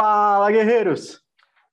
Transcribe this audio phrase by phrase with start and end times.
[0.00, 1.20] Fala, guerreiros!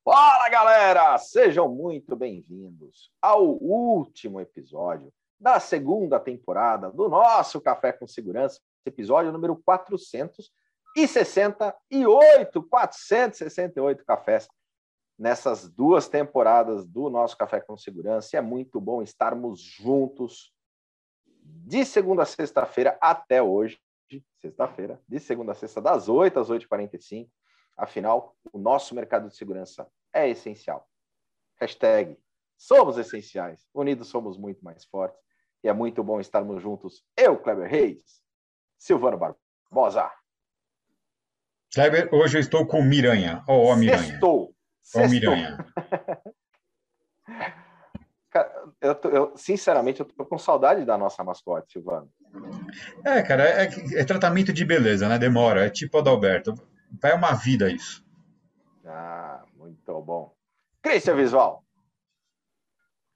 [0.04, 1.15] Fala, galera!
[1.20, 9.32] Sejam muito bem-vindos ao último episódio da segunda temporada do nosso Café com Segurança, episódio
[9.32, 14.47] número 468, 468 cafés
[15.15, 18.36] nessas duas temporadas do nosso Café com Segurança.
[18.36, 20.51] E é muito bom estarmos juntos
[21.43, 23.79] de segunda a sexta-feira até hoje,
[24.42, 27.29] sexta-feira, de segunda a sexta, das 8 às 8h45.
[27.78, 30.89] Afinal, o nosso mercado de segurança é essencial.
[31.60, 32.17] Hashtag
[32.58, 33.67] somos essenciais.
[33.73, 35.20] Unidos somos muito mais fortes.
[35.64, 37.03] E é muito bom estarmos juntos.
[37.17, 38.22] Eu, Kleber Reis,
[38.78, 40.09] Silvano Barbosa.
[41.73, 43.44] Kleber, hoje eu estou com Miranha.
[43.47, 44.03] Ó, oh, Miranha.
[44.03, 44.55] Sextou.
[44.95, 45.58] Ó, oh, Miranha.
[48.80, 52.09] eu, tô, eu, sinceramente, eu tô com saudade da nossa mascote, Silvano.
[53.03, 55.17] É, cara, é, é tratamento de beleza, né?
[55.17, 55.66] Demora.
[55.66, 56.53] É tipo Adalberto.
[57.01, 58.05] Vai uma vida isso.
[58.85, 60.33] Ah, muito bom.
[60.81, 61.63] Cristian Visual.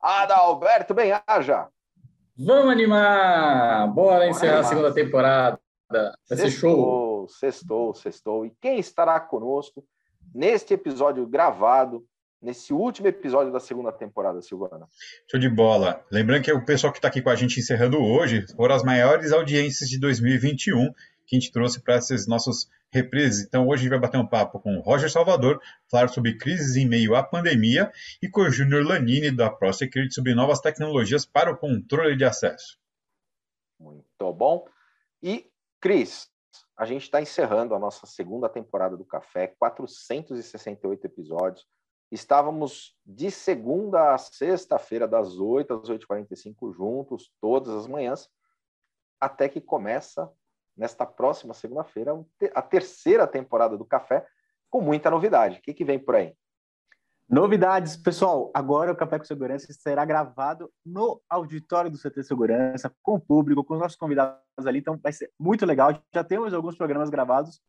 [0.01, 1.67] Adalberto bem haja.
[2.37, 3.87] Vamos animar!
[3.89, 5.59] Bora encerrar Bora a segunda temporada.
[5.89, 7.27] Vai sextou, ser show.
[7.27, 8.45] Sextou, sextou.
[8.45, 9.83] E quem estará conosco
[10.33, 12.05] neste episódio gravado,
[12.41, 14.87] nesse último episódio da segunda temporada, Silvana?
[15.29, 16.05] Show de bola.
[16.09, 19.33] Lembrando que o pessoal que está aqui com a gente encerrando hoje foram as maiores
[19.33, 20.93] audiências de 2021
[21.29, 23.45] que a gente trouxe para esses nossos reprises.
[23.45, 26.75] Então, hoje a gente vai bater um papo com o Roger Salvador, falar sobre crises
[26.75, 31.51] em meio à pandemia, e com o Júnior Lanini, da ProSecurity, sobre novas tecnologias para
[31.51, 32.79] o controle de acesso.
[33.79, 34.65] Muito bom.
[35.21, 35.47] E,
[35.79, 36.31] Cris,
[36.75, 41.67] a gente está encerrando a nossa segunda temporada do Café, 468 episódios.
[42.11, 48.27] Estávamos de segunda a sexta-feira, das 8 às 8h45, juntos, todas as manhãs,
[49.21, 50.27] até que começa
[50.79, 52.17] nesta próxima segunda-feira,
[52.55, 54.25] a terceira temporada do Café,
[54.69, 55.59] com muita novidade.
[55.59, 56.33] O que, que vem por aí?
[57.29, 58.49] Novidades, pessoal.
[58.55, 63.63] Agora o Café com Segurança será gravado no auditório do CT Segurança, com o público,
[63.63, 64.79] com os nossos convidados ali.
[64.79, 65.91] Então vai ser muito legal.
[66.13, 67.61] Já temos alguns programas gravados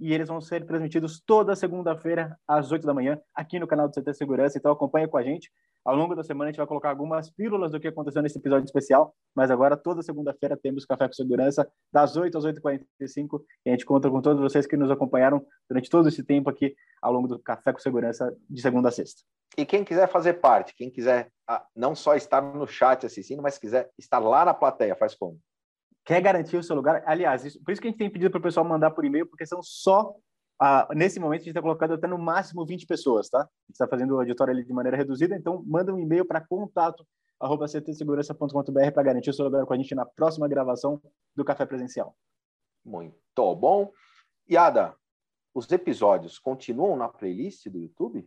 [0.00, 3.94] e eles vão ser transmitidos toda segunda-feira às 8 da manhã aqui no canal do
[3.94, 4.58] CT Segurança.
[4.58, 5.52] Então acompanha com a gente.
[5.84, 8.64] Ao longo da semana a gente vai colocar algumas pílulas do que aconteceu nesse episódio
[8.64, 13.72] especial, mas agora toda segunda-feira temos Café com Segurança das 8 às 8h45 e a
[13.72, 17.28] gente conta com todos vocês que nos acompanharam durante todo esse tempo aqui ao longo
[17.28, 19.22] do Café com Segurança de segunda a sexta.
[19.58, 23.58] E quem quiser fazer parte, quem quiser ah, não só estar no chat assistindo, mas
[23.58, 25.38] quiser estar lá na plateia, faz como?
[26.04, 27.02] quer garantir o seu lugar.
[27.06, 29.26] Aliás, isso, por isso que a gente tem pedido para o pessoal mandar por e-mail,
[29.26, 30.14] porque são só.
[30.94, 33.40] Nesse momento, a gente está colocando até no máximo 20 pessoas, tá?
[33.40, 37.06] A gente está fazendo o auditório de maneira reduzida, então manda um e-mail para contato
[37.40, 41.02] para garantir o seu lugar com a gente na próxima gravação
[41.34, 42.16] do Café Presencial.
[42.84, 43.92] Muito bom.
[44.50, 44.94] Yada,
[45.52, 48.26] os episódios continuam na playlist do YouTube?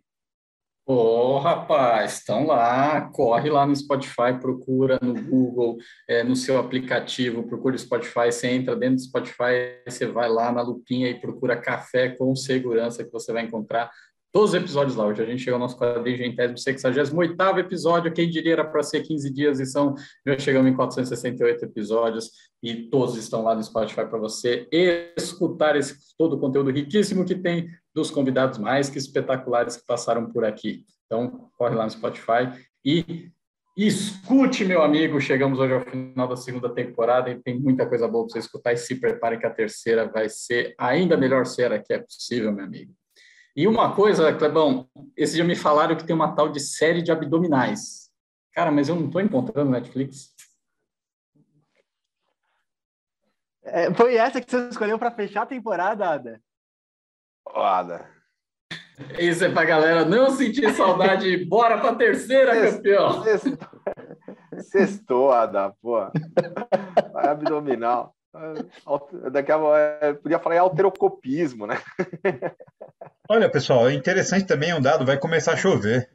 [0.90, 5.76] Ô, oh, rapaz, estão lá, corre lá no Spotify, procura no Google,
[6.08, 10.50] é, no seu aplicativo, procura o Spotify, você entra dentro do Spotify, você vai lá
[10.50, 13.92] na lupinha e procura Café com Segurança, que você vai encontrar
[14.32, 15.06] todos os episódios lá.
[15.06, 19.30] Hoje a gente chegou ao nosso quadrigentésimo, 68 episódio, quem diria era para ser 15
[19.34, 19.94] dias e são,
[20.26, 22.32] já chegamos em 468 episódios
[22.64, 24.68] e todos estão lá no Spotify para você
[25.18, 30.32] escutar esse, todo o conteúdo riquíssimo que tem dos convidados mais que espetaculares que passaram
[30.32, 30.86] por aqui.
[31.08, 32.48] Então, corre lá no Spotify
[32.86, 33.32] e
[33.76, 35.20] escute, meu amigo.
[35.20, 38.72] Chegamos hoje ao final da segunda temporada e tem muita coisa boa para você escutar.
[38.72, 42.52] E se prepare que a terceira vai ser ainda melhor ser a que é possível,
[42.52, 42.94] meu amigo.
[43.56, 47.12] E uma coisa, Clebão, esse dia me falaram que tem uma tal de série de
[47.12, 48.12] abdominais.
[48.54, 50.36] Cara, mas eu não estou encontrando Netflix.
[53.64, 56.47] É, foi essa que você escolheu para fechar a temporada, Ada?
[57.56, 58.10] Ada.
[59.20, 61.46] Isso é para galera não sentir saudade.
[61.46, 63.24] Bora para a terceira, campeão.
[64.60, 66.00] Sextou, Ada, pô.
[67.14, 68.16] Vai abdominal.
[69.32, 69.60] Daqui a
[70.22, 71.80] podia falar em alterocopismo, né?
[73.30, 76.10] Olha, pessoal, é interessante também um dado, vai começar a chover.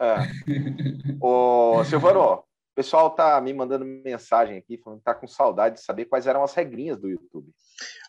[0.00, 0.16] É.
[1.20, 2.44] Ô, Silvano, o
[2.74, 6.42] pessoal tá me mandando mensagem aqui, falando que tá com saudade de saber quais eram
[6.42, 7.50] as regrinhas do YouTube.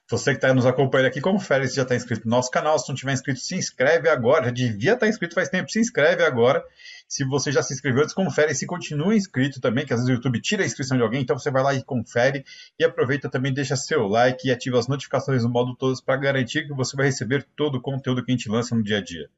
[0.09, 2.77] Você que está nos acompanhando aqui, confere se já está inscrito no nosso canal.
[2.77, 4.45] Se não tiver inscrito, se inscreve agora.
[4.45, 6.63] Já devia estar tá inscrito faz tempo, se inscreve agora.
[7.07, 10.41] Se você já se inscreveu, desconfere se continua inscrito também, que às vezes o YouTube
[10.41, 12.43] tira a inscrição de alguém, então você vai lá e confere.
[12.77, 16.67] E aproveita também, deixa seu like e ativa as notificações no modo todos para garantir
[16.67, 19.29] que você vai receber todo o conteúdo que a gente lança no dia a dia.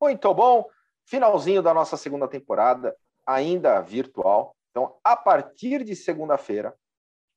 [0.00, 0.68] Muito bom.
[1.04, 2.94] Finalzinho da nossa segunda temporada,
[3.26, 4.54] ainda virtual.
[4.70, 6.74] Então, a partir de segunda-feira,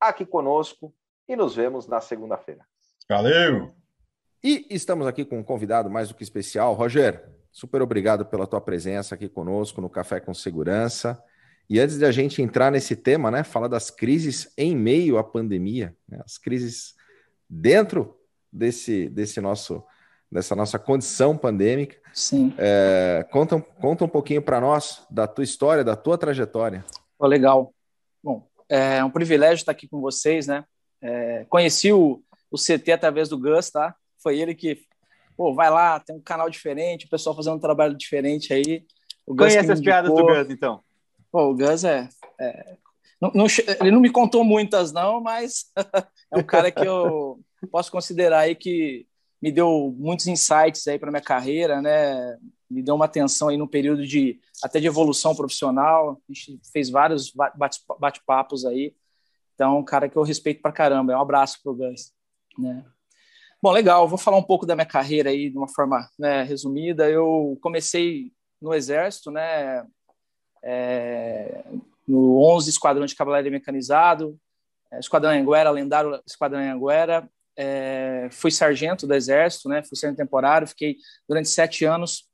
[0.00, 0.94] aqui conosco
[1.28, 2.64] e nos vemos na segunda-feira.
[3.08, 3.85] Valeu!
[4.46, 6.72] E estamos aqui com um convidado mais do que especial.
[6.72, 7.20] Roger,
[7.50, 11.20] super obrigado pela tua presença aqui conosco no Café com Segurança.
[11.68, 15.24] E antes de a gente entrar nesse tema, né, falar das crises em meio à
[15.24, 16.94] pandemia, né, as crises
[17.50, 18.16] dentro
[18.52, 19.82] desse, desse nosso
[20.30, 21.96] dessa nossa condição pandêmica.
[22.14, 22.54] Sim.
[22.56, 26.84] É, conta, conta um pouquinho para nós da tua história, da tua trajetória.
[27.18, 27.74] Oh, legal.
[28.22, 30.64] Bom, é um privilégio estar aqui com vocês, né?
[31.02, 33.96] É, conheci o, o CT através do Gus, tá?
[34.22, 34.80] Foi ele que,
[35.36, 38.84] pô, vai lá, tem um canal diferente, o pessoal fazendo um trabalho diferente aí.
[39.26, 40.80] O Gus Conhece as piadas do Gus, então?
[41.30, 42.08] Pô, o Gus é,
[42.40, 42.76] é
[43.20, 43.46] não, não,
[43.80, 45.72] ele não me contou muitas, não, mas
[46.32, 47.40] é um cara que eu
[47.70, 49.06] posso considerar aí que
[49.40, 52.36] me deu muitos insights aí para minha carreira, né?
[52.68, 56.20] Me deu uma atenção aí no período de até de evolução profissional.
[56.28, 57.32] A gente fez vários
[57.98, 58.94] bate-papos aí.
[59.54, 61.12] Então, um cara que eu respeito para caramba.
[61.12, 62.12] É um abraço pro Gus,
[62.58, 62.84] né?
[63.62, 64.06] Bom, legal.
[64.06, 67.08] Vou falar um pouco da minha carreira aí de uma forma né, resumida.
[67.08, 69.84] Eu comecei no Exército, né?
[70.62, 71.64] É,
[72.06, 74.38] no 11 Esquadrão de Cavalaria Mecanizado,
[74.92, 79.82] é, Esquadrão Anguera, lendário Esquadrão Anguera, é, fui sargento do Exército, né?
[79.82, 80.96] Fui sargento temporário, fiquei
[81.28, 82.28] durante sete anos.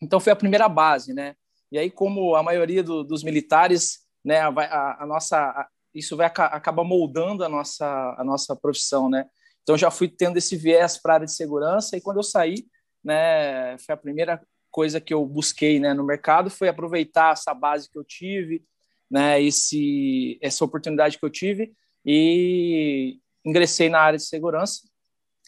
[0.00, 1.34] Então foi a primeira base, né?
[1.72, 4.40] E aí, como a maioria do, dos militares, né?
[4.40, 9.26] A, a, a nossa, a, isso vai acaba moldando a nossa a nossa profissão, né?
[9.62, 12.66] Então já fui tendo esse viés para a área de segurança e quando eu saí,
[13.04, 13.76] né?
[13.78, 14.40] Foi a primeira
[14.70, 15.94] coisa que eu busquei, né?
[15.94, 18.64] No mercado foi aproveitar essa base que eu tive,
[19.10, 19.42] né?
[19.42, 21.72] Esse essa oportunidade que eu tive
[22.04, 24.80] e ingressei na área de segurança.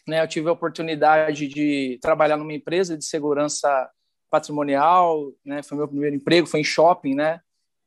[0.05, 3.89] Né, eu tive a oportunidade de trabalhar numa empresa de segurança
[4.29, 7.39] patrimonial, né, foi meu primeiro emprego, foi em shopping, né,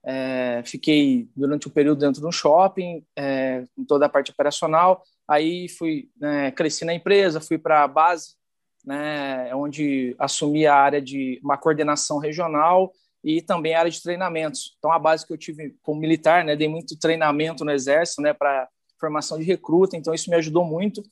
[0.02, 5.02] é, fiquei durante um período dentro de um shopping, é, em toda a parte operacional,
[5.28, 8.36] aí fui, né, cresci na empresa, fui para a base,
[8.84, 12.92] né, onde assumi a área de uma coordenação regional
[13.24, 14.76] e também a área de treinamentos.
[14.78, 18.32] Então, a base que eu tive como militar, né, dei muito treinamento no Exército, né,
[18.32, 18.68] para
[19.00, 21.02] formação de recruta, então isso me ajudou muito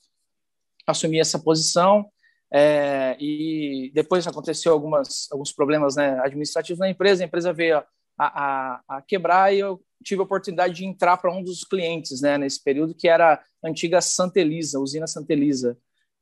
[0.87, 2.09] assumir essa posição.
[2.51, 7.83] É, e depois aconteceu algumas, alguns problemas né, administrativos na empresa, a empresa veio
[8.17, 8.25] a,
[8.87, 12.37] a, a quebrar e eu tive a oportunidade de entrar para um dos clientes né,
[12.37, 15.77] nesse período, que era a antiga Santa Elisa, usina Santa Elisa.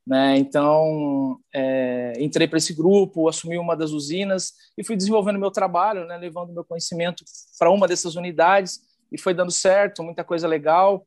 [0.06, 0.38] Né?
[0.38, 6.06] Então, é, entrei para esse grupo, assumi uma das usinas e fui desenvolvendo meu trabalho,
[6.06, 7.24] né, levando meu conhecimento
[7.58, 8.82] para uma dessas unidades
[9.12, 11.06] e foi dando certo, muita coisa legal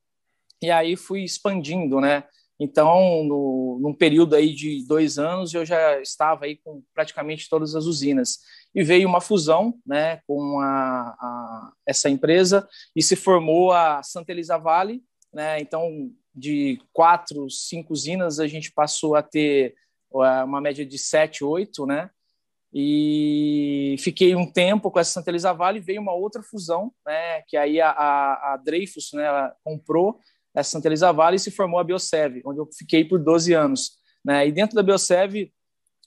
[0.63, 2.25] e aí fui expandindo, né?
[2.59, 7.75] Então, no, num período aí de dois anos, eu já estava aí com praticamente todas
[7.75, 8.39] as usinas.
[8.75, 14.33] E veio uma fusão né, com a, a, essa empresa e se formou a Santa
[14.33, 15.03] Elisa Vale.
[15.33, 15.61] Né?
[15.61, 19.75] Então, de quatro, cinco usinas, a gente passou a ter
[20.11, 22.11] uma média de sete, oito, né?
[22.73, 27.43] E fiquei um tempo com essa Santa Elisa Vale, veio uma outra fusão, né?
[27.49, 29.27] Que aí a, a, a Dreyfus né,
[29.65, 30.21] comprou
[30.57, 33.93] essa Santa Elisa Vale e se formou a Biosev, onde eu fiquei por 12 anos.
[34.25, 34.49] Né?
[34.49, 35.53] E dentro da Biosev,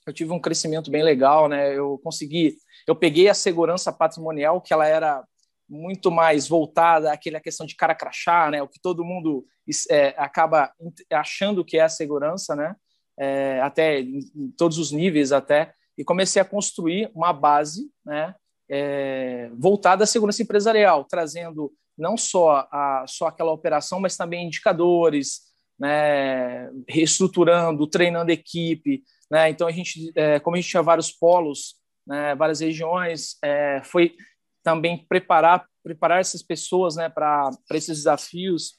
[0.06, 1.76] eu tive um crescimento bem legal, né?
[1.76, 5.24] Eu consegui, eu peguei a segurança patrimonial, que ela era
[5.68, 8.62] muito mais voltada àquela questão de cara crachá, né?
[8.62, 9.46] O que todo mundo
[9.88, 10.72] é, acaba
[11.12, 12.74] achando que é a segurança, né?
[13.18, 18.34] É, até em, em, todos os níveis até e comecei a construir uma base, né?
[18.68, 25.42] É, voltada à segurança empresarial, trazendo não só, a, só aquela operação, mas também indicadores,
[25.78, 29.02] né, reestruturando, treinando equipe.
[29.30, 29.50] Né?
[29.50, 31.76] Então, a gente, é, como a gente tinha vários polos,
[32.06, 34.14] né, várias regiões, é, foi
[34.62, 38.74] também preparar, preparar essas pessoas né, para esses desafios,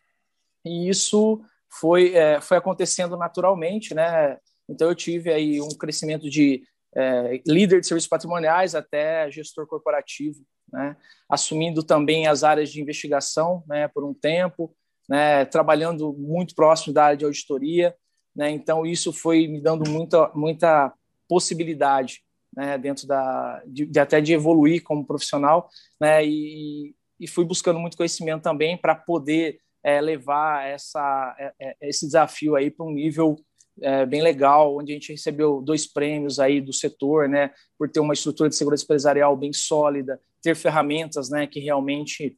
[0.66, 1.42] e isso
[1.80, 3.94] foi, é, foi acontecendo naturalmente.
[3.94, 4.38] Né?
[4.70, 6.64] Então, eu tive aí um crescimento de
[6.96, 10.96] é, líder de serviços patrimoniais até gestor corporativo né?
[11.30, 14.76] assumindo também as áreas de investigação né, por um tempo,
[15.08, 17.96] né, trabalhando muito próximo da área de auditoria.
[18.36, 18.50] Né?
[18.52, 20.94] Então, isso foi me dando muita, muita
[21.28, 22.22] possibilidade
[22.56, 27.80] né, dentro da de, de, até de evoluir como profissional, né, e, e fui buscando
[27.80, 33.38] muito conhecimento também para poder é, levar essa é, esse desafio aí para um nível
[33.82, 38.00] é, bem legal, onde a gente recebeu dois prêmios aí do setor, né, por ter
[38.00, 42.38] uma estrutura de segurança empresarial bem sólida, ter ferramentas, né, que realmente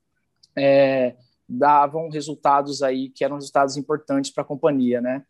[0.57, 1.15] é,
[1.47, 5.23] davam resultados aí que eram resultados importantes para a companhia, né.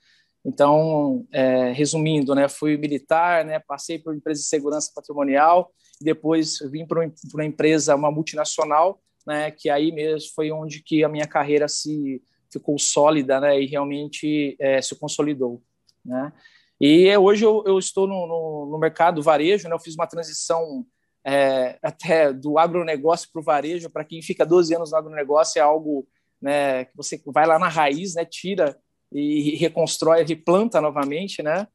[0.45, 6.85] Então, é, resumindo, né, fui militar, né, passei por empresa de segurança patrimonial, depois vim
[6.85, 11.67] para uma empresa, uma multinacional, né, que aí mesmo foi onde que a minha carreira
[11.67, 15.61] se ficou sólida, né, e realmente é, se consolidou,
[16.05, 16.31] né.
[16.79, 20.85] E hoje eu, eu estou no, no, no, mercado varejo, né, eu fiz uma transição
[21.25, 25.61] é, até do agronegócio para o varejo, para quem fica 12 anos no agronegócio é
[25.61, 26.07] algo
[26.41, 28.77] né, que você vai lá na raiz, né, tira
[29.11, 31.67] e reconstrói, replanta novamente, né,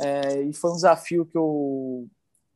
[0.00, 2.08] é, e foi um desafio que eu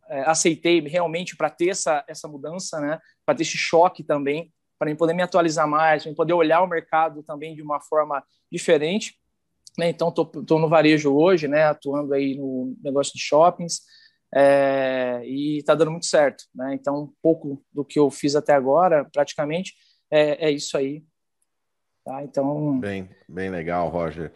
[0.08, 2.98] é, aceitei realmente para ter essa, essa mudança, né?
[3.24, 7.22] para ter esse choque também, para poder me atualizar mais, para poder olhar o mercado
[7.22, 9.18] também de uma forma diferente.
[9.78, 9.90] Né?
[9.90, 11.64] Então, estou no varejo hoje, né?
[11.64, 13.80] atuando aí no negócio de shoppings,
[14.34, 16.44] é, e está dando muito certo.
[16.54, 16.74] Né?
[16.74, 19.74] Então, um pouco do que eu fiz até agora, praticamente,
[20.10, 21.04] é, é isso aí.
[22.04, 22.22] Tá?
[22.22, 22.78] Então...
[22.78, 24.32] Bem, bem legal, Roger.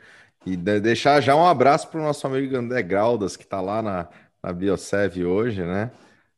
[0.47, 4.09] E deixar já um abraço para o nosso amigo André Graudas, que está lá na,
[4.42, 5.90] na Biosev hoje, né?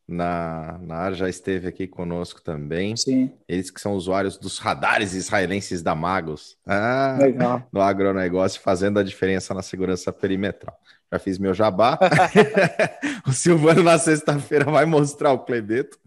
[0.07, 2.97] Na, na área já esteve aqui conosco também.
[2.97, 3.33] Sim.
[3.49, 6.57] Eles que são usuários dos radares israelenses da Magos.
[6.67, 7.67] Ah, Legal.
[7.73, 10.77] No agronegócio, fazendo a diferença na segurança perimetral.
[11.11, 11.99] Já fiz meu jabá.
[13.27, 15.99] o Silvano na sexta-feira vai mostrar o Clebeto.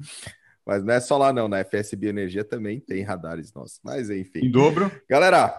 [0.65, 1.47] Mas não é só lá, não.
[1.47, 3.79] Na FSB Energia também tem radares nossos.
[3.83, 4.39] Mas enfim.
[4.39, 4.91] Em dobro.
[5.07, 5.55] Galera,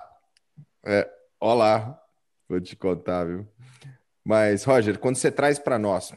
[0.84, 1.08] é,
[1.40, 2.00] olá.
[2.48, 3.46] Vou te contar, viu?
[4.24, 6.12] Mas, Roger, quando você traz para nós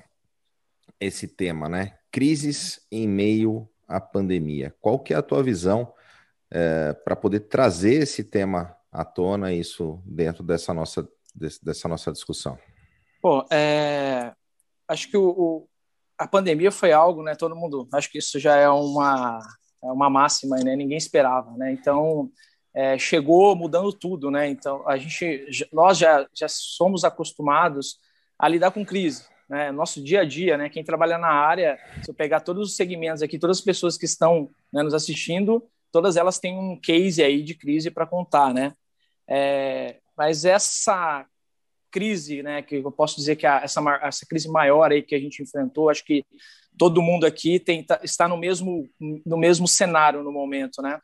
[1.00, 1.99] esse tema, né?
[2.12, 4.74] Crises em meio à pandemia.
[4.82, 5.94] Qual que é a tua visão
[6.52, 11.08] é, para poder trazer esse tema à tona, isso dentro dessa nossa,
[11.62, 12.58] dessa nossa discussão?
[13.22, 14.34] Bom, é,
[14.88, 15.68] acho que o, o,
[16.18, 17.36] a pandemia foi algo, né?
[17.36, 19.40] Todo mundo, acho que isso já é uma,
[19.84, 20.76] é uma máxima, né?
[20.76, 21.72] Ninguém esperava, né?
[21.72, 22.32] Então,
[22.74, 24.48] é, chegou mudando tudo, né?
[24.50, 27.98] Então a gente, nós já, já somos acostumados
[28.38, 29.72] a lidar com crise, né?
[29.72, 30.70] Nosso dia a dia, né?
[30.70, 34.06] Quem trabalha na área, se eu pegar todos os segmentos aqui, todas as pessoas que
[34.06, 38.74] estão né, nos assistindo, todas elas têm um case aí de crise para contar, né?
[39.28, 41.26] É, mas essa
[41.92, 42.62] crise, né?
[42.62, 45.90] Que eu posso dizer que a, essa essa crise maior aí que a gente enfrentou,
[45.90, 46.24] acho que
[46.78, 48.88] todo mundo aqui tem, tá, está no mesmo
[49.26, 51.00] no mesmo cenário no momento, né?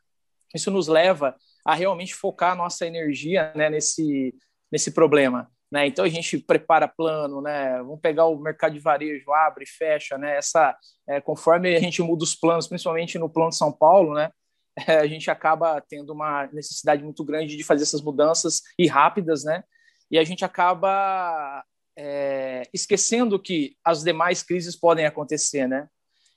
[0.53, 1.35] Isso nos leva
[1.65, 4.33] a realmente focar a nossa energia né, nesse,
[4.71, 5.49] nesse problema.
[5.75, 5.87] Né?
[5.87, 7.79] Então a gente prepara plano, né?
[7.79, 10.37] Vamos pegar o mercado de varejo, abre, fecha, né?
[10.37, 10.73] Essa,
[11.05, 14.31] é, conforme a gente muda os planos, principalmente no plano de São Paulo, né?
[14.87, 19.45] É, a gente acaba tendo uma necessidade muito grande de fazer essas mudanças e rápidas,
[19.45, 19.63] né?
[20.11, 21.63] E a gente acaba
[21.97, 25.87] é, esquecendo que as demais crises podem acontecer, né?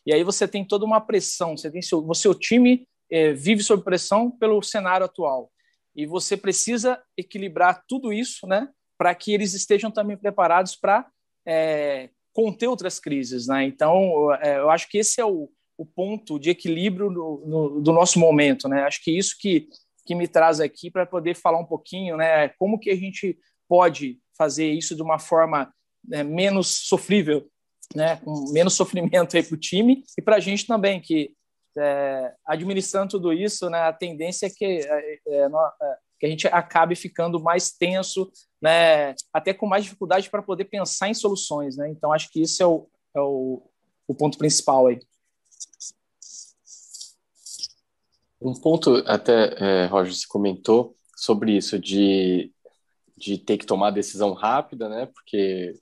[0.06, 3.82] E aí você tem toda uma pressão, você tem seu, seu time é, vive sob
[3.82, 5.50] pressão pelo cenário atual.
[5.96, 8.68] E você precisa equilibrar tudo isso, né,
[8.98, 11.08] para que eles estejam também preparados para
[11.46, 13.46] é, conter outras crises.
[13.46, 13.64] Né?
[13.64, 17.92] Então, é, eu acho que esse é o, o ponto de equilíbrio no, no, do
[17.92, 18.68] nosso momento.
[18.68, 18.82] Né?
[18.82, 19.68] Acho que isso que,
[20.04, 23.38] que me traz aqui para poder falar um pouquinho né, como que a gente
[23.68, 25.72] pode fazer isso de uma forma
[26.04, 27.48] né, menos sofrível,
[27.94, 31.32] né, com menos sofrimento para o time e para a gente também, que
[31.76, 35.48] é, administrando tudo isso, né, a tendência é que, é, é, é,
[36.18, 41.08] que a gente acabe ficando mais tenso, né, até com mais dificuldade para poder pensar
[41.08, 41.76] em soluções.
[41.76, 41.90] Né?
[41.90, 43.62] Então, acho que isso é o, é o,
[44.06, 44.98] o ponto principal aí.
[48.40, 52.52] Um ponto, até, é, Roger, se comentou sobre isso, de,
[53.16, 55.06] de ter que tomar decisão rápida, né?
[55.06, 55.74] Porque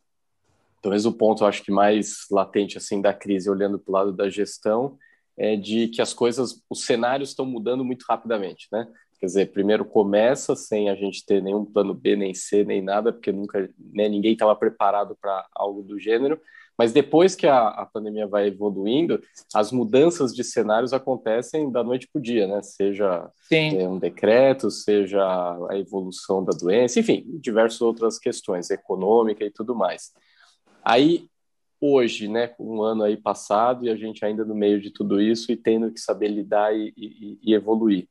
[0.81, 4.31] talvez o ponto, acho que mais latente, assim, da crise, olhando para o lado da
[4.31, 4.99] gestão,
[5.37, 8.89] é de que as coisas, os cenários estão mudando muito rapidamente, né?
[9.19, 13.13] Quer dizer, primeiro começa sem a gente ter nenhum plano B, nem C, nem nada,
[13.13, 16.41] porque nunca, né, ninguém estava preparado para algo do gênero.
[16.79, 19.23] Mas depois que a, a, pandemia vai evoluindo,
[19.55, 22.61] as mudanças de cenários acontecem da noite para o dia, né?
[22.63, 25.23] Seja é, um decreto, seja
[25.71, 30.13] a evolução da doença, enfim, diversas outras questões, econômica e tudo mais.
[30.85, 31.31] Aí
[31.81, 35.53] hoje, né, um ano aí passado e a gente ainda no meio de tudo isso
[35.53, 38.09] e tendo que saber lidar e, e, e evoluir.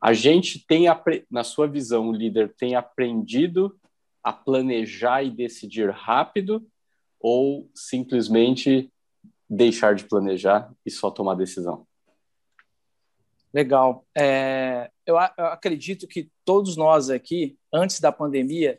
[0.00, 0.84] A gente tem,
[1.30, 3.78] na sua visão, o líder tem aprendido
[4.22, 6.66] a planejar e decidir rápido
[7.20, 8.92] ou simplesmente
[9.48, 11.86] deixar de planejar e só tomar decisão?
[13.52, 14.04] Legal.
[14.16, 18.78] É, eu, eu acredito que todos nós aqui, antes da pandemia,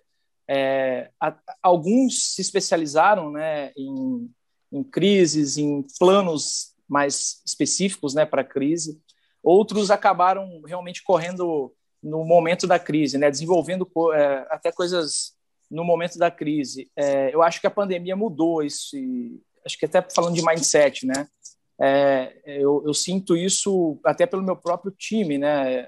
[0.50, 4.32] É, a, alguns se especializaram né, em,
[4.72, 8.98] em crises, em planos mais específicos né, para a crise.
[9.44, 15.34] Outros acabaram realmente correndo no momento da crise, né, desenvolvendo é, até coisas
[15.70, 16.90] no momento da crise.
[16.96, 21.06] É, eu acho que a pandemia mudou isso, e, acho que até falando de mindset,
[21.06, 21.28] né?
[21.80, 25.88] É, eu, eu, sinto isso até pelo meu próprio time, né?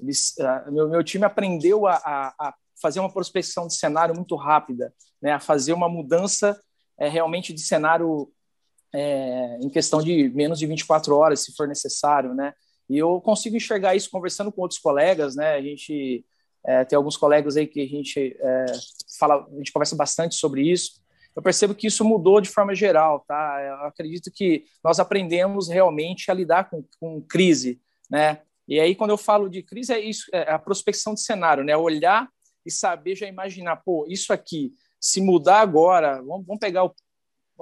[0.00, 0.34] Eles,
[0.70, 5.32] meu, meu time aprendeu a, a, a, fazer uma prospecção de cenário muito rápida, né?
[5.32, 6.60] A fazer uma mudança
[6.98, 8.32] é, realmente de cenário
[8.92, 12.52] é, em questão de menos de 24 horas, se for necessário, né?
[12.88, 15.54] E eu consigo enxergar isso conversando com outros colegas, né?
[15.54, 16.24] A gente
[16.66, 18.66] é, tem alguns colegas aí que a gente é,
[19.18, 21.02] fala, a gente conversa bastante sobre isso.
[21.36, 23.60] Eu percebo que isso mudou de forma geral, tá?
[23.62, 27.80] Eu acredito que nós aprendemos realmente a lidar com, com crise,
[28.10, 28.40] né?
[28.66, 31.76] E aí, quando eu falo de crise, é isso, é a prospecção de cenário, né?
[31.76, 32.28] Olhar
[32.66, 36.94] e saber já imaginar, pô, isso aqui, se mudar agora, vamos, vamos pegar o,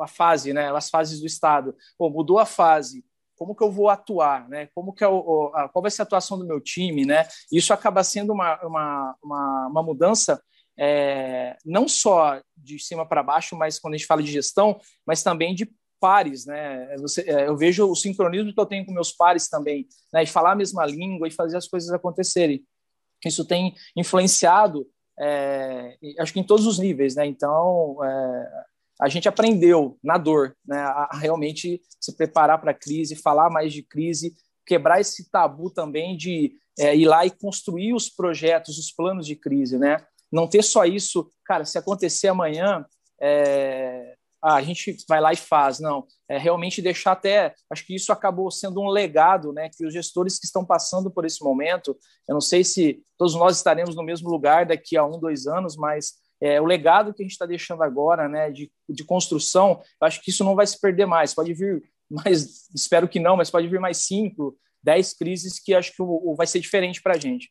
[0.00, 0.74] a fase, né?
[0.74, 1.76] As fases do Estado.
[1.96, 3.04] Pô, mudou a fase,
[3.36, 4.68] como que eu vou atuar, né?
[4.74, 7.26] Como que é o, a, qual vai ser a atuação do meu time, né?
[7.52, 10.42] Isso acaba sendo uma, uma, uma, uma mudança
[10.78, 15.22] é, não só de cima para baixo, mas quando a gente fala de gestão, mas
[15.22, 16.94] também de pares, né?
[16.98, 20.22] Você, é, eu vejo o sincronismo que eu tenho com meus pares também, né?
[20.22, 22.64] E falar a mesma língua e fazer as coisas acontecerem.
[23.24, 24.86] Isso tem influenciado,
[25.18, 27.26] é, acho que em todos os níveis, né?
[27.26, 28.64] Então, é,
[29.00, 33.72] a gente aprendeu na dor, né, a realmente se preparar para a crise, falar mais
[33.72, 34.34] de crise,
[34.66, 39.36] quebrar esse tabu também de é, ir lá e construir os projetos, os planos de
[39.36, 39.98] crise, né?
[40.30, 42.84] Não ter só isso, cara, se acontecer amanhã,
[43.20, 46.06] é, a gente vai lá e faz, não.
[46.28, 50.38] É realmente deixar até, acho que isso acabou sendo um legado, né, que os gestores
[50.38, 51.96] que estão passando por esse momento,
[52.28, 55.76] eu não sei se todos nós estaremos no mesmo lugar daqui a um, dois anos,
[55.76, 60.06] mas é, o legado que a gente está deixando agora, né, de, de construção, eu
[60.06, 61.34] acho que isso não vai se perder mais.
[61.34, 65.92] Pode vir mais, espero que não, mas pode vir mais cinco, dez crises que acho
[65.92, 67.50] que o, o vai ser diferente para a gente.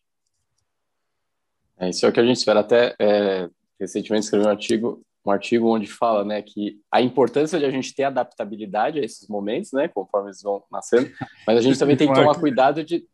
[1.77, 2.61] É, isso é o que a gente espera.
[2.61, 7.65] Até é, recentemente escrevi um artigo, um artigo onde fala, né, que a importância de
[7.65, 11.11] a gente ter adaptabilidade a esses momentos, né, conforme eles vão nascendo,
[11.45, 13.05] mas a gente também tem que tomar cuidado de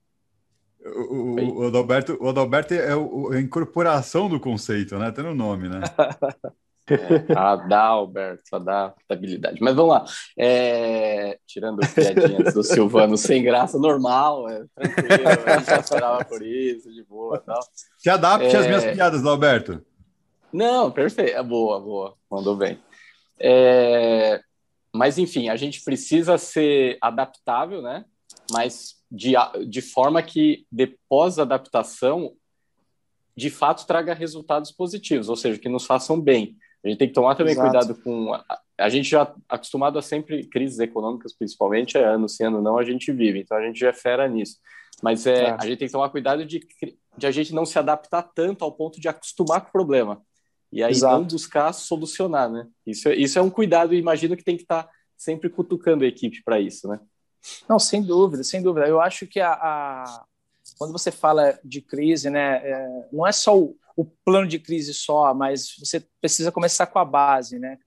[0.83, 5.11] o, o, o, Adalberto, o Adalberto é a incorporação do conceito, né?
[5.11, 5.81] Tem no nome, né?
[6.89, 9.59] É, Adalberto, adaptabilidade.
[9.61, 10.05] Mas vamos lá.
[10.37, 16.41] É, tirando piadinhas do Silvano sem graça, normal, é, tranquilo, a gente já esperava por
[16.41, 17.61] isso, de boa tal.
[17.97, 18.59] Se adapte é...
[18.59, 19.85] às minhas piadas, Adalberto.
[20.51, 21.37] Não, perfeito.
[21.37, 22.15] É boa, boa.
[22.29, 22.77] Mandou bem.
[23.39, 24.41] É...
[24.93, 28.03] Mas, enfim, a gente precisa ser adaptável, né?
[28.51, 29.33] Mas de,
[29.67, 32.33] de forma que, depois da adaptação,
[33.35, 36.55] de fato traga resultados positivos, ou seja, que nos façam bem.
[36.83, 37.69] A gente tem que tomar também Exato.
[37.69, 38.33] cuidado com.
[38.33, 42.77] A, a, gente já acostumado a sempre crises econômicas, principalmente, é ano sim, ano não,
[42.77, 44.57] a gente vive, então a gente já é fera nisso.
[45.01, 45.51] Mas é, é.
[45.51, 46.59] a gente tem que tomar cuidado de,
[47.17, 50.21] de a gente não se adaptar tanto ao ponto de acostumar com o problema.
[50.71, 51.17] E aí Exato.
[51.17, 52.67] não buscar solucionar, né?
[52.85, 56.03] Isso, é, isso é um cuidado, e imagino que tem que estar tá sempre cutucando
[56.03, 56.99] a equipe para isso, né?
[57.67, 58.87] Não, sem dúvida, sem dúvida.
[58.87, 60.25] Eu acho que a, a
[60.77, 64.93] quando você fala de crise, né, é, não é só o, o, plano de crise
[64.93, 67.77] só, mas você precisa começar com a base, né?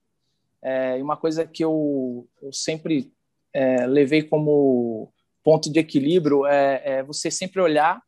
[0.61, 3.11] É, uma coisa que eu, eu sempre
[3.53, 5.11] é, levei como
[5.43, 8.01] ponto de equilíbrio é, é você sempre olhar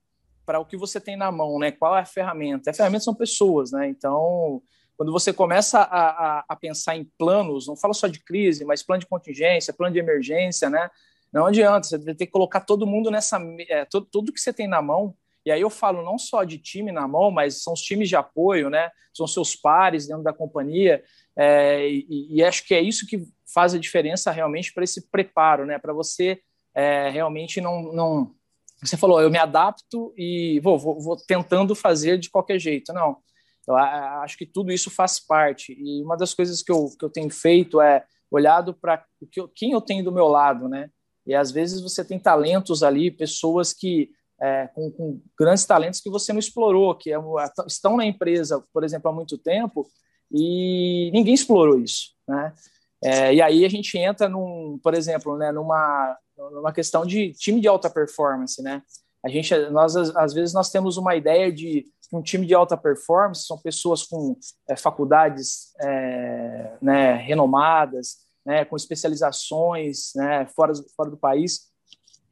[0.46, 1.72] para o que você tem na mão, né?
[1.72, 2.72] Qual é a ferramenta?
[2.72, 3.90] A ferramenta são pessoas, né?
[3.90, 4.62] Então,
[4.96, 8.82] quando você começa a, a, a pensar em planos, não fala só de crise, mas
[8.82, 10.90] plano de contingência, plano de emergência, né?
[11.32, 13.40] Não adianta, você vai ter que colocar todo mundo nessa.
[13.70, 15.16] É, todo, tudo que você tem na mão.
[15.46, 18.16] E aí eu falo não só de time na mão, mas são os times de
[18.16, 18.90] apoio, né?
[19.14, 21.02] São seus pares dentro da companhia.
[21.38, 25.66] É, e, e, acho que é isso que faz a diferença realmente para esse preparo,
[25.66, 25.80] né?
[25.80, 26.42] Para você
[26.76, 28.36] é, realmente não, não.
[28.84, 32.92] Você falou, eu me adapto e vou, vou, vou tentando fazer de qualquer jeito.
[32.92, 33.18] Não.
[33.68, 35.74] Eu acho que tudo isso faz parte.
[35.74, 39.04] E uma das coisas que eu, que eu tenho feito é olhado para
[39.56, 40.90] quem eu tenho do meu lado, né?
[41.28, 44.10] E às vezes você tem talentos ali, pessoas que
[44.40, 47.18] é, com, com, grandes talentos que você não explorou, que é,
[47.68, 49.88] estão na empresa, por exemplo, há muito tempo
[50.32, 52.54] e ninguém explorou isso, né?
[53.04, 57.62] É, e aí a gente entra num, por exemplo, né, numa, numa questão de time
[57.62, 58.82] de alta performance, né?
[59.24, 63.46] A gente, nós às vezes nós temos uma ideia de um time de alta performance
[63.46, 64.38] são pessoas com
[64.70, 71.68] é, faculdades é, né, renomadas, né, com especializações né, fora, fora do país.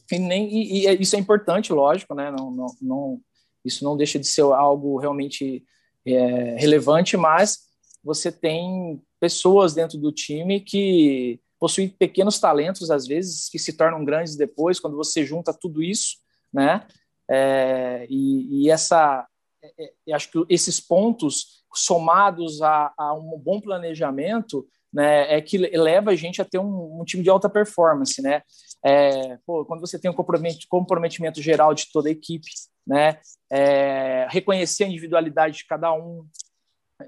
[0.09, 3.21] E, nem, e, e, isso é importante, lógico, né, não, não, não,
[3.65, 5.65] isso não deixa de ser algo realmente
[6.05, 7.65] é, relevante, mas
[8.01, 14.05] você tem pessoas dentro do time que possuem pequenos talentos, às vezes, que se tornam
[14.05, 16.15] grandes depois, quando você junta tudo isso,
[16.53, 16.87] né?
[17.29, 19.27] É, e, e, essa,
[19.61, 25.57] é, é acho que esses pontos somados a, a, um bom planejamento, né, é que
[25.57, 28.41] leva a gente a ter um, um time de alta performance, né?
[28.81, 32.49] É, pô, quando você tem um comprometimento, comprometimento geral de toda a equipe,
[32.87, 33.19] né?
[33.51, 36.25] É, reconhecer a individualidade de cada um,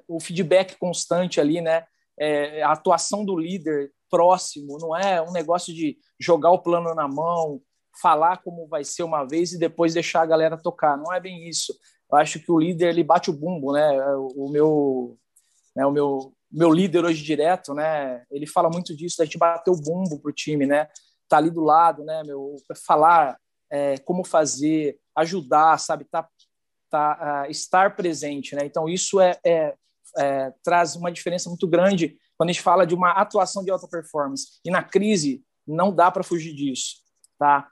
[0.06, 1.86] o feedback constante ali, né?
[2.20, 7.08] É, a atuação do líder próximo, não é um negócio de jogar o plano na
[7.08, 7.62] mão,
[8.02, 10.98] falar como vai ser uma vez e depois deixar a galera tocar.
[10.98, 11.74] Não é bem isso.
[12.12, 13.98] Eu acho que o líder ele bate o bumbo, né?
[14.36, 15.18] O meu,
[15.74, 18.24] né, o meu, meu líder hoje direto, né?
[18.32, 20.88] Ele fala muito disso, da gente bater o bumbo pro time, né?
[21.28, 22.24] Tá ali do lado, né?
[22.24, 22.56] Meu,
[22.86, 23.38] falar
[23.70, 26.06] é, como fazer, ajudar, sabe?
[26.06, 26.28] Tá,
[26.90, 28.66] tá, uh, estar presente, né?
[28.66, 29.76] Então isso é, é,
[30.18, 33.88] é, traz uma diferença muito grande quando a gente fala de uma atuação de alta
[33.88, 34.60] performance.
[34.64, 36.98] E na crise não dá para fugir disso,
[37.38, 37.70] tá?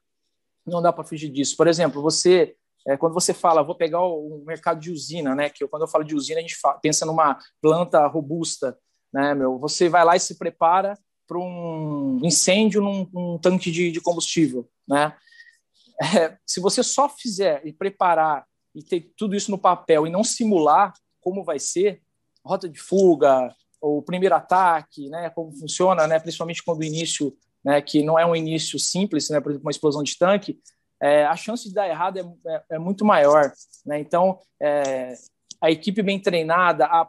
[0.66, 1.56] Não dá para fugir disso.
[1.56, 2.56] Por exemplo, você
[2.88, 5.50] é, quando você fala, vou pegar o, mercado de usina, né?
[5.50, 8.78] Que eu, quando eu falo de usina, a gente fala, pensa numa planta robusta,
[9.12, 9.34] né?
[9.34, 10.94] Meu, você vai lá e se prepara
[11.28, 15.16] para um incêndio num, num tanque de, de, combustível, né?
[16.02, 18.46] É, se você só fizer e preparar
[18.76, 22.02] e ter tudo isso no papel e não simular como vai ser,
[22.46, 23.50] rota de fuga,
[23.82, 25.30] o primeiro ataque, né?
[25.32, 26.20] Como funciona, né?
[26.20, 27.82] Principalmente quando o início, né?
[27.82, 29.40] Que não é um início simples, né?
[29.40, 30.60] Por exemplo, uma explosão de tanque,
[31.06, 33.54] é, a chance de dar errado é, é, é muito maior.
[33.86, 34.00] Né?
[34.00, 35.14] Então, é,
[35.62, 37.08] a equipe bem treinada, a,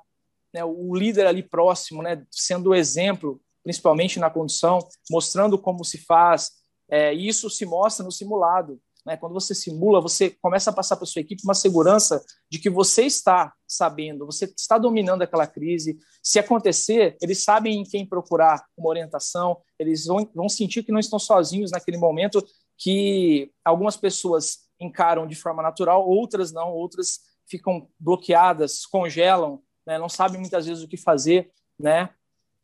[0.53, 4.81] né, o líder ali próximo, né, sendo o exemplo, principalmente na condução,
[5.11, 6.51] mostrando como se faz,
[6.91, 8.79] é, isso se mostra no simulado.
[9.07, 9.17] Né?
[9.17, 13.05] Quando você simula, você começa a passar para sua equipe uma segurança de que você
[13.05, 15.99] está sabendo, você está dominando aquela crise.
[16.23, 21.01] Se acontecer, eles sabem em quem procurar uma orientação, eles vão, vão sentir que não
[21.01, 22.45] estão sozinhos naquele momento
[22.79, 30.09] que algumas pessoas encaram de forma natural, outras não, outras ficam bloqueadas, congelam, né, não
[30.09, 32.11] sabem muitas vezes o que fazer, né?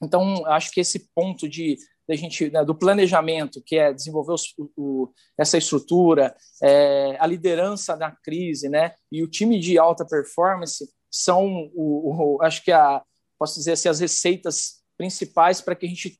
[0.02, 1.76] Então, acho que esse ponto de
[2.08, 7.94] da gente né, do planejamento, que é desenvolver o, o, essa estrutura, é, a liderança
[7.94, 13.02] na crise, né, e o time de alta performance são o, o acho que a
[13.38, 16.16] posso dizer assim as receitas principais para que a gente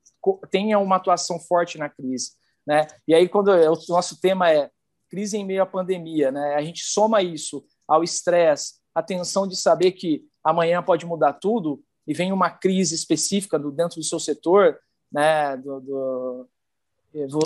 [0.50, 2.32] tenha uma atuação forte na crise.
[2.66, 2.86] Né?
[3.06, 4.70] E aí, quando o nosso tema é
[5.10, 6.54] crise em meio à pandemia, né?
[6.54, 11.82] a gente soma isso ao estresse, a tensão de saber que amanhã pode mudar tudo
[12.06, 14.78] e vem uma crise específica do, dentro do seu setor,
[15.10, 15.56] né?
[15.56, 16.48] Do, do,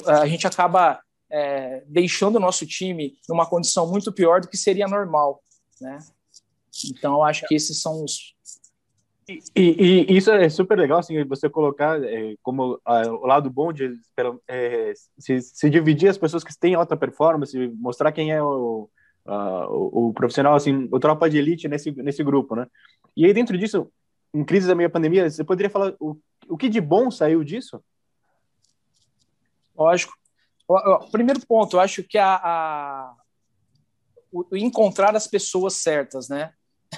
[0.07, 1.01] a gente acaba
[1.31, 5.43] é, deixando o nosso time numa condição muito pior do que seria normal.
[5.81, 5.99] Né?
[6.87, 8.35] Então, acho que esses são os,
[9.29, 13.99] e, e, isso é super legal, assim, você colocar é, como o lado bom de
[14.47, 18.89] é, se, se, dividir as pessoas que têm alta performance, mostrar quem é o,
[19.25, 22.69] a, o, o, profissional, assim, o tropa de elite nesse, nesse grupo, né?
[23.17, 23.91] E aí, dentro disso,
[24.33, 26.17] em crise da meia pandemia, você poderia falar o,
[26.49, 27.83] o que de bom saiu disso?
[29.77, 30.13] Lógico.
[31.11, 33.15] Primeiro ponto, eu acho que a, a
[34.33, 36.53] o, encontrar as pessoas certas, né?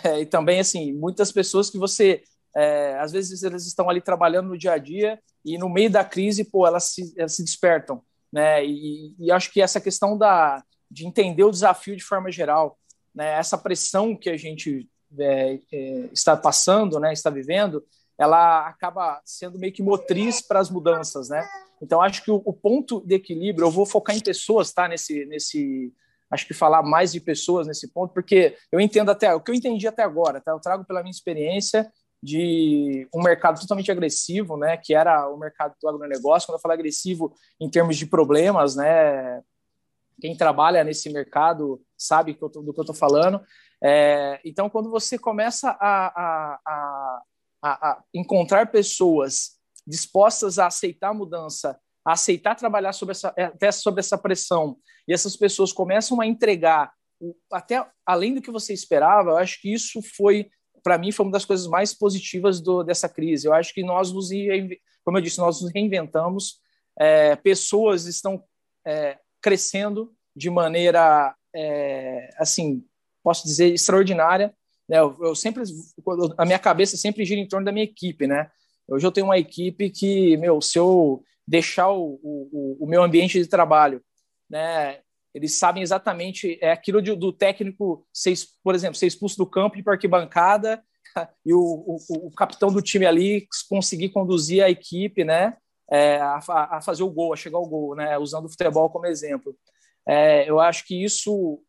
[0.05, 2.22] É, e também, assim, muitas pessoas que você,
[2.55, 6.05] é, às vezes, elas estão ali trabalhando no dia a dia e no meio da
[6.05, 8.64] crise, pô, elas se, elas se despertam, né?
[8.64, 12.79] E, e acho que essa questão da, de entender o desafio de forma geral,
[13.14, 13.33] né?
[13.38, 17.12] Essa pressão que a gente é, é, está passando, né?
[17.12, 17.85] Está vivendo,
[18.18, 21.46] ela acaba sendo meio que motriz para as mudanças, né?
[21.81, 24.88] Então, acho que o, o ponto de equilíbrio, eu vou focar em pessoas, tá?
[24.88, 25.92] Nesse, nesse,
[26.31, 29.55] acho que falar mais de pessoas nesse ponto, porque eu entendo até o que eu
[29.55, 30.53] entendi até agora, tá?
[30.53, 31.91] Eu trago pela minha experiência
[32.23, 34.77] de um mercado totalmente agressivo, né?
[34.77, 36.47] Que era o mercado do agronegócio.
[36.47, 39.41] Quando eu falo agressivo em termos de problemas, né?
[40.21, 43.41] Quem trabalha nesse mercado sabe do que eu estou falando.
[43.83, 51.14] É, então, quando você começa a, a, a, a encontrar pessoas dispostas a aceitar a
[51.14, 51.79] mudança
[52.12, 56.92] aceitar trabalhar sobre essa, é, até sobre essa pressão, e essas pessoas começam a entregar
[57.53, 60.51] até além do que você esperava, eu acho que isso foi,
[60.83, 63.47] para mim, foi uma das coisas mais positivas do, dessa crise.
[63.47, 64.29] Eu acho que nós nos,
[65.05, 66.61] como eu disse, nós nos reinventamos,
[66.99, 68.42] é, pessoas estão
[68.87, 72.85] é, crescendo de maneira, é, assim,
[73.23, 74.55] posso dizer, extraordinária.
[74.88, 74.99] Né?
[74.99, 75.62] Eu, eu sempre,
[76.37, 78.51] a minha cabeça sempre gira em torno da minha equipe, né?
[78.88, 83.41] Hoje eu tenho uma equipe que, meu, se eu deixar o, o, o meu ambiente
[83.41, 84.03] de trabalho
[84.49, 85.01] né,
[85.35, 89.77] eles sabem exatamente é aquilo de, do técnico, ser, por exemplo, ser expulso do campo
[89.79, 90.83] e para arquibancada
[91.45, 95.57] e o, o, o, capitão do time ali conseguir conduzir a equipe, né,
[95.91, 96.39] é, a,
[96.71, 99.57] a, fazer o gol, a chegar ao gol, né, usando o futebol como exemplo.
[100.07, 101.61] É, eu acho que isso,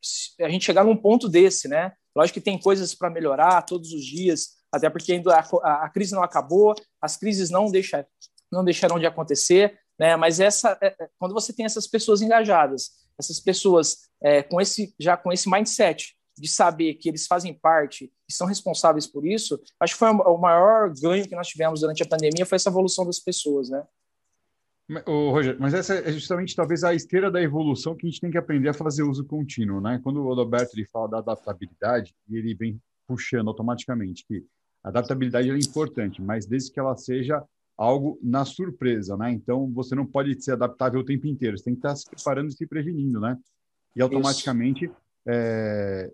[0.41, 4.05] a gente chegar num ponto desse, né, lógico que tem coisas para melhorar todos os
[4.05, 8.05] dias, até porque ainda a, a, crise não acabou, as crises não, deixa,
[8.51, 12.91] não deixarão de acontecer, né, mas essa, é, é, quando você tem essas pessoas engajadas,
[13.19, 18.11] essas pessoas é, com esse, já com esse mindset de saber que eles fazem parte
[18.27, 22.01] e são responsáveis por isso, acho que foi o maior ganho que nós tivemos durante
[22.01, 23.83] a pandemia foi essa evolução das pessoas, né?
[25.05, 28.31] Ô, Roger, mas essa é justamente talvez a esteira da evolução que a gente tem
[28.31, 29.99] que aprender a fazer uso contínuo, né?
[30.03, 34.43] Quando o Roberto ele fala da adaptabilidade, ele vem puxando automaticamente que
[34.83, 37.43] a adaptabilidade é importante, mas desde que ela seja
[37.79, 39.31] algo na surpresa, né?
[39.31, 42.49] Então você não pode ser adaptável o tempo inteiro, você tem que estar se preparando
[42.49, 43.37] e se prevenindo, né?
[43.95, 44.91] E automaticamente
[45.25, 46.11] é,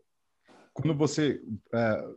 [0.71, 1.41] quando você
[1.73, 2.07] é,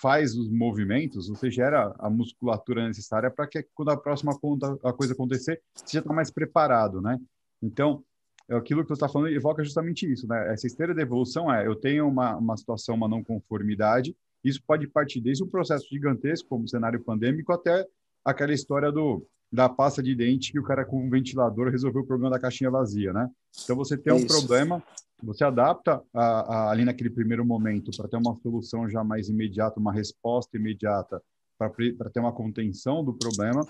[0.00, 4.92] faz os movimentos, você gera a musculatura necessária para que quando a próxima conta, a
[4.92, 7.16] coisa acontecer, você já está mais preparado, né?
[7.62, 8.02] Então,
[8.48, 10.52] é aquilo que você está falando evoca justamente isso, né?
[10.52, 14.88] Essa esteira de evolução é, eu tenho uma, uma situação, uma não conformidade, isso pode
[14.88, 17.86] partir desde um processo gigantesco, como o cenário pandêmico, até
[18.26, 22.06] aquela história do da pasta de dente que o cara com um ventilador resolveu o
[22.06, 23.30] problema da caixinha vazia, né?
[23.62, 24.26] Então você tem um Isso.
[24.26, 24.82] problema,
[25.22, 29.78] você adapta a, a, ali naquele primeiro momento para ter uma solução já mais imediata,
[29.78, 31.22] uma resposta imediata
[31.56, 33.66] para ter uma contenção do problema,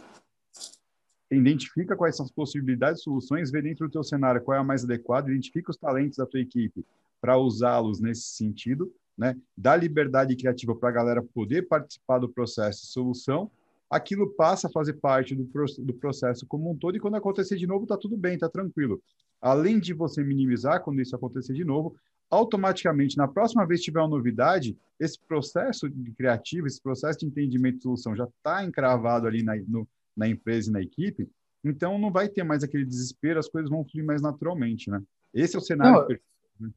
[1.31, 4.83] identifica quais são as possibilidades, soluções, vê dentro do teu cenário qual é a mais
[4.83, 6.85] adequada, identifica os talentos da tua equipe
[7.21, 9.37] para usá-los nesse sentido, né?
[9.57, 13.51] Dá liberdade criativa para a galera poder participar do processo de solução
[13.91, 17.67] aquilo passa a fazer parte do, do processo como um todo, e quando acontecer de
[17.67, 19.01] novo, está tudo bem, está tranquilo.
[19.41, 21.95] Além de você minimizar quando isso acontecer de novo,
[22.31, 27.27] automaticamente, na próxima vez que tiver uma novidade, esse processo de criativo, esse processo de
[27.27, 31.29] entendimento de solução já está encravado ali na, no, na empresa e na equipe,
[31.63, 35.03] então não vai ter mais aquele desespero, as coisas vão fluir mais naturalmente, né?
[35.33, 36.25] Esse é o cenário não, perfeito.
[36.59, 36.71] Né?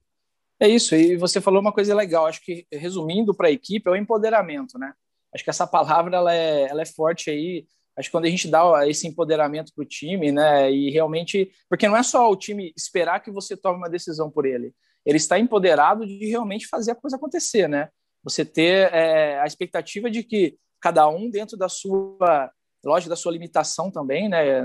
[0.59, 3.91] É isso, e você falou uma coisa legal, acho que resumindo para a equipe é
[3.91, 4.93] o empoderamento, né?
[5.33, 7.65] Acho que essa palavra ela é, ela é forte aí.
[7.97, 11.87] Acho que quando a gente dá esse empoderamento para o time, né, e realmente, porque
[11.87, 14.73] não é só o time esperar que você tome uma decisão por ele,
[15.05, 17.89] ele está empoderado de realmente fazer a coisa acontecer, né?
[18.23, 22.51] Você ter é, a expectativa de que cada um dentro da sua
[22.83, 24.61] lógico da sua limitação também, né?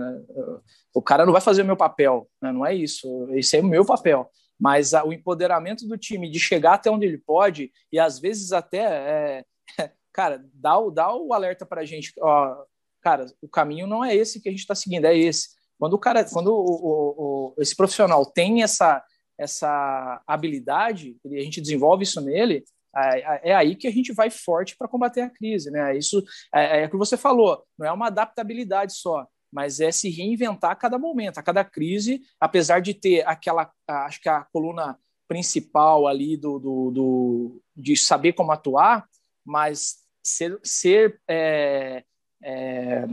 [0.92, 2.53] O cara não vai fazer o meu papel, né?
[2.53, 3.29] não é isso.
[3.33, 4.31] Esse é o meu papel.
[4.59, 8.53] Mas a, o empoderamento do time de chegar até onde ele pode e às vezes
[8.53, 9.44] até é,
[10.14, 12.64] cara, dá o, dá o alerta para a gente, ó,
[13.03, 15.48] cara, o caminho não é esse que a gente está seguindo, é esse.
[15.79, 19.05] Quando o cara, quando o, o, o, esse profissional tem essa,
[19.37, 22.64] essa habilidade, a gente desenvolve isso nele,
[22.96, 25.96] é, é aí que a gente vai forte para combater a crise, né?
[25.98, 26.22] Isso
[26.55, 30.70] é, é o que você falou, não é uma adaptabilidade só, mas é se reinventar
[30.70, 34.96] a cada momento, a cada crise, apesar de ter aquela, acho que a coluna
[35.27, 39.09] principal ali do, do, do de saber como atuar,
[39.44, 42.05] mas ser, ser é,
[42.43, 43.05] é,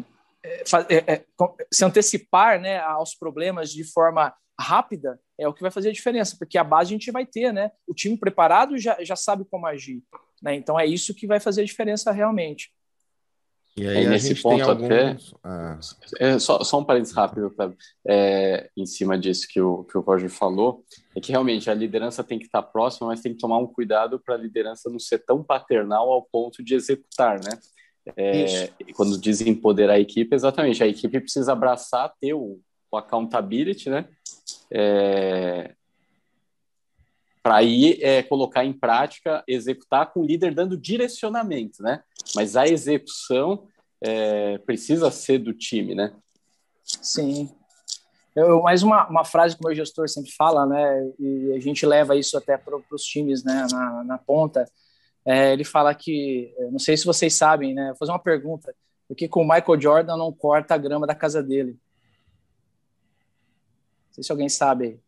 [0.43, 1.25] é, é, é
[1.71, 6.35] se antecipar né, aos problemas de forma rápida é o que vai fazer a diferença,
[6.37, 7.71] porque a base a gente vai ter, né?
[7.87, 10.03] O time preparado já, já sabe como agir,
[10.41, 10.53] né?
[10.55, 12.71] Então é isso que vai fazer a diferença realmente.
[13.77, 15.15] E aí, é, nesse ponto até.
[15.43, 15.79] Ah.
[16.19, 17.53] É, só, só um parênteses rápido,
[18.05, 20.83] é, em cima disso que o, que o Roger falou,
[21.15, 24.19] é que realmente a liderança tem que estar próxima, mas tem que tomar um cuidado
[24.19, 27.57] para a liderança não ser tão paternal ao ponto de executar, né?
[28.17, 32.59] É, quando diz empoderar a equipe, exatamente, a equipe precisa abraçar, ter o,
[32.91, 34.05] o accountability, né?
[34.69, 35.73] É,
[37.43, 42.03] para aí é, colocar em prática, executar com o líder dando direcionamento, né?
[42.35, 43.67] Mas a execução
[43.99, 46.13] é, precisa ser do time, né?
[46.83, 47.49] Sim.
[48.35, 51.11] Eu, mais uma, uma frase que o meu gestor sempre fala, né?
[51.19, 53.67] E a gente leva isso até para os times, né?
[53.71, 54.65] Na, na ponta.
[55.25, 57.87] É, ele fala que, não sei se vocês sabem, né?
[57.87, 58.73] Vou fazer uma pergunta.
[59.07, 61.77] Por que com o Michael Jordan não corta a grama da casa dele?
[64.07, 64.99] Não sei se alguém sabe.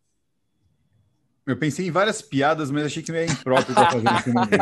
[1.46, 4.58] Eu pensei em várias piadas, mas achei que não é impróprio para fazer momento.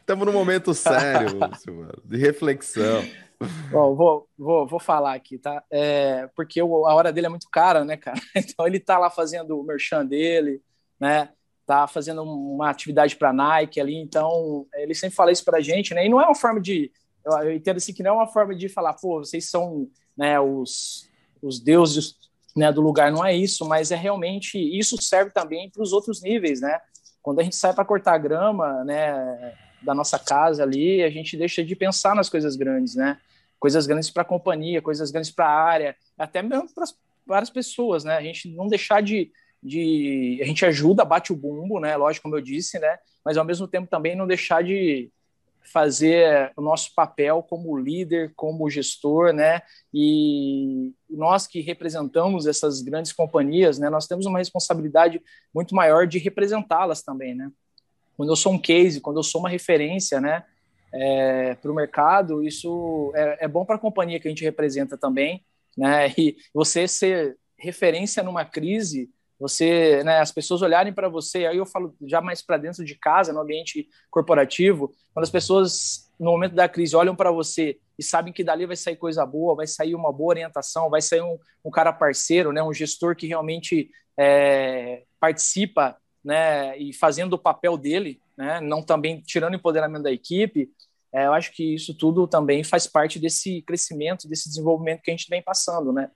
[0.00, 1.38] Estamos num momento sério,
[2.04, 3.04] de reflexão.
[3.70, 5.62] Bom, vou, vou, vou falar aqui, tá?
[5.70, 8.18] É, porque o, a hora dele é muito cara, né, cara?
[8.34, 10.60] Então ele tá lá fazendo o merchan dele,
[10.98, 11.28] né?
[11.64, 15.94] Tá fazendo uma atividade para Nike ali, então ele sempre fala isso para a gente,
[15.94, 16.04] né?
[16.04, 16.90] E não é uma forma de,
[17.24, 20.40] eu, eu entendo assim que não é uma forma de falar, pô, vocês são, né,
[20.40, 21.08] os,
[21.40, 22.16] os deuses
[22.58, 26.20] né, do lugar não é isso, mas é realmente isso serve também para os outros
[26.20, 26.80] níveis, né?
[27.22, 31.64] Quando a gente sai para cortar grama, né, da nossa casa ali, a gente deixa
[31.64, 33.18] de pensar nas coisas grandes, né?
[33.60, 36.84] Coisas grandes para a companhia, coisas grandes para a área, até mesmo para
[37.26, 38.16] várias pessoas, né?
[38.16, 39.30] A gente não deixar de,
[39.62, 41.96] de a gente ajuda, bate o bumbo, né?
[41.96, 42.98] Lógico, como eu disse, né?
[43.24, 45.10] Mas ao mesmo tempo também não deixar de
[45.72, 49.62] fazer o nosso papel como líder, como gestor, né?
[49.92, 53.90] E nós que representamos essas grandes companhias, né?
[53.90, 55.20] Nós temos uma responsabilidade
[55.54, 57.50] muito maior de representá-las também, né?
[58.16, 60.44] Quando eu sou um case, quando eu sou uma referência, né?
[60.92, 64.96] É, para o mercado, isso é, é bom para a companhia que a gente representa
[64.96, 65.44] também,
[65.76, 66.12] né?
[66.16, 71.66] E você ser referência numa crise você, né, as pessoas olharem para você, aí eu
[71.66, 76.54] falo já mais para dentro de casa, no ambiente corporativo, quando as pessoas no momento
[76.54, 79.94] da crise olham para você e sabem que dali vai sair coisa boa, vai sair
[79.94, 85.04] uma boa orientação, vai sair um, um cara parceiro, né, um gestor que realmente é,
[85.20, 90.68] participa, né, e fazendo o papel dele, né, não também tirando o empoderamento da equipe,
[91.12, 95.16] é, eu acho que isso tudo também faz parte desse crescimento, desse desenvolvimento que a
[95.16, 96.10] gente vem passando, né?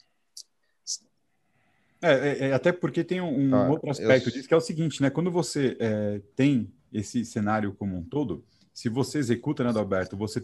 [2.02, 4.32] É, é, é, até porque tem um, um ah, outro aspecto eu...
[4.32, 5.08] disso, que é o seguinte, né?
[5.08, 10.42] Quando você é, tem esse cenário como um todo, se você executa, né, Alberto, você,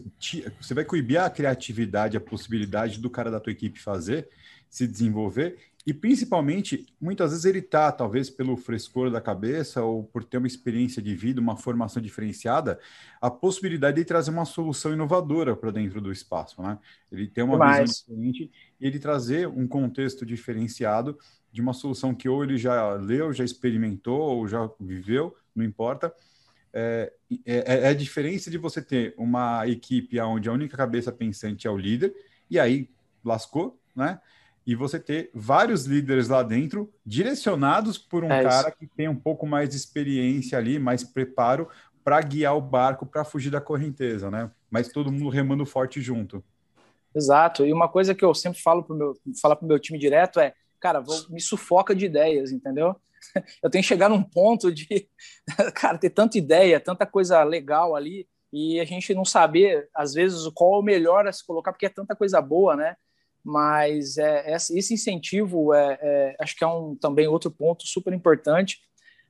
[0.61, 4.29] você vai coibir a criatividade, a possibilidade do cara da tua equipe fazer,
[4.69, 10.23] se desenvolver, e principalmente, muitas vezes ele tá, talvez pelo frescor da cabeça ou por
[10.23, 12.79] ter uma experiência de vida, uma formação diferenciada,
[13.19, 16.77] a possibilidade de trazer uma solução inovadora para dentro do espaço, né?
[17.11, 21.17] Ele tem uma visão diferente e ele trazer um contexto diferenciado
[21.51, 26.13] de uma solução que ou ele já leu, já experimentou ou já viveu, não importa.
[26.71, 27.11] É,
[27.45, 31.71] é, é, a diferença de você ter uma equipe onde a única cabeça pensante é
[31.71, 32.13] o líder,
[32.49, 32.89] e aí
[33.23, 34.19] lascou, né?
[34.65, 39.15] E você ter vários líderes lá dentro, direcionados por um é cara que tem um
[39.15, 41.67] pouco mais de experiência ali, mais preparo
[42.03, 44.51] para guiar o barco para fugir da correnteza, né?
[44.69, 46.43] Mas todo mundo remando forte junto.
[47.15, 47.65] Exato.
[47.65, 50.53] E uma coisa que eu sempre falo para o meu, pro meu time direto é
[50.79, 52.95] cara, vou, me sufoca de ideias, entendeu?
[53.61, 55.07] Eu tenho que chegar num ponto de,
[55.75, 60.47] cara, ter tanta ideia, tanta coisa legal ali, e a gente não saber, às vezes,
[60.53, 62.95] qual é o melhor a se colocar, porque é tanta coisa boa, né?
[63.43, 68.79] Mas é, esse incentivo, é, é, acho que é um também outro ponto super importante,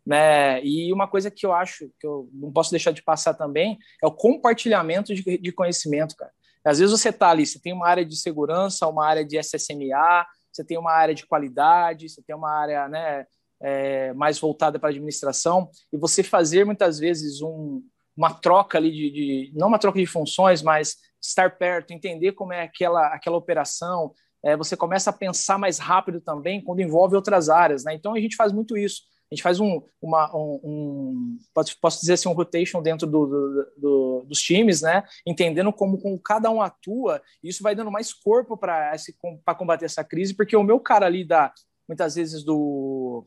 [0.06, 0.64] né?
[0.64, 4.08] E uma coisa que eu acho que eu não posso deixar de passar também é
[4.08, 6.32] o compartilhamento de, de conhecimento, cara.
[6.64, 10.26] Às vezes você está ali, você tem uma área de segurança, uma área de SSMA,
[10.60, 13.26] você tem uma área de qualidade, você tem uma área né,
[13.62, 17.82] é, mais voltada para administração, e você fazer muitas vezes um,
[18.16, 22.52] uma troca ali de, de, não uma troca de funções, mas estar perto, entender como
[22.52, 27.50] é aquela, aquela operação, é, você começa a pensar mais rápido também quando envolve outras
[27.50, 27.94] áreas, né?
[27.94, 29.02] Então a gente faz muito isso.
[29.32, 31.38] A gente faz um, uma, um, um
[31.80, 35.04] posso dizer assim, um rotation dentro do, do, do, dos times, né?
[35.26, 40.04] Entendendo como, como cada um atua, e isso vai dando mais corpo para combater essa
[40.04, 41.54] crise, porque o meu cara ali da
[41.88, 43.26] muitas vezes do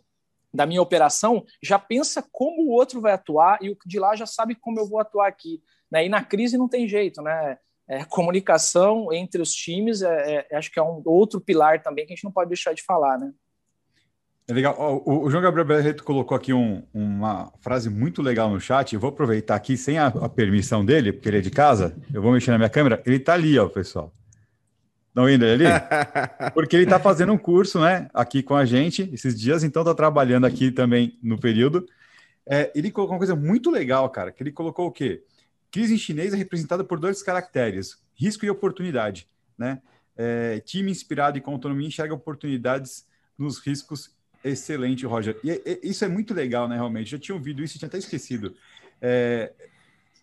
[0.54, 4.26] da minha operação já pensa como o outro vai atuar e o de lá já
[4.26, 5.62] sabe como eu vou atuar aqui.
[5.90, 6.06] Né?
[6.06, 7.58] E na crise não tem jeito, né?
[7.88, 12.12] É, comunicação entre os times, é, é, acho que é um outro pilar também que
[12.12, 13.32] a gente não pode deixar de falar, né?
[14.48, 15.02] É legal.
[15.06, 18.92] O, o João Gabriel Barreto colocou aqui um, uma frase muito legal no chat.
[18.92, 21.96] Eu vou aproveitar aqui, sem a, a, permissão dele, porque ele é de casa.
[22.12, 23.02] Eu vou mexer na minha câmera.
[23.06, 24.12] Ele está ali, ó, pessoal.
[25.14, 25.64] Não indo ali?
[26.54, 29.94] Porque ele está fazendo um curso, né, aqui com a gente esses dias, então está
[29.94, 31.86] trabalhando aqui também no período.
[32.46, 35.22] É, ele colocou uma coisa muito legal, cara, que ele colocou o quê?
[35.70, 39.82] Crise em chinês é representada por dois caracteres, risco e oportunidade, né?
[40.16, 43.06] É, time inspirado e com autonomia enxerga oportunidades
[43.38, 45.38] nos riscos Excelente, Roger.
[45.44, 47.10] E, e, isso é muito legal, né, realmente.
[47.10, 48.54] Já tinha ouvido isso, tinha até esquecido.
[49.00, 49.52] É,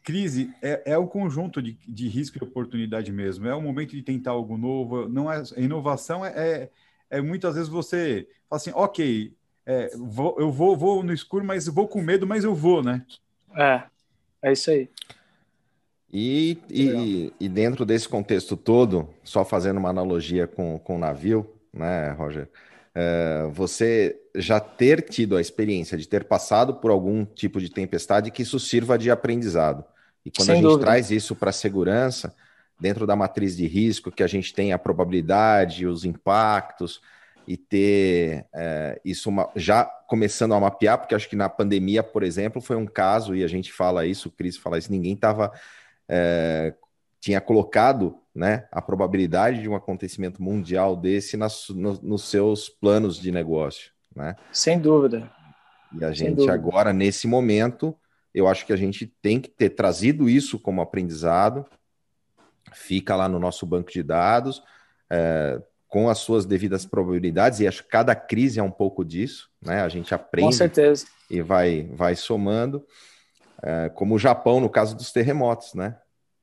[0.04, 3.48] crise é, é o conjunto de, de risco e oportunidade mesmo.
[3.48, 5.08] É o momento de tentar algo novo.
[5.08, 6.70] Não é inovação é, é,
[7.10, 9.34] é muitas vezes você fala assim, ok,
[9.66, 13.06] é, vou, eu vou, vou no escuro, mas vou com medo, mas eu vou, né?
[13.56, 13.84] É,
[14.42, 14.90] é isso aí.
[16.12, 21.48] E, e, e, dentro desse contexto todo, só fazendo uma analogia com, com o navio,
[21.72, 22.50] né, Roger?
[23.02, 28.30] É, você já ter tido a experiência de ter passado por algum tipo de tempestade
[28.30, 29.86] que isso sirva de aprendizado.
[30.26, 30.86] E quando Sem a gente dúvida.
[30.86, 32.36] traz isso para a segurança,
[32.78, 37.00] dentro da matriz de risco, que a gente tem a probabilidade, os impactos,
[37.48, 42.22] e ter é, isso uma, já começando a mapear, porque acho que na pandemia, por
[42.22, 45.54] exemplo, foi um caso, e a gente fala isso, o Cris fala isso, ninguém estava.
[46.08, 46.74] É,
[47.20, 53.20] tinha colocado né, a probabilidade de um acontecimento mundial desse nas, no, nos seus planos
[53.20, 54.36] de negócio, né?
[54.52, 55.30] Sem dúvida.
[55.98, 57.96] E a gente agora, nesse momento,
[58.34, 61.66] eu acho que a gente tem que ter trazido isso como aprendizado,
[62.72, 64.62] fica lá no nosso banco de dados,
[65.10, 69.50] é, com as suas devidas probabilidades, e acho que cada crise é um pouco disso,
[69.60, 69.82] né?
[69.82, 71.08] A gente aprende com certeza.
[71.30, 72.86] e vai, vai somando,
[73.64, 75.98] é, como o Japão, no caso dos terremotos, né?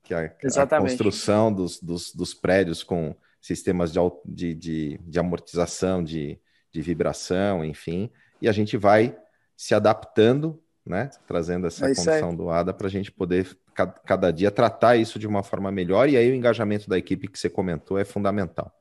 [0.07, 6.03] Que a, a construção dos, dos, dos, prédios com sistemas de, de, de, de amortização,
[6.03, 6.39] de,
[6.71, 8.09] de vibração, enfim,
[8.41, 9.17] e a gente vai
[9.57, 11.11] se adaptando, né?
[11.27, 13.59] Trazendo essa é condição doada para a gente poder
[14.05, 17.39] cada dia tratar isso de uma forma melhor, e aí o engajamento da equipe que
[17.39, 18.73] você comentou é fundamental.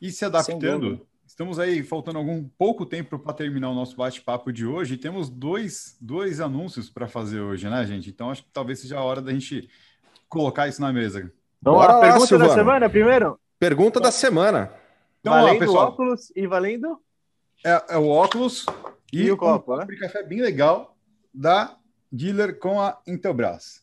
[0.00, 4.64] E se adaptando, estamos aí faltando algum pouco tempo para terminar o nosso bate-papo de
[4.64, 8.08] hoje, e temos dois, dois anúncios para fazer hoje, né, gente?
[8.08, 9.68] Então acho que talvez seja a hora da gente
[10.30, 11.30] colocar isso na mesa.
[11.60, 13.38] Então, Bora a lá, pergunta da semana primeiro?
[13.58, 14.72] Pergunta da semana.
[15.20, 16.98] Então, valendo ó, pessoal, óculos e valendo?
[17.62, 18.64] É, é o óculos
[19.12, 19.86] e, e o copo, um né?
[20.00, 20.96] café bem legal
[21.34, 21.76] da
[22.10, 23.82] Dealer com a Intelbras.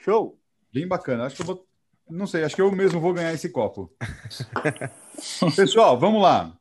[0.00, 0.38] Show!
[0.72, 1.24] Bem bacana.
[1.24, 1.66] Acho que eu vou.
[2.10, 3.90] Não sei, acho que eu mesmo vou ganhar esse copo.
[5.56, 6.52] Pessoal, vamos lá.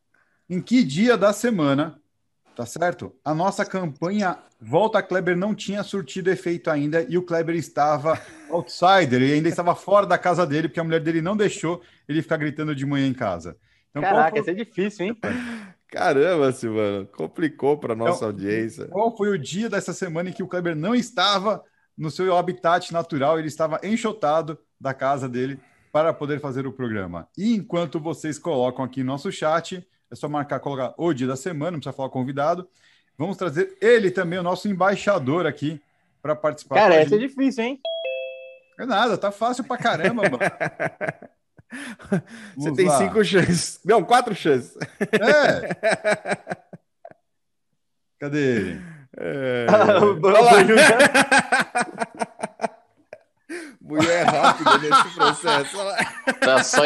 [0.50, 2.00] Em que dia da semana,
[2.56, 3.14] tá certo?
[3.24, 9.22] A nossa campanha Volta Kleber não tinha surtido efeito ainda e o Kleber estava outsider
[9.22, 12.38] e ainda estava fora da casa dele porque a mulher dele não deixou ele ficar
[12.38, 13.58] gritando de manhã em casa.
[13.90, 14.40] Então, Caraca, foi...
[14.40, 15.18] isso é difícil, hein?
[15.88, 18.88] Caramba, Silvano, complicou para nossa então, audiência.
[18.88, 21.64] Qual foi o dia dessa semana em que o Kleber não estava
[21.98, 25.60] no seu habitat natural, ele estava enxotado da casa dele
[25.92, 27.28] para poder fazer o programa.
[27.38, 31.36] E enquanto vocês colocam aqui no nosso chat, é só marcar, colocar o dia da
[31.36, 32.70] semana, não precisa falar convidado.
[33.18, 35.82] Vamos trazer ele também, o nosso embaixador aqui,
[36.22, 36.76] para participar.
[36.76, 37.82] Cara, essa é difícil, hein?
[38.80, 40.38] É nada, tá fácil pra caramba, mano.
[42.56, 43.00] Você tem lá.
[43.00, 43.80] cinco chances.
[43.84, 44.78] Não, quatro chances.
[45.00, 45.70] É.
[48.20, 48.80] Cadê ele?
[49.18, 49.66] É...
[53.82, 55.78] Mulher é rápida nesse processo.
[56.40, 56.84] Tá só,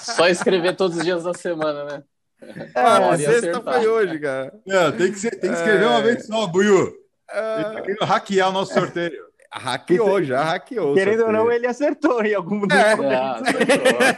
[0.00, 2.04] só escrever todos os dias da semana, né?
[2.40, 4.52] É, a sexta foi hoje, cara.
[4.66, 5.88] É, tem, que ser, tem que escrever é...
[5.88, 6.92] uma vez só, Buiu.
[7.30, 7.54] É...
[7.56, 9.28] Ele tá querendo hackear o nosso sorteio.
[9.50, 10.94] Hackeou, já hackeou.
[10.94, 12.96] Querendo ou não, ele acertou em algum é.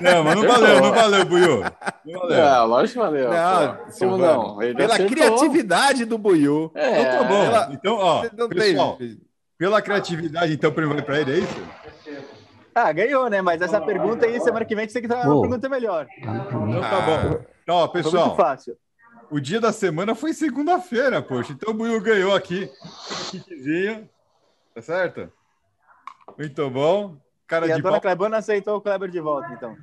[0.01, 1.61] não, não, mas não valeu, não valeu, Buiu.
[2.05, 2.37] Não valeu.
[2.37, 3.31] Não, lógico que valeu.
[3.31, 4.63] Não, Como não?
[4.63, 5.17] Ele Pela acertou.
[5.17, 6.73] criatividade do Buiu.
[6.75, 7.01] É.
[7.01, 7.45] Então tá bom.
[7.45, 7.71] Pela...
[7.73, 8.99] Então, ó, pessoal,
[9.57, 11.69] pela criatividade, então, vai para ele, é isso?
[12.83, 13.43] Ah, ganhou, né?
[13.43, 16.07] Mas essa pergunta aí, semana que vem, você tem que trazer uma pergunta melhor.
[16.19, 17.45] Então tá bom.
[17.63, 18.27] Então, ó, pessoal.
[18.27, 18.77] muito fácil.
[19.31, 21.53] O dia da semana foi segunda-feira, poxa.
[21.53, 22.69] Então o Buiu ganhou aqui.
[23.31, 24.09] Kitzinho.
[24.75, 25.31] Tá certo?
[26.37, 27.17] Muito bom.
[27.47, 29.77] Cara e a dona Clebana aceitou o Kleber de volta, então.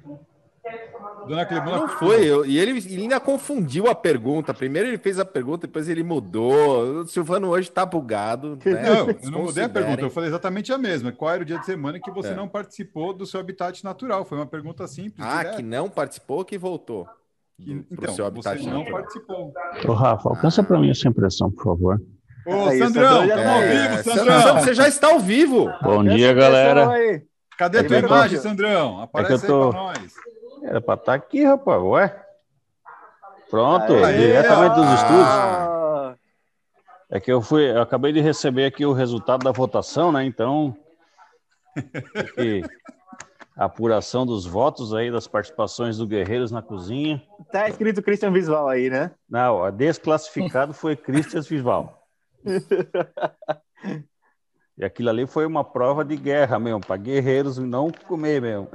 [1.28, 4.54] Dona não foi, eu, e ele, ele, ainda confundiu a pergunta.
[4.54, 7.02] Primeiro ele fez a pergunta, depois ele mudou.
[7.02, 8.58] O Silvano hoje tá bugado.
[8.66, 8.82] Né?
[8.82, 11.12] Não, eu não mudei a pergunta, eu falei exatamente a mesma.
[11.12, 12.36] Qual era o dia de semana que você é.
[12.36, 14.24] não participou do seu habitat natural?
[14.24, 15.26] Foi uma pergunta simples.
[15.26, 17.06] Ah, que não participou, que voltou.
[17.60, 18.86] Que, então, seu habitat você natural.
[18.86, 19.54] não participou.
[19.86, 22.02] Ô, Rafa, alcança para mim essa impressão, por favor.
[22.46, 24.60] Ô, Aí, Sandrão, estamos ao vivo, é, Sandrão.
[24.62, 25.70] Você já está ao vivo.
[25.84, 26.88] Bom dia, galera.
[27.58, 29.02] Cadê a tua imagem, Sandrão?
[29.02, 29.64] Aparece é tô...
[29.64, 30.16] aí para nós.
[30.64, 31.82] Era para estar tá aqui, rapaz.
[31.82, 32.24] Ué?
[33.50, 36.18] Pronto, Aê, diretamente dos estúdios.
[37.10, 40.26] É que eu fui, eu acabei de receber aqui o resultado da votação, né?
[40.26, 40.76] Então,
[43.56, 47.24] a apuração dos votos aí das participações do Guerreiros na cozinha.
[47.50, 49.12] Tá escrito Christian Visual aí, né?
[49.30, 52.06] Não, a desclassificado foi Christian Visual.
[54.78, 58.70] E aquilo ali foi uma prova de guerra mesmo, para guerreiros não comer mesmo.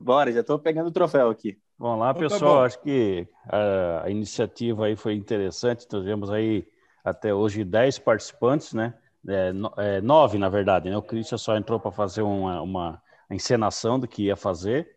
[0.00, 1.58] Bora, já estou pegando o troféu aqui.
[1.76, 2.58] Vamos lá, então, tá pessoal.
[2.58, 5.88] Tá Acho que a, a, iniciativa aí foi interessante.
[5.88, 6.66] Tivemos aí
[7.04, 8.94] até hoje 10 participantes, né?
[9.26, 10.96] É, no, é, nove, na verdade, né?
[10.96, 14.96] O Christian só entrou para fazer uma, uma encenação do que ia fazer,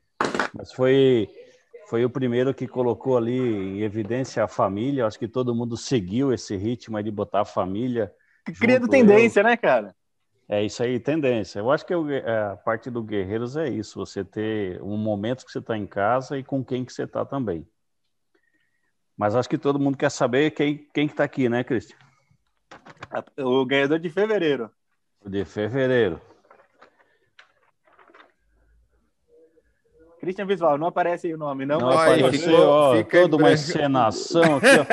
[0.54, 1.28] mas foi
[1.90, 5.06] foi o primeiro que colocou ali em evidência a família.
[5.06, 8.14] Acho que todo mundo seguiu esse ritmo de botar a família.
[8.46, 9.44] Criando tendência, eu.
[9.44, 9.96] né, cara?
[10.50, 11.60] É isso aí, tendência.
[11.60, 15.52] Eu acho que é, a parte do Guerreiros é isso, você ter um momento que
[15.52, 17.66] você está em casa e com quem que você está também.
[19.16, 21.98] Mas acho que todo mundo quer saber quem, quem que está aqui, né, Cristian?
[23.38, 24.70] O ganhador de fevereiro.
[25.26, 26.20] De fevereiro.
[30.22, 31.80] Christian Visual, não aparece aí o nome, não?
[31.80, 34.86] Não apareceu, ó, fica toda uma encenação aqui, ó.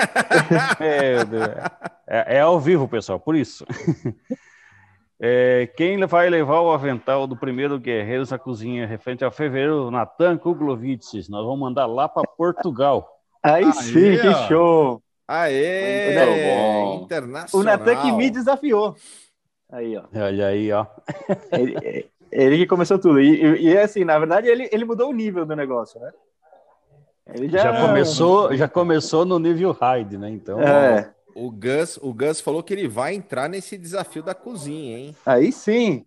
[2.11, 3.67] É, é, ao vivo, pessoal, por isso.
[5.21, 10.39] É, quem vai levar o avental do primeiro Guerreiros na cozinha referente ao fevereiro, Natan
[10.39, 11.29] Kuglovitz?
[11.29, 13.07] Nós vamos mandar lá para Portugal.
[13.43, 14.23] Aí, Aí sim, ó.
[14.23, 15.03] que show!
[15.27, 16.15] Aê!
[16.15, 17.05] Muito bom.
[17.05, 17.47] Internacional.
[17.53, 18.97] O Natan que me desafiou.
[19.71, 20.05] Aí, ó.
[20.15, 20.87] Olha aí, ó.
[21.53, 23.21] Ele, ele que começou tudo.
[23.21, 26.13] E, e, e, assim, na verdade, ele, ele mudou o nível do negócio, né?
[27.35, 30.31] Ele já, já começou, já começou no nível hard, né?
[30.31, 30.61] Então.
[30.61, 31.11] É.
[31.35, 35.17] O Gus, o Gus falou que ele vai entrar nesse desafio da cozinha, hein?
[35.25, 36.05] Aí sim.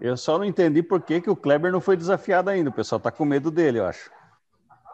[0.00, 2.70] Eu só não entendi por que, que o Kleber não foi desafiado ainda.
[2.70, 4.08] O pessoal tá com medo dele, eu acho.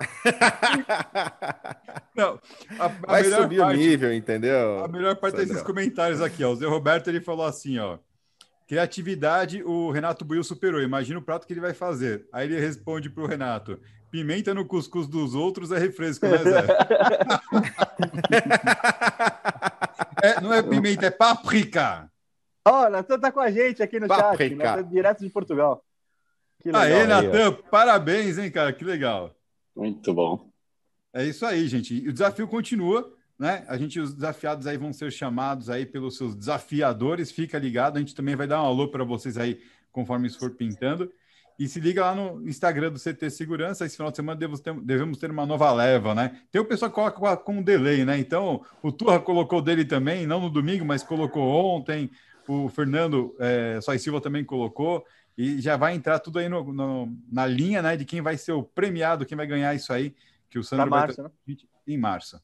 [2.16, 2.41] não,
[2.79, 4.83] a, a vai subir parte, o nível, entendeu?
[4.83, 6.53] A melhor parte desses comentários aqui, ó.
[6.53, 7.99] O Zé Roberto ele falou assim, ó.
[8.67, 10.81] Criatividade, o Renato Buiu superou.
[10.81, 12.27] Imagina o prato que ele vai fazer.
[12.33, 13.79] Aí ele responde para o Renato:
[14.11, 16.65] pimenta no cuscuz dos outros é refresco, né, Zé?
[20.23, 22.11] é, não é pimenta, é páprica.
[22.67, 24.65] Ó, oh, Natan tá com a gente aqui no páprica.
[24.65, 25.85] chat, direto de Portugal.
[26.61, 26.83] Que legal.
[26.83, 29.35] Aê, Natan, parabéns, hein, cara, que legal.
[29.77, 30.49] Muito bom.
[31.12, 31.95] É isso aí, gente.
[31.95, 33.64] E o desafio continua né?
[33.68, 37.32] A gente, os desafiados aí vão ser chamados aí pelos seus desafiadores.
[37.32, 39.61] Fica ligado, a gente também vai dar um alô para vocês aí
[39.91, 41.11] conforme isso for pintando.
[41.59, 43.87] E se liga lá no Instagram do CT Segurança.
[43.87, 46.41] Esse final de semana devemos ter, devemos ter uma nova leva, né?
[46.51, 48.18] Tem o pessoal que coloca com um delay, né?
[48.18, 52.11] Então, o Turra colocou dele também, não no domingo, mas colocou ontem.
[52.47, 55.05] O Fernando é, Sói Silva também colocou.
[55.39, 57.97] E já vai entrar tudo aí no, no, na linha, né?
[57.97, 60.14] De quem vai ser o premiado, quem vai ganhar isso aí.
[60.51, 61.30] Que o Sandro vai março, né?
[61.87, 62.41] em março.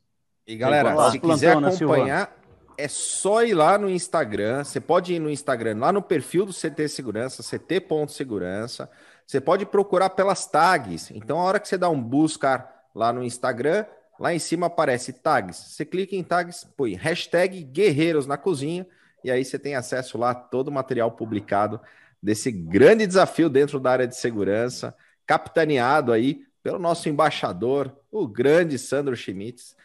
[0.51, 2.37] E galera, se quiser acompanhar,
[2.77, 4.65] é só ir lá no Instagram.
[4.65, 8.91] Você pode ir no Instagram, lá no perfil do CT Segurança, ct.segurança.
[9.25, 11.13] Você pode procurar pelas tags.
[11.13, 13.87] Então, a hora que você dá um buscar lá no Instagram,
[14.19, 15.57] lá em cima aparece tags.
[15.57, 18.85] Você clica em tags, põe hashtag Guerreiros na Cozinha,
[19.23, 21.81] e aí você tem acesso lá a todo o material publicado
[22.21, 28.81] desse grande desafio dentro da área de segurança, capitaneado aí pelo nosso embaixador, o grande
[28.81, 29.79] Sandro Schmitz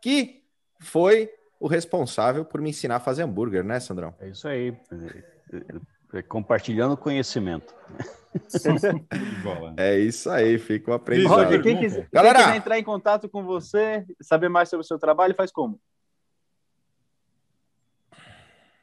[0.00, 0.42] que
[0.80, 4.14] foi o responsável por me ensinar a fazer hambúrguer, né, Sandrão?
[4.18, 4.76] É isso aí.
[5.52, 7.74] É, é, compartilhando conhecimento.
[9.76, 11.44] é isso aí, fica o aprendizado.
[11.44, 14.86] Roger, quem quiser, Galera, quem quiser entrar em contato com você, saber mais sobre o
[14.86, 15.80] seu trabalho, faz como?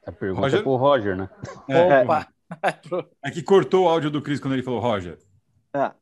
[0.06, 0.60] A pergunta Roger?
[0.60, 1.30] é pro Roger, né?
[1.68, 2.28] É, Opa!
[3.22, 5.18] É que cortou o áudio do Cris quando ele falou Roger.
[5.74, 5.94] Ah.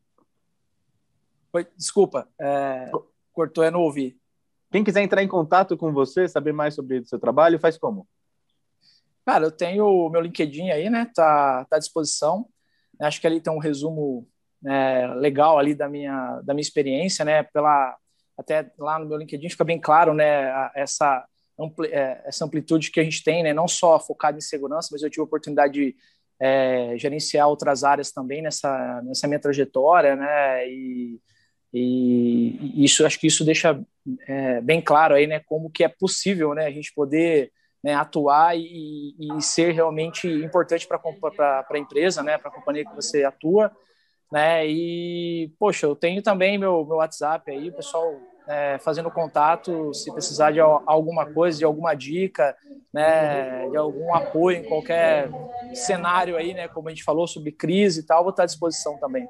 [1.76, 2.92] Desculpa, é...
[3.34, 4.20] cortou, é não ouvi.
[4.76, 8.06] Quem quiser entrar em contato com você, saber mais sobre o seu trabalho, faz como?
[9.26, 11.10] Cara, eu tenho o meu LinkedIn aí, né?
[11.16, 12.46] Tá, tá à disposição.
[13.00, 14.28] Acho que ali tem um resumo
[14.62, 17.42] né, legal ali da minha, da minha experiência, né?
[17.42, 17.96] Pela,
[18.38, 20.70] até lá no meu LinkedIn fica bem claro, né?
[20.76, 21.26] Essa,
[21.58, 23.54] ampli, é, essa amplitude que a gente tem, né?
[23.54, 25.96] Não só focado em segurança, mas eu tive a oportunidade de
[26.38, 30.68] é, gerenciar outras áreas também nessa, nessa minha trajetória, né?
[30.68, 31.22] E,
[31.78, 33.80] e isso acho que isso deixa
[34.28, 37.52] é, bem claro aí, né, como que é possível, né, a gente poder
[37.84, 42.96] né, atuar e, e, ser realmente importante para a empresa, né, para a companhia que
[42.96, 43.72] você atua,
[44.32, 48.16] né, e poxa, eu tenho também meu, meu WhatsApp aí, pessoal
[48.48, 52.56] é, fazendo contato, se precisar de alguma coisa, de alguma dica,
[52.94, 55.30] né, de algum apoio em qualquer
[55.74, 58.98] cenário aí, né, como a gente falou sobre crise e tal, vou estar à disposição
[58.98, 59.28] também.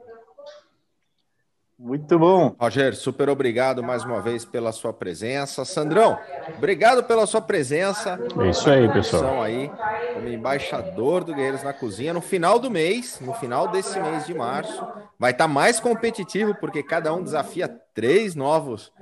[1.78, 2.55] Muito bom.
[2.57, 5.65] Roger, super obrigado mais uma vez pela sua presença.
[5.65, 6.17] Sandrão,
[6.57, 8.17] obrigado pela sua presença.
[8.39, 9.43] É isso aí, pessoal.
[9.43, 9.69] aí,
[10.13, 12.13] como embaixador do Guerreiros na Cozinha.
[12.13, 14.88] No final do mês, no final desse mês de março,
[15.19, 18.93] vai estar tá mais competitivo, porque cada um desafia três novos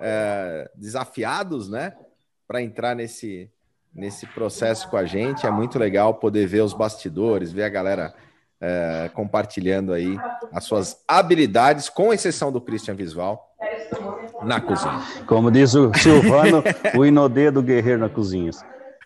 [0.00, 1.92] é, desafiados, né?
[2.46, 3.50] Para entrar nesse,
[3.92, 5.44] nesse processo com a gente.
[5.44, 8.14] É muito legal poder ver os bastidores, ver a galera
[8.62, 10.16] é, compartilhando aí
[10.52, 13.52] as suas habilidades, com exceção do Christian Visual,
[14.44, 15.02] na cozinha.
[15.26, 16.62] Como diz o Silvano,
[16.96, 18.50] o inodê do guerreiro na cozinha.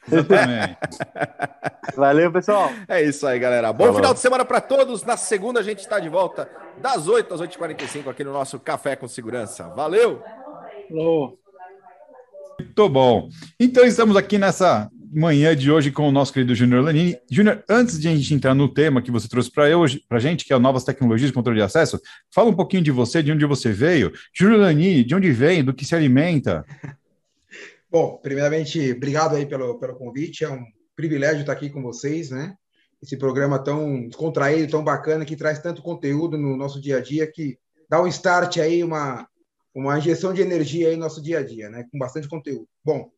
[0.06, 0.76] Exatamente.
[1.96, 2.70] Valeu, pessoal.
[2.86, 3.72] É isso aí, galera.
[3.72, 3.96] Bom Falou.
[3.96, 5.02] final de semana para todos.
[5.02, 6.48] Na segunda a gente está de volta
[6.80, 9.68] das 8 às 8h45 aqui no nosso Café com Segurança.
[9.74, 10.22] Valeu!
[10.88, 11.38] Falou!
[12.58, 13.28] Muito bom.
[13.58, 17.18] Então estamos aqui nessa manhã de hoje com o nosso querido Júnior Lanini.
[17.30, 20.20] Júnior, antes de a gente entrar no tema que você trouxe para hoje, para a
[20.20, 22.00] gente, que é novas tecnologias de controle de acesso,
[22.32, 24.12] fala um pouquinho de você, de onde você veio.
[24.34, 26.64] Júnior Lanini, de onde vem, do que se alimenta?
[27.90, 30.44] Bom, primeiramente, obrigado aí pelo, pelo convite.
[30.44, 32.54] É um privilégio estar aqui com vocês, né?
[33.02, 37.30] Esse programa tão descontraído, tão bacana, que traz tanto conteúdo no nosso dia a dia,
[37.30, 39.28] que dá um start aí, uma,
[39.74, 41.84] uma injeção de energia aí no nosso dia a dia, né?
[41.90, 42.66] Com bastante conteúdo.
[42.84, 43.10] Bom,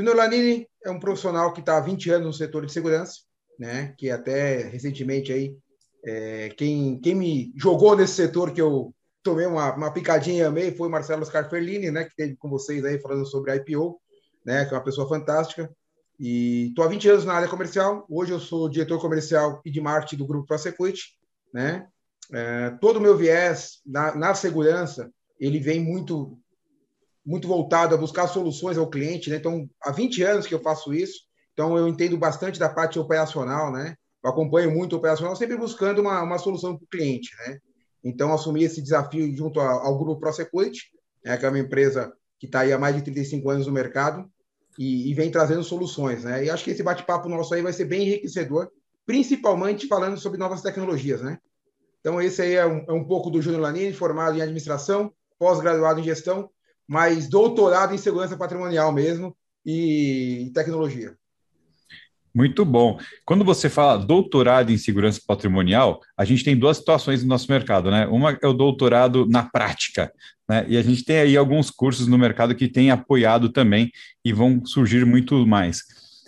[0.00, 3.20] Júnior Lanini é um profissional que está há 20 anos no setor de segurança,
[3.58, 3.94] né?
[3.98, 5.54] Que até recentemente aí
[6.02, 10.72] é, quem, quem me jogou nesse setor que eu tomei uma, uma picadinha e amei
[10.72, 12.04] foi o Marcelo Scarferlini, né?
[12.04, 14.00] Que teve com vocês aí falando sobre IPO,
[14.42, 14.64] né?
[14.64, 15.70] Que é uma pessoa fantástica.
[16.18, 18.06] E estou há 20 anos na área comercial.
[18.08, 21.18] Hoje eu sou diretor comercial e de marketing do grupo ProSecurity,
[21.52, 21.86] né?
[22.32, 26.39] É, todo o meu viés na, na segurança ele vem muito
[27.24, 29.36] muito voltado a buscar soluções ao cliente, né?
[29.36, 31.20] Então, há 20 anos que eu faço isso.
[31.52, 33.94] Então, eu entendo bastante da parte operacional, né?
[34.22, 37.58] Eu acompanho muito o operacional, sempre buscando uma, uma solução para o cliente, né?
[38.02, 40.90] Então, assumi esse desafio junto ao, ao Grupo ProSecurity,
[41.24, 44.30] né, que é uma empresa que está aí há mais de 35 anos no mercado
[44.78, 46.44] e, e vem trazendo soluções, né?
[46.44, 48.70] E acho que esse bate-papo nosso aí vai ser bem enriquecedor,
[49.04, 51.38] principalmente falando sobre novas tecnologias, né?
[52.00, 56.00] Então, esse aí é um, é um pouco do Júnior Lanini, formado em administração, pós-graduado
[56.00, 56.50] em gestão,
[56.90, 61.14] mas doutorado em segurança patrimonial mesmo e tecnologia.
[62.34, 62.98] Muito bom.
[63.24, 67.92] Quando você fala doutorado em segurança patrimonial, a gente tem duas situações no nosso mercado,
[67.92, 68.08] né?
[68.08, 70.12] Uma é o doutorado na prática,
[70.48, 70.64] né?
[70.66, 73.92] E a gente tem aí alguns cursos no mercado que têm apoiado também
[74.24, 75.84] e vão surgir muito mais.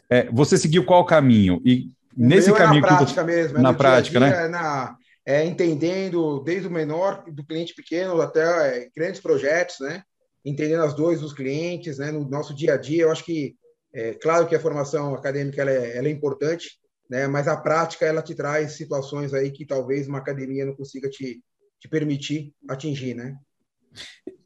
[0.09, 1.61] É, você seguiu qual caminho?
[1.65, 4.45] E o nesse caminho é na prática mesmo, é na prática, dia né?
[4.45, 4.97] É, na,
[5.27, 10.05] é entendendo desde o menor do cliente pequeno até é, grandes projetos, né?
[10.45, 12.11] Entendendo as dores dos clientes, né?
[12.11, 13.55] No nosso dia a dia, eu acho que
[13.95, 16.79] é claro que a formação acadêmica ela é, ela é importante,
[17.09, 17.27] né?
[17.27, 21.43] Mas a prática ela te traz situações aí que talvez uma academia não consiga te,
[21.79, 23.37] te permitir atingir, né?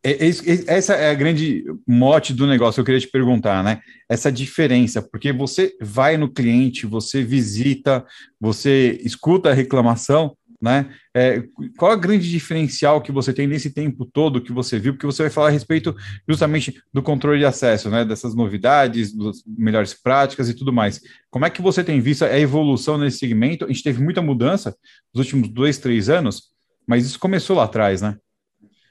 [0.02, 0.30] É, é
[0.68, 2.80] essa é a grande mote do negócio.
[2.80, 3.80] Eu queria te perguntar, né?
[4.08, 8.04] Essa diferença, porque você vai no cliente, você visita,
[8.40, 10.94] você escuta a reclamação, né?
[11.14, 11.42] É,
[11.76, 14.92] qual é o grande diferencial que você tem nesse tempo todo que você viu?
[14.94, 15.94] Porque você vai falar a respeito
[16.28, 18.04] justamente do controle de acesso, né?
[18.04, 21.00] Dessas novidades, das melhores práticas e tudo mais.
[21.30, 23.64] Como é que você tem visto a evolução nesse segmento?
[23.64, 24.76] A gente teve muita mudança
[25.14, 26.50] nos últimos dois, três anos,
[26.86, 28.16] mas isso começou lá atrás, né?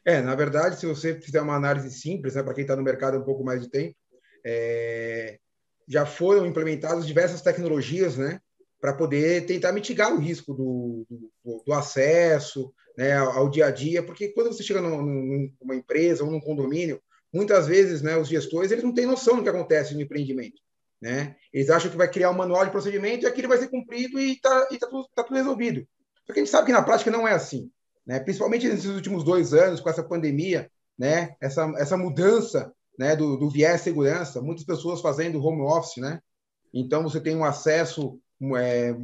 [0.05, 3.17] É, na verdade, se você fizer uma análise simples, né, para quem está no mercado
[3.17, 3.95] há um pouco mais de tempo,
[4.45, 5.39] é,
[5.87, 8.39] já foram implementadas diversas tecnologias, né,
[8.79, 11.31] para poder tentar mitigar o risco do, do,
[11.65, 16.31] do acesso né, ao, dia a dia, porque quando você chega num, numa empresa ou
[16.31, 17.01] num condomínio,
[17.33, 20.61] muitas vezes né, os gestores eles não têm noção do que acontece no empreendimento.
[21.01, 21.35] Né?
[21.53, 24.33] Eles acham que vai criar um manual de procedimento e aquilo vai ser cumprido e
[24.33, 25.85] está tá tudo, tá tudo resolvido.
[26.25, 27.69] Só que a gente sabe que na prática não é assim.
[28.05, 28.19] Né?
[28.19, 31.35] Principalmente nesses últimos dois anos, com essa pandemia, né?
[31.41, 36.21] essa, essa mudança né, do, do viés segurança, muitas pessoas fazendo home office, né?
[36.73, 38.19] Então você tem um acesso
[38.57, 38.95] é,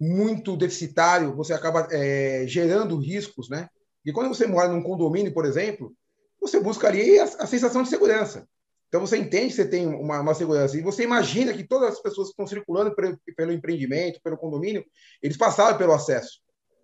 [0.00, 3.68] muito deficitário, você acaba é, gerando riscos, né?
[4.04, 5.92] E quando você mora num condomínio, por exemplo,
[6.40, 8.48] você busca ali a, a sensação de segurança.
[8.88, 12.02] Então você entende que você tem uma, uma, segurança e você imagina que todas as
[12.02, 14.84] pessoas que estão circulando pelo, pelo empreendimento, pelo condomínio,
[15.22, 16.40] eles passaram pelo acesso,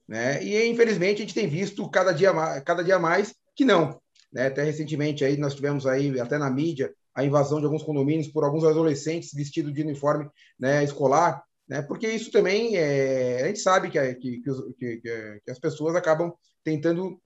[0.06, 0.42] né?
[0.44, 4.00] E infelizmente a gente tem visto cada dia mais, cada dia mais que não,
[4.32, 4.48] né?
[4.48, 8.44] Até recentemente aí nós tivemos aí até na mídia a invasão de alguns condomínios por
[8.44, 10.28] alguns adolescentes vestidos de uniforme
[10.60, 11.82] né, escolar né?
[11.82, 14.42] Porque isso também é, a gente sabe que, que,
[14.78, 17.20] que, que, as pessoas acabam tentando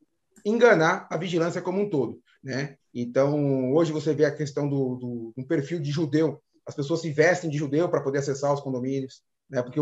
[0.44, 2.76] enganar a vigilância como um todo, né?
[2.94, 7.10] Então hoje você vê a questão do, do, do perfil de judeu, as pessoas se
[7.10, 9.62] vestem de judeu para poder acessar os condomínios, né?
[9.62, 9.80] Porque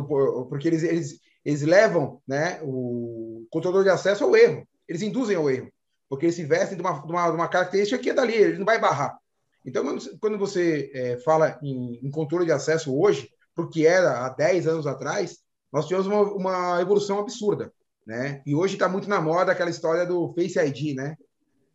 [0.48, 2.60] porque eles, eles eles levam, né?
[2.62, 5.72] O controlador de acesso ao erro, eles induzem ao erro,
[6.08, 8.58] porque eles se vestem de uma, de uma, de uma característica que é dali, ele
[8.58, 9.18] não vai barrar.
[9.64, 9.84] Então,
[10.20, 14.86] quando você é, fala em, em, controle de acesso hoje, porque era há 10 anos
[14.86, 15.38] atrás,
[15.72, 17.72] nós tivemos uma, uma evolução absurda.
[18.06, 18.40] Né?
[18.46, 21.16] E hoje está muito na moda aquela história do Face ID, né?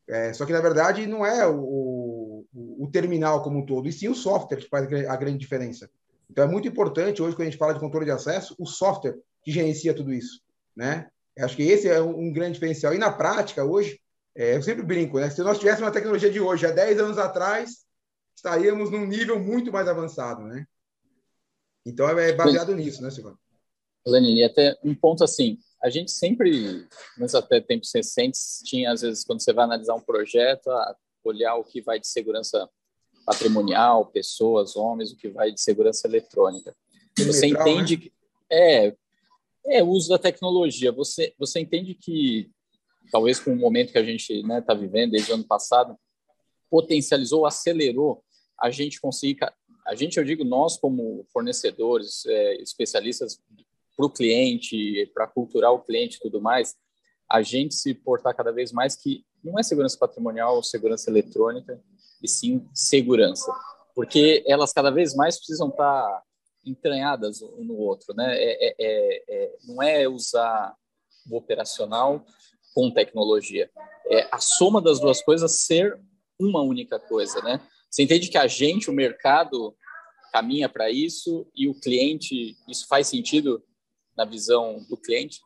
[0.07, 2.45] É, só que, na verdade, não é o, o,
[2.85, 5.89] o, terminal como um todo, e sim o software que faz a grande diferença.
[6.29, 9.17] Então, é muito importante, hoje, quando a gente fala de controle de acesso, o software
[9.43, 10.41] que gerencia tudo isso.
[10.75, 11.07] Né?
[11.37, 12.93] Acho que esse é um, um grande diferencial.
[12.93, 13.99] E, na prática, hoje,
[14.35, 15.29] é, eu sempre brinco, né?
[15.29, 17.83] se nós tivéssemos uma tecnologia de hoje, há 10 anos atrás,
[18.35, 20.43] estaríamos num nível muito mais avançado.
[20.43, 20.65] Né?
[21.85, 23.37] Então é baseado nisso, né, Silvano?
[24.05, 29.23] Lenine, até um ponto assim, a gente sempre, mas até tempos recentes, tinha às vezes
[29.23, 30.69] quando você vai analisar um projeto,
[31.23, 32.69] olhar o que vai de segurança
[33.25, 36.75] patrimonial, pessoas, homens, o que vai de segurança eletrônica.
[37.17, 38.03] Você entende né?
[38.03, 38.13] que
[38.49, 38.95] é
[39.65, 40.91] é o uso da tecnologia.
[40.91, 42.51] Você você entende que
[43.11, 45.97] talvez com o momento que a gente está né, tá vivendo desde o ano passado
[46.69, 48.23] potencializou, acelerou
[48.59, 49.37] a gente conseguir
[49.85, 53.39] a gente, eu digo nós como fornecedores, é, especialistas
[53.95, 56.75] para o cliente, para culturar o cliente e tudo mais,
[57.29, 61.79] a gente se portar cada vez mais que não é segurança patrimonial ou segurança eletrônica,
[62.21, 63.51] e sim segurança.
[63.93, 66.23] Porque elas cada vez mais precisam estar
[66.65, 68.35] entranhadas um no outro, né?
[68.37, 70.73] É, é, é, é, não é usar
[71.29, 72.25] o operacional
[72.73, 73.69] com tecnologia,
[74.07, 75.99] é a soma das duas coisas ser
[76.39, 77.61] uma única coisa, né?
[77.93, 79.75] Você entende que a gente, o mercado,
[80.31, 83.63] caminha para isso e o cliente, isso faz sentido
[84.17, 85.39] na visão do cliente?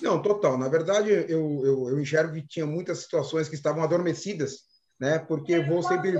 [0.00, 0.56] Não, total.
[0.56, 4.60] Na verdade, eu, eu, eu enxergo que tinha muitas situações que estavam adormecidas,
[4.98, 5.18] né?
[5.18, 6.14] Porque eu vou sempre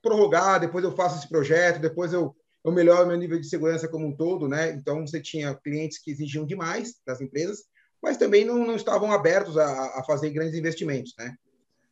[0.00, 2.32] prorrogar, depois eu faço esse projeto, depois eu,
[2.64, 4.70] eu melhoro meu nível de segurança como um todo, né?
[4.70, 7.64] Então, você tinha clientes que exigiam demais das empresas,
[8.00, 11.34] mas também não, não estavam abertos a, a fazer grandes investimentos, né?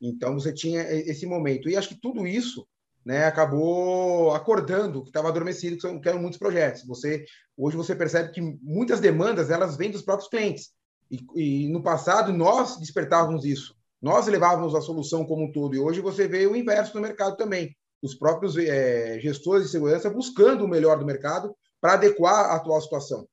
[0.00, 1.68] Então, você tinha esse momento.
[1.68, 2.64] E acho que tudo isso
[3.04, 6.84] né, acabou acordando que estava adormecido, que, são, que eram muitos projetos.
[6.86, 7.24] Você
[7.56, 10.70] hoje você percebe que muitas demandas elas vêm dos próprios clientes.
[11.10, 15.74] E, e, no passado nós despertávamos isso, nós levávamos a solução como um todo.
[15.74, 17.74] E hoje você vê o inverso no mercado também.
[18.02, 22.80] Os próprios é, gestores de segurança buscando o melhor do mercado para adequar a atual
[22.80, 23.26] situação.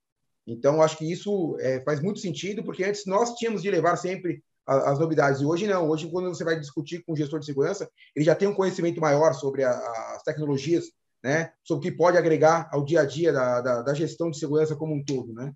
[0.45, 4.41] Então, acho que isso é, faz muito sentido, porque antes nós tínhamos de levar sempre
[4.68, 5.39] as novidades.
[5.39, 5.89] E hoje não.
[5.89, 8.99] Hoje, quando você vai discutir com o gestor de segurança, ele já tem um conhecimento
[8.99, 9.72] maior sobre a,
[10.15, 10.86] as tecnologias,
[11.24, 11.51] né?
[11.63, 14.76] sobre o que pode agregar ao dia a dia da, da, da, gestão de segurança
[14.76, 15.34] como um todo.
[15.34, 15.53] Né?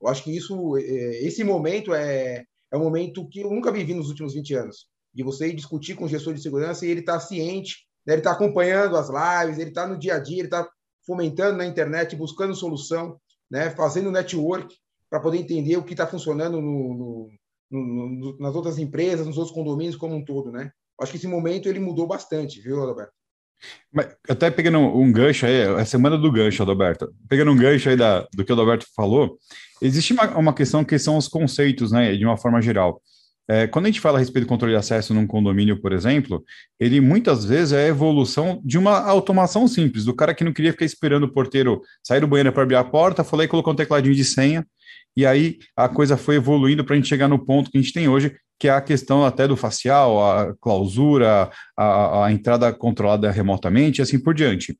[0.00, 0.82] Eu acho que isso, é,
[1.24, 4.86] esse momento é, é um momento que eu nunca vivi nos últimos 20 anos.
[5.12, 8.14] De você ir discutir com o gestor de segurança e ele está ciente, né?
[8.14, 10.66] ele está acompanhando as lives, ele está no dia a dia, ele está
[11.04, 13.70] fomentando na internet, buscando solução, né?
[13.70, 14.72] fazendo network
[15.10, 17.30] para poder entender o que está funcionando no, no
[17.72, 20.70] no, nas outras empresas, nos outros condomínios como um todo, né?
[21.00, 23.12] Acho que esse momento ele mudou bastante, viu, Adalberto?
[23.92, 27.12] Mas, até pegando um gancho aí, é a semana do gancho, Adalberto.
[27.28, 29.38] Pegando um gancho aí da, do que o Adalberto falou,
[29.80, 33.00] existe uma, uma questão que são os conceitos, né, de uma forma geral.
[33.48, 36.44] É, quando a gente fala a respeito do controle de acesso num condomínio, por exemplo,
[36.78, 40.72] ele muitas vezes é a evolução de uma automação simples, do cara que não queria
[40.72, 43.76] ficar esperando o porteiro sair do banheiro para abrir a porta, lá e colocou um
[43.76, 44.64] tecladinho de senha,
[45.16, 47.92] e aí a coisa foi evoluindo para a gente chegar no ponto que a gente
[47.92, 53.30] tem hoje, que é a questão até do facial, a clausura, a, a entrada controlada
[53.30, 54.78] remotamente e assim por diante.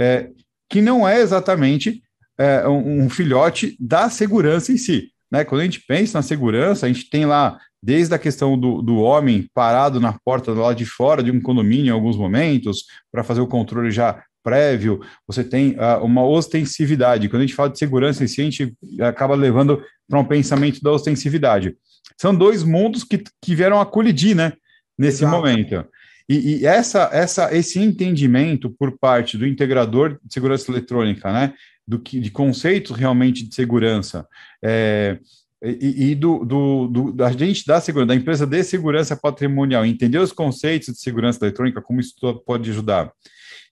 [0.00, 0.30] É,
[0.70, 2.02] que não é exatamente
[2.38, 5.10] é, um, um, filhote da segurança em si.
[5.30, 5.44] Né?
[5.44, 8.96] Quando a gente pensa na segurança, a gente tem lá desde a questão do, do
[8.96, 13.40] homem parado na porta lado de fora de um condomínio em alguns momentos, para fazer
[13.40, 17.28] o controle já prévio, você tem uh, uma ostensividade.
[17.28, 20.80] Quando a gente fala de segurança em si, a gente acaba levando para um pensamento
[20.80, 21.76] da ostensividade.
[22.16, 24.52] São dois mundos que, que vieram a colidir, né,
[24.96, 25.36] nesse Exato.
[25.36, 25.84] momento.
[26.28, 31.52] E, e, essa, essa, esse entendimento por parte do integrador de segurança eletrônica, né,
[31.84, 34.28] do que, de conceitos realmente de segurança,
[34.62, 35.18] é,
[35.60, 40.18] e, e do, do, do, da gente da segurança, da empresa de segurança patrimonial, entender
[40.18, 42.14] os conceitos de segurança eletrônica, como isso
[42.46, 43.10] pode ajudar.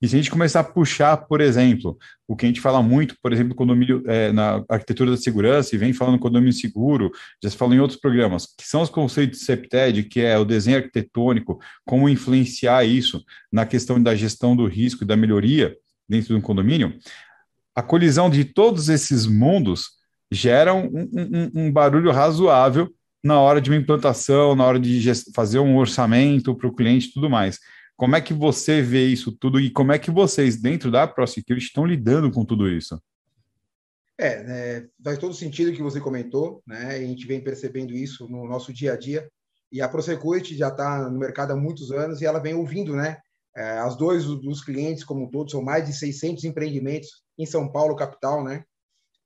[0.01, 3.17] E se a gente começar a puxar, por exemplo, o que a gente fala muito,
[3.23, 7.11] por exemplo, condomínio, é, na arquitetura da segurança, e vem falando condomínio seguro,
[7.43, 10.45] já se falou em outros programas, que são os conceitos de CEPTED, que é o
[10.45, 13.23] desenho arquitetônico, como influenciar isso
[13.53, 15.77] na questão da gestão do risco e da melhoria
[16.09, 16.99] dentro de um condomínio,
[17.75, 19.91] a colisão de todos esses mundos
[20.31, 22.91] gera um, um, um barulho razoável
[23.23, 25.03] na hora de uma implantação, na hora de
[25.35, 27.59] fazer um orçamento para o cliente e tudo mais.
[27.97, 31.67] Como é que você vê isso tudo e como é que vocês, dentro da ProSecurity,
[31.67, 33.01] estão lidando com tudo isso?
[34.19, 36.95] É, né, faz todo sentido o que você comentou, né?
[36.95, 39.29] A gente vem percebendo isso no nosso dia a dia.
[39.73, 43.19] E a ProSecurity já está no mercado há muitos anos e ela vem ouvindo, né?
[43.57, 47.71] É, as dois dos clientes, como um todo, são mais de 600 empreendimentos em São
[47.71, 48.65] Paulo, capital, né?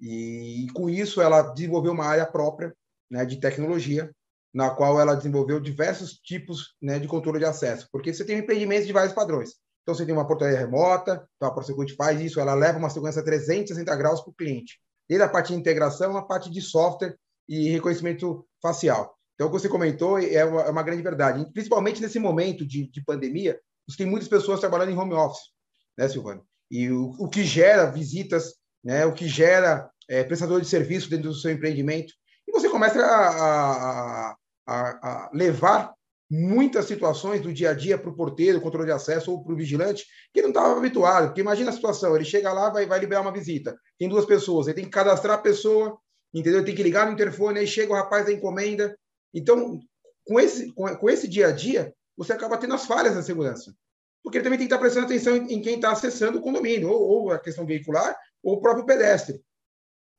[0.00, 2.74] E, e com isso ela desenvolveu uma área própria,
[3.10, 4.14] né, de tecnologia,
[4.52, 8.86] na qual ela desenvolveu diversos tipos né, de controle de acesso, porque você tem empreendimentos
[8.86, 9.50] de vários padrões.
[9.82, 13.24] Então, você tem uma portaria remota, então a ProSecurity faz isso, ela leva uma segurança
[13.24, 14.78] 360 graus para o cliente,
[15.08, 17.16] desde a parte de integração, a parte de software
[17.48, 19.14] e reconhecimento facial.
[19.34, 22.90] Então, o que você comentou é uma, é uma grande verdade, principalmente nesse momento de,
[22.90, 25.52] de, pandemia, você tem muitas pessoas trabalhando em home office,
[25.96, 26.44] né, Silvano?
[26.70, 31.28] E o, o que gera visitas, né, o que gera é, prestador de serviço dentro
[31.28, 32.12] do seu empreendimento,
[32.48, 34.36] e você começa a, a,
[34.66, 35.92] a, a levar
[36.30, 39.56] muitas situações do dia a dia para o porteiro, controle de acesso ou para o
[39.56, 41.26] vigilante, que não estava habituado.
[41.26, 44.66] Porque imagina a situação, ele chega lá, vai, vai liberar uma visita, tem duas pessoas,
[44.66, 45.98] ele tem que cadastrar a pessoa,
[46.32, 46.64] entendeu?
[46.64, 48.96] Tem que ligar no interfone, aí chega o rapaz da encomenda.
[49.32, 49.78] Então,
[50.26, 53.74] com esse, com, com esse dia a dia, você acaba tendo as falhas na segurança.
[54.22, 56.90] Porque ele também tem que estar prestando atenção em, em quem está acessando o condomínio,
[56.90, 59.42] ou, ou a questão veicular, ou o próprio pedestre.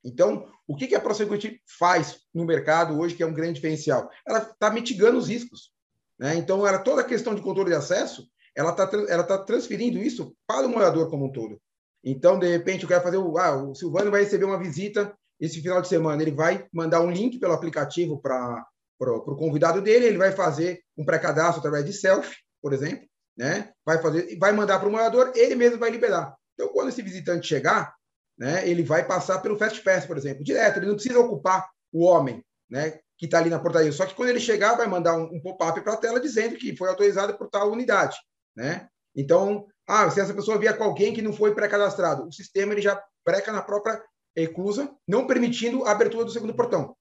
[0.04, 4.10] Então, o que, a ProSecurity faz no mercado hoje, que é um grande diferencial?
[4.26, 5.72] Ela está mitigando os riscos.
[6.18, 6.36] Né?
[6.36, 10.36] Então, era toda a questão de controle de acesso, ela está ela tá transferindo isso
[10.48, 11.62] para o morador como um todo.
[12.04, 13.38] Então, de repente, eu quero fazer o.
[13.38, 16.22] Ah, o Silvano vai receber uma visita esse final de semana.
[16.22, 18.66] Ele vai mandar um link pelo aplicativo para
[19.00, 23.72] o convidado dele, ele vai fazer um pré-cadastro através de selfie, por exemplo, né?
[23.86, 26.36] Vai fazer, vai mandar para o morador, ele mesmo vai liberar.
[26.54, 27.94] Então, quando esse visitante chegar,
[28.40, 32.06] né, ele vai passar pelo Fast Pass, por exemplo, direto, ele não precisa ocupar o
[32.06, 33.92] homem, né, que está ali na portaria.
[33.92, 36.76] Só que quando ele chegar, vai mandar um, um pop-up para a tela dizendo que
[36.78, 38.16] foi autorizado por tal unidade,
[38.56, 38.88] né?
[39.14, 42.82] Então, ah, se essa pessoa vier com alguém que não foi pré-cadastrado, o sistema ele
[42.82, 44.02] já preca na própria
[44.36, 46.96] eclusa, não permitindo a abertura do segundo portão.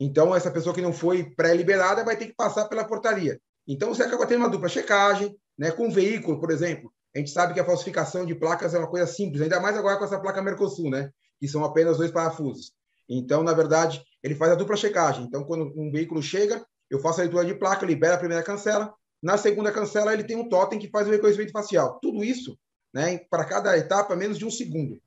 [0.00, 3.38] Então, essa pessoa que não foi pré-liberada vai ter que passar pela portaria.
[3.68, 6.92] Então, você acaba tendo uma dupla checagem, né, com um veículo, por exemplo.
[7.14, 9.96] A gente sabe que a falsificação de placas é uma coisa simples, ainda mais agora
[9.96, 12.72] com essa placa Mercosul, né, que são apenas dois parafusos.
[13.08, 15.24] Então, na verdade, ele faz a dupla checagem.
[15.24, 18.92] Então, quando um veículo chega, eu faço a leitura de placa, libera a primeira cancela,
[19.22, 21.98] na segunda cancela, ele tem um totem que faz o reconhecimento facial.
[22.02, 22.58] Tudo isso,
[22.92, 25.00] né, para cada etapa, menos de um segundo.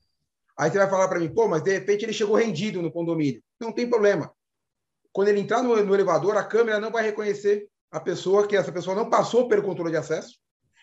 [0.58, 3.43] Aí você vai falar para mim, pô, mas de repente ele chegou rendido no condomínio.
[3.60, 4.34] Não tem problema.
[5.12, 8.72] Quando ele entrar no, no elevador, a câmera não vai reconhecer a pessoa, que essa
[8.72, 10.39] pessoa não passou pelo controle de acesso,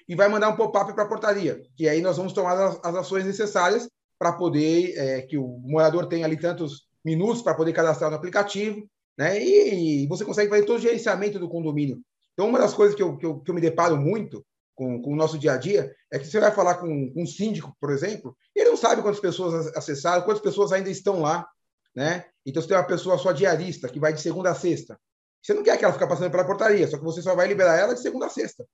[0.08, 2.94] e vai mandar um pop-up para a portaria, que aí nós vamos tomar as, as
[2.94, 3.88] ações necessárias
[4.18, 8.88] para poder é, que o morador tenha ali tantos minutos para poder cadastrar no aplicativo,
[9.16, 9.38] né?
[9.42, 12.00] E, e, você consegue fazer todo o gerenciamento do condomínio.
[12.32, 14.44] Então, uma das coisas que eu, que eu, que eu me deparo muito
[14.74, 17.26] com, com, o nosso dia a dia é que você vai falar com, com um
[17.26, 21.46] síndico, por exemplo, ele não sabe quantas pessoas acessaram, quantas pessoas ainda estão lá,
[21.94, 22.24] né?
[22.44, 24.98] Então, você tem uma pessoa só diarista, que vai de segunda a sexta.
[25.42, 27.78] Você não quer que ela fique passando pela portaria, só que você só vai liberar
[27.78, 28.66] ela de segunda a sexta.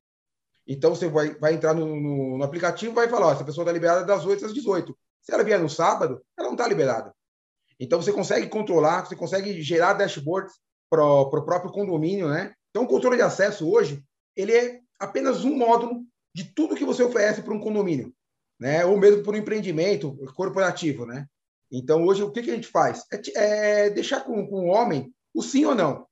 [0.67, 3.65] Então, você vai, vai entrar no, no, no aplicativo e vai falar, ó, essa pessoa
[3.65, 4.97] está liberada das 8 às 18.
[5.23, 7.15] Se ela vier no sábado, ela não está liberada.
[7.79, 10.55] Então, você consegue controlar, você consegue gerar dashboards
[10.91, 12.53] para o próprio condomínio, né?
[12.71, 14.05] Então, o controle de acesso hoje,
[14.37, 16.05] ele é apenas um módulo
[16.35, 18.13] de tudo que você oferece para um condomínio,
[18.59, 18.85] né?
[18.85, 21.27] Ou mesmo para um empreendimento corporativo, né?
[21.71, 23.05] Então, hoje, o que, que a gente faz?
[23.13, 26.07] É, é deixar com, com, o homem o sim ou não,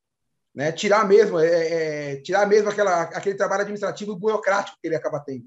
[0.59, 0.73] né?
[0.73, 5.45] Tirar mesmo, é, é, tirar mesmo aquela, aquele trabalho administrativo burocrático que ele acaba tendo.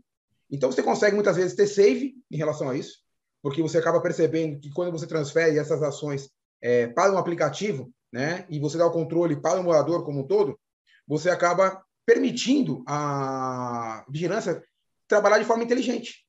[0.49, 2.99] Então, você consegue muitas vezes ter save em relação a isso,
[3.41, 6.29] porque você acaba percebendo que quando você transfere essas ações
[6.61, 8.45] é, para um aplicativo, né?
[8.49, 10.57] E você dá o controle para o morador como um todo,
[11.05, 14.63] você acaba permitindo a vigilância
[15.09, 16.25] trabalhar de forma inteligente.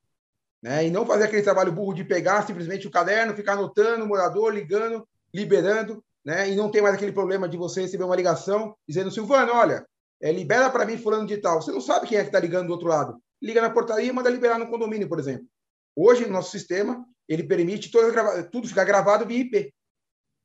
[0.60, 0.88] Né?
[0.88, 4.52] E não fazer aquele trabalho burro de pegar simplesmente o caderno, ficar anotando o morador,
[4.52, 6.50] ligando, liberando, né?
[6.50, 9.84] e não tem mais aquele problema de você receber uma ligação dizendo, Silvano, olha,
[10.22, 11.60] é, libera para mim fulano de tal.
[11.60, 13.18] Você não sabe quem é que está ligando do outro lado.
[13.42, 15.46] Liga na portaria e manda liberar no condomínio, por exemplo.
[15.96, 17.90] Hoje, no nosso sistema, ele permite
[18.50, 19.72] tudo ficar gravado via IP.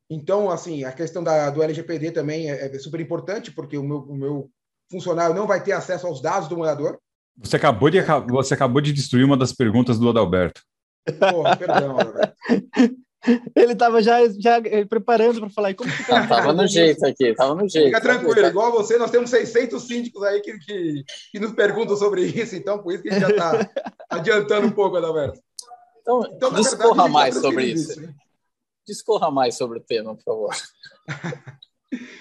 [0.09, 3.99] Então, assim, a questão da, do LGPD também é, é, super importante, porque o meu,
[3.99, 4.49] o meu
[4.89, 6.97] funcionário não vai ter acesso aos dados do morador.
[7.38, 7.99] Você acabou de,
[8.30, 10.61] você acabou de destruir uma das perguntas do Adalberto.
[11.32, 12.36] Porra, perdão, Adalberto.
[13.55, 15.74] Ele estava já, já preparando para falar.
[15.74, 16.28] Como que tá?
[16.28, 17.88] Tava no jeito aqui, tava no jeito.
[17.88, 22.26] Fica tranquilo, igual você, nós temos 600 síndicos aí que, que, que nos perguntam sobre
[22.26, 23.70] isso, então por isso que a gente já está
[24.09, 25.39] adiantando um pouco, Adalberto.
[26.01, 28.01] Então, então discorra verdade, mais sobre isso.
[28.01, 28.13] isso
[28.88, 30.55] Discorra mais sobre o tema, por favor.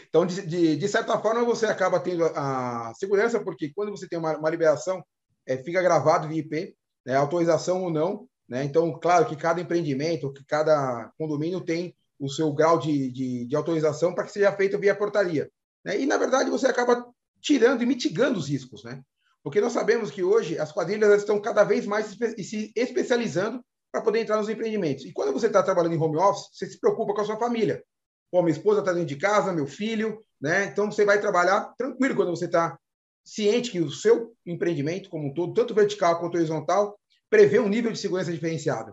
[0.09, 4.19] então, de, de, de, certa forma, você acaba tendo a segurança, porque quando você tem
[4.19, 5.05] uma, uma liberação,
[5.47, 6.77] é, fica gravado via IP,
[7.07, 8.27] né, autorização ou não.
[8.49, 8.65] Né?
[8.65, 13.57] Então, claro que cada empreendimento, que cada condomínio tem o seu grau de, de, de
[13.57, 15.51] autorização para que seja feito via portaria.
[15.85, 16.01] Né?
[16.01, 17.07] E, na verdade, você acaba
[17.41, 19.03] tirando e mitigando os riscos, né?
[19.43, 24.21] Porque nós sabemos que hoje as quadrilhas estão cada vez mais se especializando para poder
[24.21, 25.05] entrar nos empreendimentos.
[25.05, 27.85] E quando você está trabalhando em home office, você se preocupa com a sua família.
[28.31, 30.65] Pô, minha esposa está dentro de casa, meu filho, né?
[30.65, 32.77] Então você vai trabalhar tranquilo quando você está
[33.25, 36.99] ciente que o seu empreendimento, como um todo, tanto vertical quanto horizontal,
[37.31, 38.93] prevê um nível de segurança diferenciado.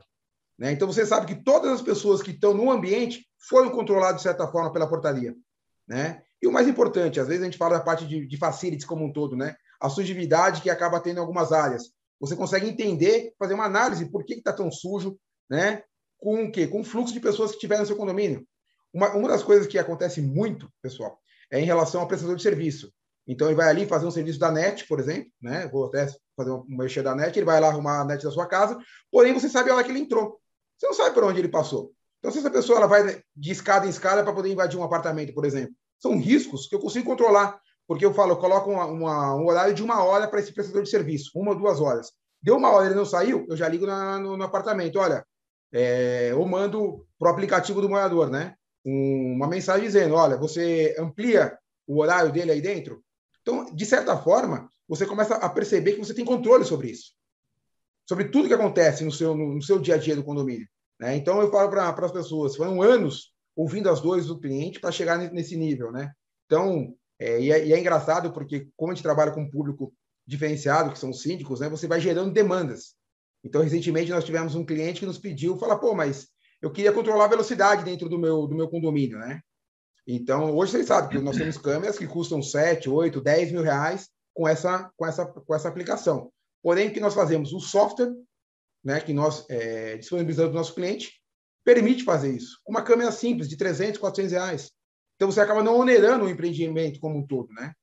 [0.57, 0.71] Né?
[0.71, 4.47] Então você sabe que todas as pessoas que estão no ambiente foram controladas de certa
[4.47, 5.35] forma pela portaria.
[5.87, 6.21] Né?
[6.41, 9.05] E o mais importante, às vezes a gente fala da parte de, de facilities como
[9.05, 9.55] um todo, né?
[9.83, 11.91] a sujidade que acaba tendo em algumas áreas.
[12.19, 15.19] Você consegue entender, fazer uma análise por que está tão sujo,
[15.49, 15.83] né?
[16.17, 16.65] Com o quê?
[16.65, 18.47] Com o fluxo de pessoas que tiveram no seu condomínio.
[18.93, 21.19] Uma, uma das coisas que acontece muito, pessoal,
[21.51, 22.93] é em relação ao prestador de serviço.
[23.27, 25.67] Então, ele vai ali fazer um serviço da net, por exemplo, né?
[25.67, 28.45] Vou até fazer um mexer da net, ele vai lá arrumar a net da sua
[28.45, 28.77] casa,
[29.11, 30.39] porém você sabe a hora que ele entrou.
[30.77, 31.93] Você não sabe por onde ele passou.
[32.19, 35.33] Então, se essa pessoa ela vai de escada em escada para poder invadir um apartamento,
[35.33, 39.35] por exemplo, são riscos que eu consigo controlar porque eu falo, eu coloco uma, uma,
[39.35, 42.11] um horário de uma hora para esse prestador de serviço, uma ou duas horas.
[42.41, 45.25] Deu uma hora ele não saiu, eu já ligo na, no, no, apartamento, olha,
[45.71, 48.55] é, mando para o aplicativo do morador, né?
[48.85, 51.57] Um, uma mensagem dizendo, olha, você amplia
[51.87, 53.02] o horário dele aí dentro.
[53.43, 57.11] Então, de certa forma, você começa a perceber que você tem controle sobre isso.
[58.05, 60.67] sobre tudo que acontece no seu, no, seu dia a dia do condomínio.
[60.99, 61.15] Né?
[61.15, 65.17] Então, eu falo para as pessoas, foram anos ouvindo as dores do cliente para chegar
[65.17, 65.91] nesse nível.
[65.91, 66.11] Né?
[66.45, 69.93] Então, é, e, é, e, é, engraçado porque, como a gente trabalha com um público
[70.25, 72.95] diferenciado, que são os síndicos, né, você vai gerando demandas.
[73.43, 76.27] Então, recentemente, nós tivemos um cliente que nos pediu, fala, pô, mas
[76.61, 79.41] eu queria controlar a velocidade dentro do meu, do meu condomínio, né?
[80.05, 84.09] Então, hoje vocês sabem que nós temos câmeras que custam 7, 8, 10 mil reais
[84.33, 86.31] com essa, com essa, com essa aplicação.
[86.61, 87.53] Porém, que nós fazemos?
[87.53, 88.13] O software
[88.83, 91.21] né, que nós é, disponibilizamos para o nosso cliente
[91.63, 92.59] permite fazer isso.
[92.67, 94.71] Uma câmera simples, de 300, 400 reais.
[95.15, 97.73] Então, você acaba não onerando o empreendimento como um todo, né?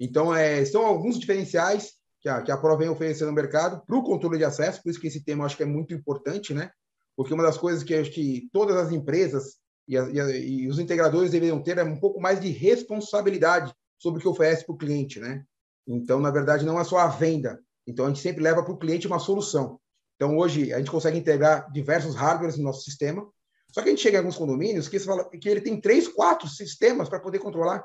[0.00, 3.96] Então, é, são alguns diferenciais que a, que a Pro vem oferecendo no mercado para
[3.96, 6.54] o controle de acesso, por isso que esse tema eu acho que é muito importante,
[6.54, 6.70] né?
[7.14, 9.56] Porque uma das coisas que acho que todas as empresas
[9.88, 14.22] e, e, e os integradores deveriam ter é um pouco mais de responsabilidade sobre o
[14.22, 15.44] que oferece para o cliente, né?
[15.86, 17.60] Então, na verdade, não é só a venda.
[17.86, 19.80] Então, a gente sempre leva para o cliente uma solução.
[20.16, 23.26] Então, hoje, a gente consegue integrar diversos hardwares no nosso sistema.
[23.72, 26.48] Só que a gente chega em alguns condomínios que, fala, que ele tem três, quatro
[26.48, 27.84] sistemas para poder controlar.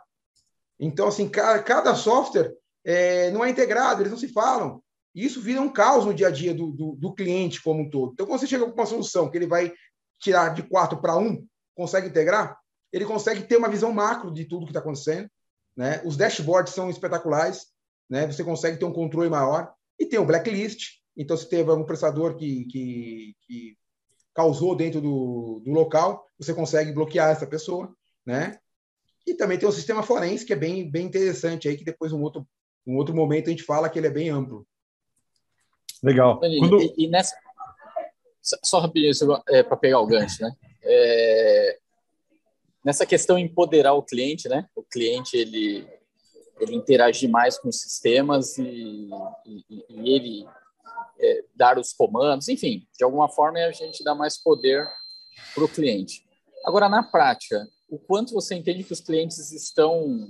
[0.79, 4.81] Então, assim, cada, cada software é, não é integrado, eles não se falam.
[5.13, 7.89] E isso vira um caos no dia a dia do, do, do cliente como um
[7.89, 8.13] todo.
[8.13, 9.71] Então, quando você chega com uma solução que ele vai
[10.19, 11.45] tirar de quatro para um,
[11.81, 12.59] consegue integrar,
[12.93, 15.29] ele consegue ter uma visão macro de tudo que está acontecendo.
[15.75, 16.01] Né?
[16.05, 17.67] Os dashboards são espetaculares,
[18.09, 18.27] né?
[18.27, 19.73] você consegue ter um controle maior.
[19.99, 23.77] E tem o blacklist, então se teve algum prestador que, que, que
[24.33, 27.95] causou dentro do, do local, você consegue bloquear essa pessoa.
[28.25, 28.59] Né?
[29.25, 32.21] E também tem o sistema forense, que é bem, bem interessante, aí, que depois, um
[32.21, 32.47] outro,
[32.85, 34.67] um outro momento, a gente fala que ele é bem amplo.
[36.03, 36.39] Legal.
[36.39, 36.81] Quando...
[36.81, 37.35] E, e, nessa...
[38.41, 39.13] Só rapidinho,
[39.49, 40.51] é, para pegar o gancho, né?
[40.83, 41.77] É...
[42.83, 44.67] Nessa questão empoderar o cliente, né?
[44.75, 45.87] O cliente, ele,
[46.59, 49.09] ele interagir mais com os sistemas e,
[49.45, 50.47] e, e ele
[51.19, 54.87] é, dar os comandos, enfim, de alguma forma a gente dá mais poder
[55.53, 56.25] para o cliente.
[56.65, 60.27] Agora, na prática, o quanto você entende que os clientes estão,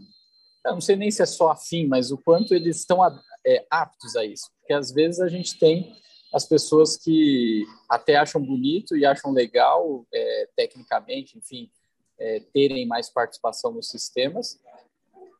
[0.65, 2.99] eu não sei nem se é só afim, mas o quanto eles estão
[3.45, 4.49] é, aptos a isso?
[4.59, 5.95] Porque às vezes a gente tem
[6.33, 11.69] as pessoas que até acham bonito e acham legal, é, tecnicamente, enfim,
[12.17, 14.59] é, terem mais participação nos sistemas,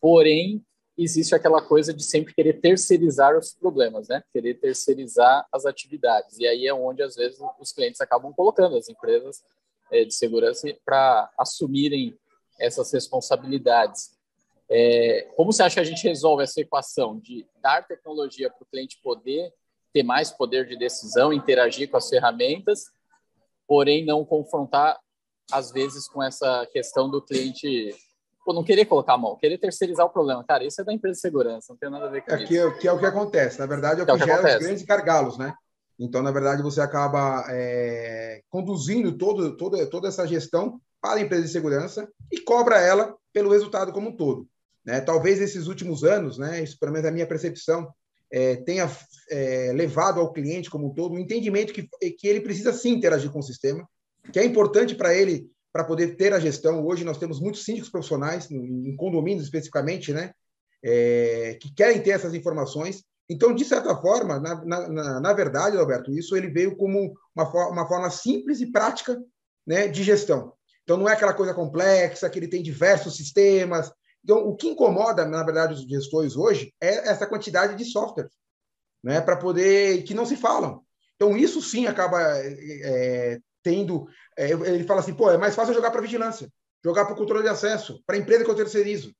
[0.01, 0.65] porém
[0.97, 4.23] existe aquela coisa de sempre querer terceirizar os problemas, né?
[4.31, 6.37] Querer terceirizar as atividades.
[6.37, 9.43] E aí é onde, às vezes, os clientes acabam colocando as empresas
[9.91, 12.17] é, de segurança para assumirem
[12.59, 14.11] essas responsabilidades.
[14.69, 18.67] É, como você acha que a gente resolve essa equação de dar tecnologia para o
[18.67, 19.51] cliente poder
[19.93, 22.85] ter mais poder de decisão, interagir com as ferramentas,
[23.67, 24.99] porém não confrontar,
[25.51, 27.95] às vezes, com essa questão do cliente
[28.45, 30.43] pô, não querer colocar a mão, querer terceirizar o problema.
[30.43, 32.47] Cara, isso é da empresa de segurança, não tem nada a ver com é isso.
[32.47, 33.59] Que, é, que é o que acontece.
[33.59, 34.57] Na verdade, é o que, que, é o que gera acontece.
[34.57, 35.53] os grandes gargalos, né?
[35.99, 41.43] Então, na verdade, você acaba é, conduzindo todo, todo, toda essa gestão para a empresa
[41.43, 44.47] de segurança e cobra ela pelo resultado como um todo.
[44.83, 44.99] Né?
[44.99, 47.93] Talvez esses últimos anos, né, isso pelo menos é a minha percepção,
[48.31, 48.89] é, tenha
[49.29, 53.29] é, levado ao cliente como um todo um entendimento que, que ele precisa sim interagir
[53.31, 53.87] com o sistema,
[54.31, 56.85] que é importante para ele para poder ter a gestão.
[56.85, 60.31] Hoje nós temos muitos síndicos profissionais, em condomínios especificamente, né,
[60.83, 63.03] é, que querem ter essas informações.
[63.29, 67.87] Então, de certa forma, na, na, na verdade, Alberto, isso ele veio como uma, uma
[67.87, 69.17] forma simples e prática
[69.65, 70.53] né, de gestão.
[70.83, 73.91] Então, não é aquela coisa complexa, que ele tem diversos sistemas.
[74.23, 78.31] Então, o que incomoda, na verdade, os gestores hoje é essa quantidade de softwares,
[79.03, 80.83] né, para poder que não se falam.
[81.15, 84.07] Então, isso sim acaba é, tendo.
[84.37, 86.51] É, ele fala assim, pô, é mais fácil jogar para vigilância,
[86.83, 89.13] jogar para o controle de acesso, para a empresa que eu terceirizo.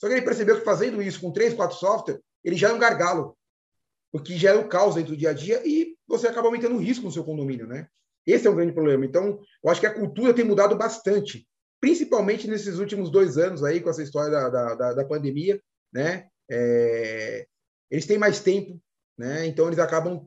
[0.00, 2.78] Só que ele percebeu que fazendo isso com três, quatro softwares, ele já é um
[2.78, 3.36] gargalo,
[4.12, 7.04] porque gera o caos dentro do dia a dia e você acaba aumentando o risco
[7.04, 7.88] no seu condomínio, né?
[8.26, 9.04] Esse é um grande problema.
[9.04, 11.46] Então, eu acho que a cultura tem mudado bastante,
[11.84, 15.60] principalmente nesses últimos dois anos aí, com essa história da, da, da pandemia,
[15.92, 16.28] né?
[16.50, 17.46] É,
[17.90, 18.80] eles têm mais tempo,
[19.18, 19.44] né?
[19.44, 20.26] Então, eles acabam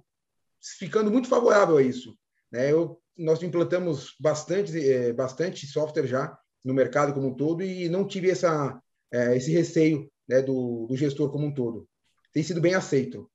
[0.77, 2.15] ficando muito favorável a isso.
[2.51, 2.71] Né?
[2.71, 8.05] Eu, nós implantamos bastante, é, bastante software já no mercado como um todo e não
[8.05, 8.79] tive essa,
[9.11, 11.89] é, esse receio né, do, do gestor como um todo.
[12.31, 13.27] Tem sido bem aceito.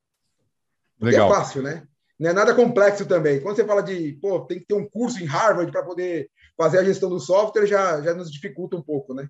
[1.00, 1.28] Legal.
[1.28, 1.88] é fácil, né?
[2.22, 3.40] Não é nada complexo também.
[3.40, 6.78] Quando você fala de, pô, tem que ter um curso em Harvard para poder fazer
[6.78, 9.26] a gestão do software, já, já nos dificulta um pouco, né?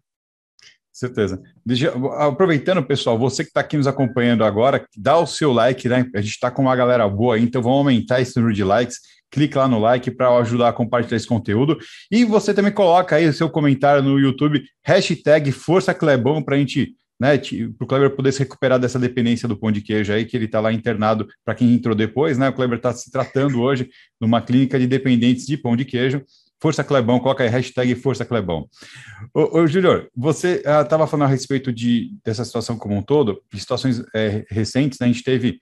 [0.93, 1.41] Certeza.
[1.65, 6.05] Deixa, aproveitando, pessoal, você que está aqui nos acompanhando agora, dá o seu like, né?
[6.15, 8.99] A gente está com uma galera boa aí, então vamos aumentar esse número de likes.
[9.31, 11.79] Clique lá no like para ajudar a compartilhar esse conteúdo.
[12.11, 16.59] E você também coloca aí o seu comentário no YouTube, hashtag Força Clebão, para a
[16.59, 20.25] gente né, para o Kleber poder se recuperar dessa dependência do pão de queijo aí,
[20.25, 23.61] que ele está lá internado, para quem entrou depois, né, o Kleber está se tratando
[23.61, 23.89] hoje
[24.21, 26.25] numa clínica de dependentes de pão de queijo,
[26.63, 28.69] Força Clebão, coloca aí hashtag Força Clebão.
[29.35, 33.43] Ô, ô Júlio, você estava ah, falando a respeito de, dessa situação como um todo,
[33.53, 35.07] de situações é, recentes, né?
[35.07, 35.59] a gente teve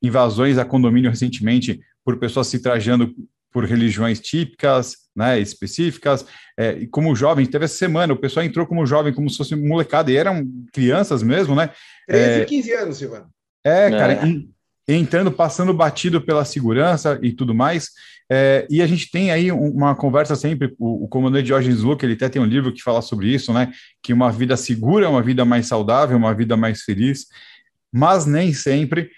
[0.00, 3.12] invasões a condomínio recentemente por pessoas se trajando
[3.50, 8.66] por religiões típicas, né, específicas, é, e como jovem, teve essa semana, o pessoal entrou
[8.66, 11.70] como jovem, como se fosse molecada, e eram crianças mesmo, né?
[12.06, 13.26] 13 e 15 anos, Silvano.
[13.64, 14.92] É, cara, é.
[14.92, 17.90] entrando, passando batido pela segurança e tudo mais,
[18.30, 22.14] é, e a gente tem aí uma conversa sempre, o, o comandante Jorge Luke, ele
[22.14, 23.70] até tem um livro que fala sobre isso, né?
[24.02, 27.26] Que uma vida segura é uma vida mais saudável, uma vida mais feliz,
[27.92, 29.10] mas nem sempre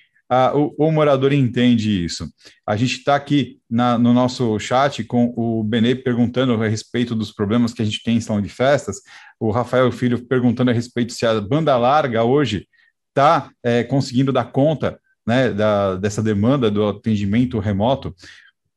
[0.54, 2.28] o, o, morador entende isso.
[2.66, 7.32] A gente está aqui na, no nosso chat com o Benê perguntando a respeito dos
[7.32, 8.96] problemas que a gente tem em salão de festas,
[9.38, 12.66] o Rafael Filho perguntando a respeito se a banda larga hoje
[13.08, 18.14] está é, conseguindo dar conta né, da, dessa demanda do atendimento remoto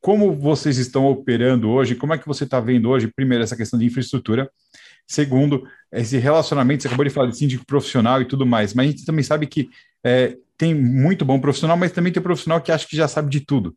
[0.01, 1.95] como vocês estão operando hoje?
[1.95, 4.49] Como é que você está vendo hoje, primeiro, essa questão de infraestrutura?
[5.05, 8.91] Segundo, esse relacionamento, você acabou de falar de síndico profissional e tudo mais, mas a
[8.91, 9.69] gente também sabe que
[10.03, 13.39] é, tem muito bom profissional, mas também tem profissional que acha que já sabe de
[13.39, 13.73] tudo,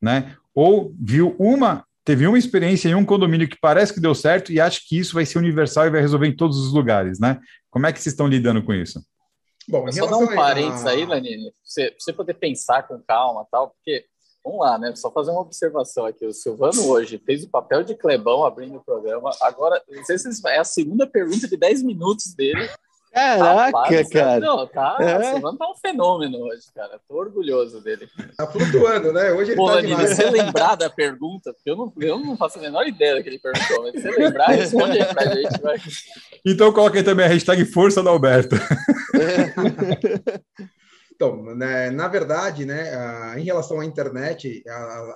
[0.00, 0.36] né?
[0.54, 4.60] Ou viu uma, teve uma experiência em um condomínio que parece que deu certo e
[4.60, 7.40] acha que isso vai ser universal e vai resolver em todos os lugares, né?
[7.70, 9.02] Como é que vocês estão lidando com isso?
[9.66, 13.46] Bom, só dar um parênteses aí, Lanini, pra você, pra você poder pensar com calma
[13.50, 14.04] tal, porque
[14.44, 14.94] Vamos lá, né?
[14.94, 16.24] Só fazer uma observação aqui.
[16.24, 19.32] O Silvano hoje fez o papel de Clebão abrindo o programa.
[19.42, 22.70] Agora, não sei se é a segunda pergunta de 10 minutos dele.
[23.16, 24.40] Caraca, Rapaz, cara.
[24.40, 25.16] Não, tá, é.
[25.16, 27.00] O Silvano tá um fenômeno hoje, cara.
[27.08, 28.10] Tô orgulhoso dele.
[28.36, 29.32] Tá flutuando, né?
[29.32, 30.10] Hoje ele Pô, tá demais.
[30.10, 33.22] Se você lembrar da pergunta, porque eu não, eu não faço a menor ideia do
[33.22, 35.62] que ele perguntou, mas se você lembrar, responde aí pra gente.
[35.62, 35.78] Vai.
[36.44, 38.54] Então coloca aí também a hashtag Força da Alberto.
[38.54, 40.36] É.
[41.16, 42.92] Então, né, na verdade, né,
[43.40, 44.62] em relação à internet,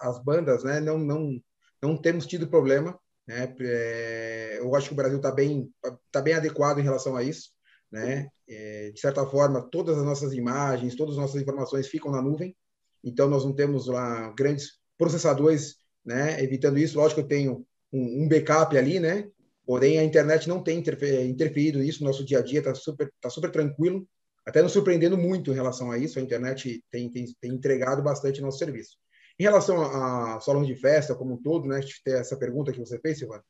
[0.00, 1.38] as bandas, né, não, não,
[1.82, 2.98] não temos tido problema.
[3.28, 5.70] Né, é, eu acho que o Brasil está bem,
[6.10, 7.50] tá bem adequado em relação a isso.
[7.90, 8.28] Né?
[8.48, 12.56] É, de certa forma, todas as nossas imagens, todas as nossas informações ficam na nuvem.
[13.02, 16.98] Então, nós não temos lá grandes processadores né, evitando isso.
[16.98, 19.28] Lógico eu tenho um, um backup ali, né?
[19.66, 22.04] Porém, a internet não tem interferido nisso.
[22.04, 24.06] Nosso dia a dia está super, tá super tranquilo
[24.44, 26.18] até nos surpreendendo muito em relação a isso.
[26.18, 28.96] A internet tem, tem, tem entregado bastante nosso serviço.
[29.38, 33.18] Em relação a, salão de festa como um todo, né, essa pergunta que você fez,
[33.18, 33.42] Silvana,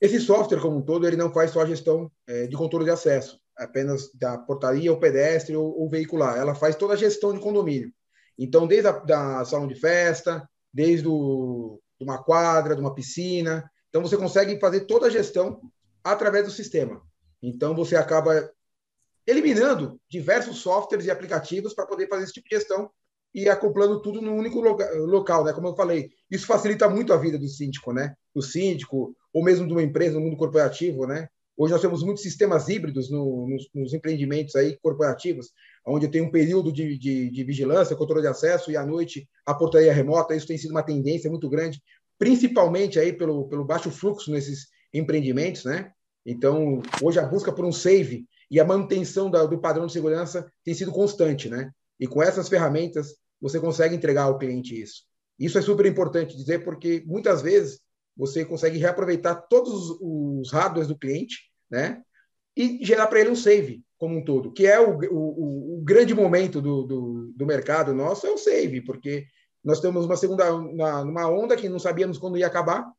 [0.00, 2.90] esse software como um todo, ele não faz só a gestão é, de controle de
[2.90, 6.38] acesso, apenas da portaria, ou pedestre ou, ou, veicular.
[6.38, 7.92] Ela faz toda a gestão de condomínio.
[8.38, 13.70] Então, desde a da salão de festa, desde o, de uma quadra, de uma piscina.
[13.90, 15.60] Então, você consegue fazer toda a gestão
[16.02, 17.02] através do sistema.
[17.42, 18.50] Então, você acaba
[19.26, 22.90] eliminando diversos softwares e aplicativos para poder fazer esse tipo de gestão
[23.34, 25.52] e acoplando tudo num único local, né?
[25.52, 28.14] Como eu falei, isso facilita muito a vida do síndico, né?
[28.34, 31.28] Do síndico ou mesmo de uma empresa no mundo corporativo, né?
[31.56, 35.50] Hoje nós temos muitos sistemas híbridos no, nos, nos, empreendimentos aí corporativos,
[35.86, 39.52] onde tem um período de, de, de, vigilância, controle de acesso e à noite a
[39.52, 40.34] portaria remota.
[40.34, 41.82] Isso tem sido uma tendência muito grande,
[42.18, 45.92] principalmente aí pelo, pelo baixo fluxo nesses empreendimentos, né?
[46.24, 50.50] Então, hoje a busca por um save e a manutenção da, do padrão de segurança
[50.64, 51.70] tem sido constante, né?
[51.98, 55.02] E com essas ferramentas você consegue entregar ao cliente isso.
[55.38, 57.80] Isso é super importante dizer porque muitas vezes
[58.20, 62.02] você consegue reaproveitar todos os hardwares do cliente, né?
[62.54, 66.14] E gerar para ele um save como um todo, que é o, o, o grande
[66.14, 69.26] momento do, do, do, mercado nosso, é o save, porque
[69.64, 72.90] nós temos uma segunda, uma, uma onda que não sabíamos quando ia acabar.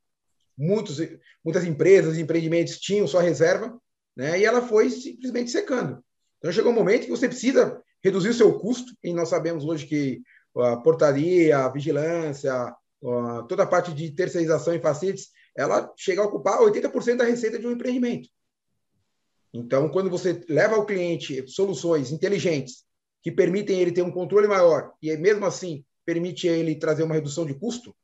[0.57, 0.97] Muitos,
[1.43, 3.79] muitas empresas, empreendimentos tinham sua reserva,
[4.17, 4.39] né?
[4.39, 6.03] E ela foi simplesmente secando.
[6.39, 9.85] Então chegou um momento que você precisa reduzir o seu custo, e nós sabemos hoje
[9.85, 10.21] que
[10.57, 12.75] a portaria, a vigilância,
[13.47, 17.67] toda a parte de terceirização e facilities, ela chega a ocupar 80% da receita de
[17.67, 18.29] um empreendimento.
[19.53, 22.85] Então, quando você leva ao cliente soluções inteligentes
[23.21, 27.45] que permitem ele ter um controle maior e mesmo assim permite ele trazer uma redução
[27.45, 27.95] de custo,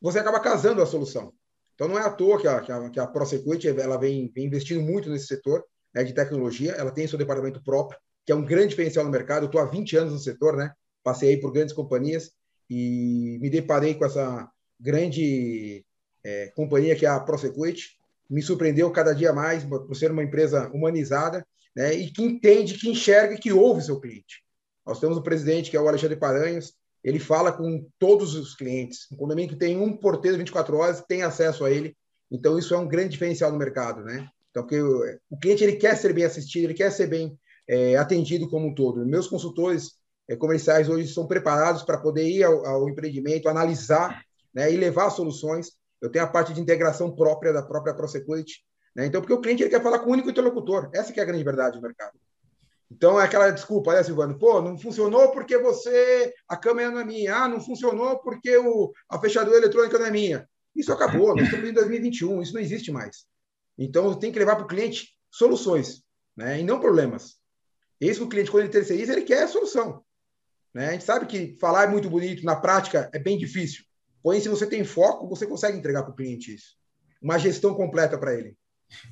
[0.00, 1.32] você acaba casando a solução.
[1.74, 4.46] Então, não é à toa que a, que a, que a ProSecurity ela vem, vem
[4.46, 5.64] investindo muito nesse setor
[5.94, 6.72] né, de tecnologia.
[6.72, 9.44] Ela tem seu departamento próprio, que é um grande diferencial no mercado.
[9.44, 10.72] Eu estou há 20 anos no setor, né?
[11.04, 12.32] passei aí por grandes companhias
[12.68, 15.84] e me deparei com essa grande
[16.24, 17.98] é, companhia que é a ProSecurity.
[18.28, 22.90] Me surpreendeu cada dia mais por ser uma empresa humanizada né, e que entende, que
[22.90, 24.42] enxerga que ouve seu cliente.
[24.86, 29.06] Nós temos um presidente que é o Alexandre Paranhos, ele fala com todos os clientes.
[29.12, 31.96] Um condomínio que tem um porteiro 24 horas tem acesso a ele.
[32.30, 34.28] Então, isso é um grande diferencial no mercado, né?
[34.50, 37.38] Então, porque o, cliente ele quer ser bem assistido, ele quer ser bem
[37.68, 39.06] é, atendido como um todo.
[39.06, 39.97] Meus consultores
[40.36, 44.22] comerciais hoje são preparados para poder ir ao, ao empreendimento, analisar
[44.52, 45.72] né, e levar soluções.
[46.00, 48.64] Eu tenho a parte de integração própria da própria ProSecurity.
[48.94, 49.06] Né?
[49.06, 50.90] Então, porque o cliente ele quer falar com o único interlocutor.
[50.92, 52.18] Essa que é a grande verdade do mercado.
[52.90, 54.38] Então, é aquela desculpa, né, Silvano?
[54.38, 56.32] Pô, não funcionou porque você.
[56.48, 57.36] A câmera não é minha.
[57.36, 60.48] Ah, não funcionou porque o, a fechadura eletrônica não é minha.
[60.74, 63.26] Isso acabou, nós estamos em 2021, isso não existe mais.
[63.76, 66.02] Então, tem que levar para o cliente soluções,
[66.36, 66.60] né?
[66.60, 67.36] e não problemas.
[68.00, 70.04] Esse o cliente, quando ele terceiriza, ele quer a solução.
[70.74, 70.88] Né?
[70.88, 73.84] A gente sabe que falar é muito bonito, na prática é bem difícil.
[74.22, 76.76] Porém, se você tem foco, você consegue entregar para o cliente isso.
[77.22, 78.54] Uma gestão completa para ele.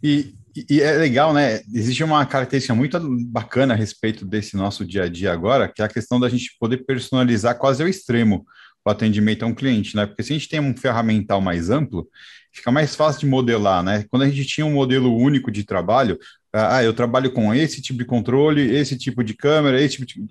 [0.02, 0.34] E,
[0.70, 1.60] e, é legal, né?
[1.72, 5.84] Existe uma característica muito bacana a respeito desse nosso dia a dia agora, que é
[5.84, 8.46] a questão da gente poder personalizar quase ao extremo
[8.84, 10.06] o atendimento a um cliente, né?
[10.06, 12.08] Porque se a gente tem um ferramental mais amplo,
[12.52, 14.04] fica mais fácil de modelar, né?
[14.08, 16.18] Quando a gente tinha um modelo único de trabalho,
[16.52, 20.24] ah, eu trabalho com esse tipo de controle, esse tipo de câmera, esse tipo de...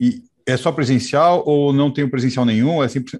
[0.00, 2.82] E é só presencial ou não tem presencial nenhum?
[2.82, 3.18] É sempre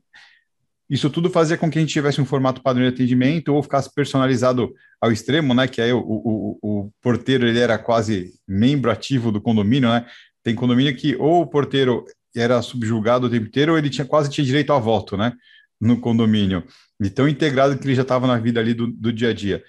[0.89, 3.93] isso tudo fazia com que a gente tivesse um formato padrão de atendimento ou ficasse
[3.93, 5.67] personalizado ao extremo, né?
[5.67, 10.05] Que aí o, o, o, porteiro ele era quase membro ativo do condomínio, né?
[10.43, 12.05] Tem condomínio que ou o porteiro
[12.37, 15.33] era subjugado o tempo inteiro ou ele tinha quase tinha direito a voto, né?
[15.81, 16.63] No condomínio.
[17.03, 19.65] E tão integrado que ele já estava na vida ali do, do dia a dia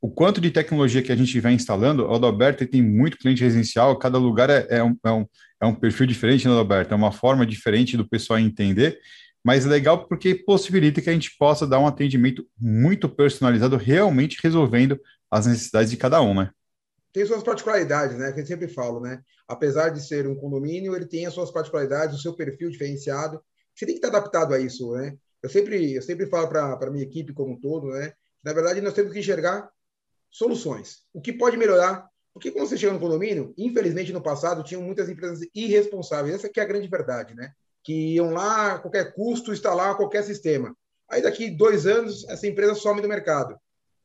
[0.00, 3.98] o quanto de tecnologia que a gente vai instalando, o Adalberto tem muito cliente residencial,
[3.98, 5.26] cada lugar é, é, um, é, um,
[5.60, 6.92] é um perfil diferente, né, Adalberto?
[6.92, 9.00] É uma forma diferente do pessoal entender,
[9.44, 15.00] mas legal porque possibilita que a gente possa dar um atendimento muito personalizado, realmente resolvendo
[15.30, 16.50] as necessidades de cada um, né?
[17.12, 18.32] Tem suas particularidades, né?
[18.32, 19.20] Que eu sempre falo, né?
[19.46, 23.40] Apesar de ser um condomínio, ele tem as suas particularidades, o seu perfil diferenciado.
[23.74, 25.16] Você tem que estar adaptado a isso, né?
[25.42, 28.12] Eu sempre, eu sempre falo para a minha equipe como um todo, né?
[28.44, 29.68] Na verdade, nós temos que enxergar
[30.30, 31.04] soluções.
[31.12, 32.06] O que pode melhorar?
[32.38, 36.36] Porque quando você chega no condomínio, infelizmente no passado tinham muitas empresas irresponsáveis.
[36.36, 37.50] Essa que é a grande verdade, né?
[37.82, 40.72] Que iam lá a qualquer custo instalar qualquer sistema.
[41.10, 43.58] Aí daqui dois anos essa empresa some do mercado.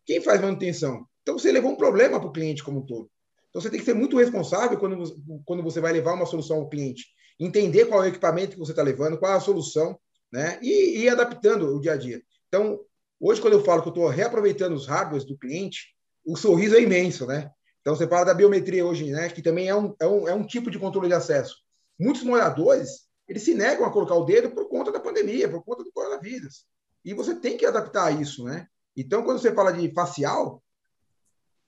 [0.04, 1.06] Quem faz manutenção?
[1.22, 3.08] Então você levou um problema para o cliente como um todo.
[3.50, 5.16] Então você tem que ser muito responsável quando,
[5.46, 7.06] quando você vai levar uma solução ao cliente.
[7.40, 9.96] Entender qual é o equipamento que você está levando, qual é a solução,
[10.32, 10.58] né?
[10.60, 12.20] E, ir adaptando o dia a dia.
[12.48, 12.80] Então,
[13.20, 15.94] hoje, quando eu falo que eu estou reaproveitando os hardwares do cliente,
[16.26, 17.52] o sorriso é imenso, né?
[17.84, 19.28] Então, você fala da biometria hoje, né?
[19.28, 21.58] Que também é um, é um, é um tipo de controle de acesso.
[22.00, 25.84] Muitos moradores, eles se negam a colocar o dedo por conta da pandemia, por conta
[25.84, 26.66] do coronavírus.
[27.04, 28.68] E você tem que adaptar a isso, né?
[28.96, 30.64] Então, quando você fala de facial,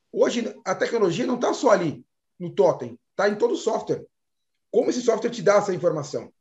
[0.10, 2.06] hoje a tecnologia não está só ali,
[2.40, 4.06] no totem, está em todo o software.
[4.72, 6.32] Como esse software te dá essa informação,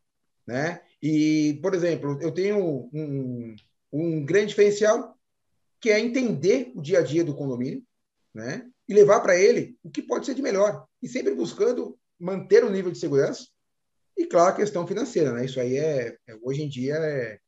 [0.46, 0.82] né?
[1.02, 3.56] E, por exemplo, eu tenho um,
[3.92, 5.18] um grande diferencial
[5.80, 7.82] que é entender o dia a dia do condomínio,
[8.32, 8.70] né?
[8.89, 10.86] E levar para ele o que pode ser de melhor.
[11.02, 13.47] E sempre buscando manter o nível de segurança
[14.16, 15.44] e, claro, a questão financeira, né?
[15.44, 17.39] Isso aí é, é hoje em dia, é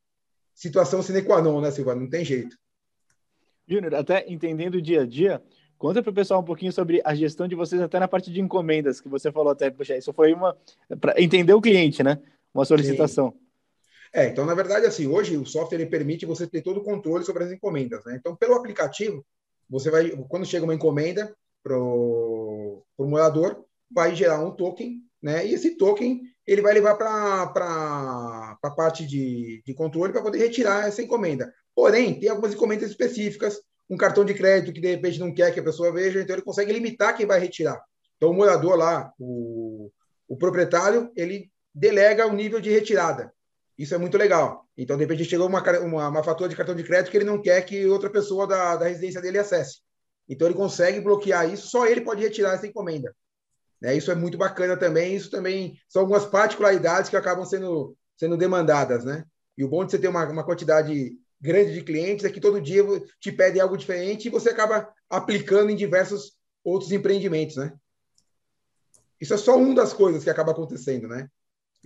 [0.54, 1.94] situação sine qua non, né, Silva?
[1.94, 2.56] Não tem jeito.
[3.68, 5.42] Júnior, até entendendo o dia a dia,
[5.78, 8.40] conta para o pessoal um pouquinho sobre a gestão de vocês até na parte de
[8.40, 10.56] encomendas, que você falou até, poxa, isso foi uma
[11.00, 12.20] para entender o cliente, né?
[12.52, 13.32] Uma solicitação.
[13.32, 13.46] Sim.
[14.12, 17.24] É, então, na verdade, assim, hoje o software ele permite você ter todo o controle
[17.24, 18.16] sobre as encomendas, né?
[18.18, 19.24] Então, pelo aplicativo,
[19.68, 25.46] você vai, quando chega uma encomenda para o morador, vai gerar um token, né?
[25.46, 30.86] E esse token ele vai levar para a parte de, de controle para poder retirar
[30.86, 31.52] essa encomenda.
[31.74, 33.60] Porém, tem algumas encomendas específicas,
[33.90, 36.44] um cartão de crédito que de repente não quer que a pessoa veja, então ele
[36.44, 37.80] consegue limitar quem vai retirar.
[38.16, 39.90] Então, o morador lá, o,
[40.28, 43.32] o proprietário, ele delega o nível de retirada.
[43.78, 44.66] Isso é muito legal.
[44.76, 47.40] Então, de repente, chegou uma, uma, uma, fatura de cartão de crédito que ele não
[47.40, 49.80] quer que outra pessoa da, da residência dele acesse.
[50.28, 53.14] Então, ele consegue bloquear isso, só ele pode retirar essa encomenda.
[53.80, 53.96] Né?
[53.96, 55.14] Isso é muito bacana também.
[55.14, 59.04] Isso também são algumas particularidades que acabam sendo, sendo demandadas.
[59.04, 59.24] Né?
[59.56, 62.60] E o bom de você ter uma, uma quantidade grande de clientes é que todo
[62.60, 62.82] dia
[63.20, 66.32] te pedem algo diferente e você acaba aplicando em diversos
[66.64, 67.56] outros empreendimentos.
[67.56, 67.72] Né?
[69.20, 71.08] Isso é só uma das coisas que acaba acontecendo.
[71.08, 71.28] Né?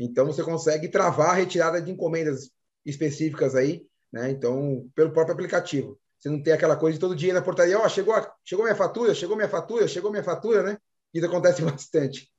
[0.00, 2.50] Então, você consegue travar a retirada de encomendas
[2.86, 4.30] específicas aí, né?
[4.30, 5.98] Então, pelo próprio aplicativo.
[6.18, 8.14] Você não tem aquela coisa de todo dia na portaria, ó, oh, chegou,
[8.44, 10.78] chegou minha fatura, chegou minha fatura, chegou minha fatura, né?
[11.12, 12.30] Isso acontece bastante.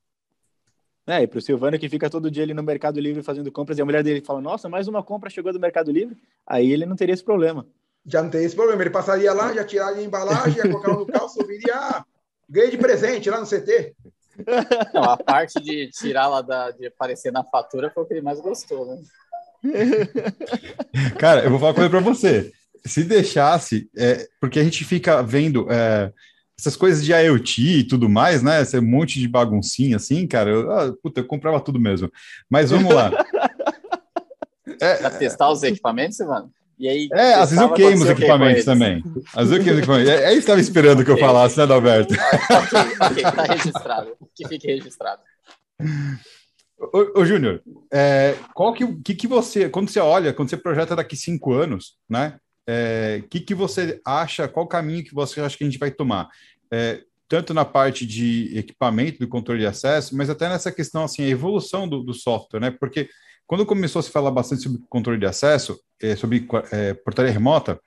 [1.08, 3.78] É, e para o Silvano que fica todo dia ali no Mercado Livre fazendo compras
[3.78, 6.16] e a mulher dele fala, nossa, mais uma compra chegou do Mercado Livre,
[6.46, 7.66] aí ele não teria esse problema.
[8.06, 11.06] Já não teria esse problema, ele passaria lá, já tiraria a embalagem, ia colocar no
[11.06, 12.06] carro, subiria, ah,
[12.50, 13.96] ganhei de presente lá no CT.
[14.94, 15.90] Não, a parte de
[16.48, 19.02] da, de aparecer na fatura foi o que ele mais gostou, né?
[21.20, 22.52] Cara, eu vou falar uma coisa para você.
[22.86, 26.12] Se deixasse, é, porque a gente fica vendo, é,
[26.62, 28.62] essas coisas de IoT e tudo mais, né?
[28.62, 30.50] Esse monte de baguncinha assim, cara.
[30.50, 32.12] Eu, ah, puta, eu comprava tudo mesmo.
[32.50, 33.12] Mas vamos lá.
[34.80, 36.52] É, para testar os equipamentos, mano?
[36.82, 39.04] E aí, é, às vezes eu queimo os equipamentos também.
[39.36, 40.10] Às vezes eu queimo os equipamentos.
[40.10, 42.16] É, é isso que estava esperando que eu falasse, né, Adalberto?
[42.18, 44.18] ok, ok, tá registrado.
[44.36, 45.22] Que fique registrado.
[46.80, 47.62] Ô, ô Júnior,
[47.94, 51.98] é, qual que, que, que você, quando você olha, quando você projeta daqui cinco anos,
[52.10, 52.34] né?
[52.36, 55.92] O é, que, que você acha, qual caminho que você acha que a gente vai
[55.92, 56.30] tomar?
[56.74, 61.24] É, tanto na parte de equipamento, do controle de acesso, mas até nessa questão, assim,
[61.24, 62.72] a evolução do, do software, né?
[62.72, 63.08] Porque
[63.52, 67.78] quando começou a se falar bastante sobre controle de acesso, é, sobre é, portaria remota,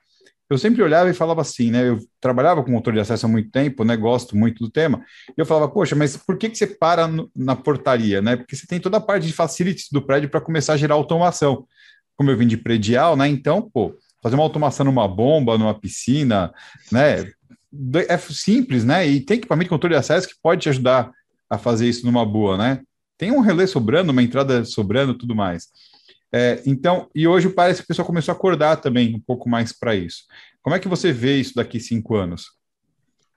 [0.47, 1.89] eu sempre olhava e falava assim, né?
[1.89, 3.97] Eu trabalhava com controle de acesso há muito tempo, né?
[3.97, 5.03] Gosto muito do tema.
[5.29, 8.35] E eu falava, poxa, mas por que, que você para no, na portaria, né?
[8.35, 11.65] Porque você tem toda a parte de facilities do prédio para começar a gerar automação.
[12.15, 13.27] Como eu vim de predial, né?
[13.27, 16.53] Então, pô, fazer uma automação numa bomba, numa piscina,
[16.91, 17.31] né?
[18.07, 19.07] É simples, né?
[19.07, 21.09] E tem equipamento de controle de acesso que pode te ajudar
[21.49, 22.81] a fazer isso numa boa, né?
[23.17, 25.69] Tem um relé sobrando, uma entrada sobrando, tudo mais.
[26.31, 29.71] É, então, e hoje parece que o pessoal começou a acordar também um pouco mais
[29.71, 30.25] para isso.
[30.61, 32.51] Como é que você vê isso daqui cinco anos?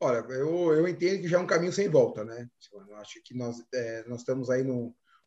[0.01, 2.49] Olha, eu, eu entendo que já é um caminho sem volta, né?
[2.73, 4.65] Eu acho que nós, é, nós estamos aí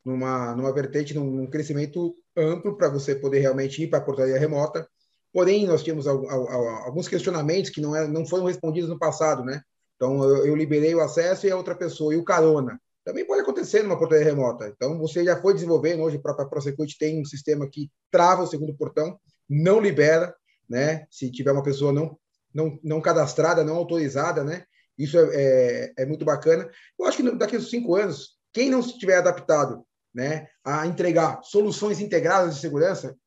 [0.04, 4.40] numa, numa vertente, num, num crescimento amplo para você poder realmente ir para a portaria
[4.40, 4.88] remota.
[5.34, 9.62] Porém, nós tínhamos alguns questionamentos que não, é, não foram respondidos no passado, né?
[9.96, 12.80] Então, eu liberei o acesso e a outra pessoa, e o carona.
[13.04, 14.68] Também pode acontecer numa portaria remota.
[14.68, 18.48] Então, você já foi desenvolvendo, hoje a própria ProSecurity tem um sistema que trava o
[18.48, 19.20] segundo portão,
[19.50, 20.36] não libera,
[20.70, 21.06] né?
[21.10, 22.18] Se tiver uma pessoa não,
[22.54, 24.66] não, não cadastrada, não autorizada, né?
[24.98, 26.70] Isso é, é, é muito bacana.
[27.00, 29.84] Eu acho que daqui a cinco anos, quem não estiver adaptado
[30.14, 33.18] né, a entregar soluções integradas de segurança,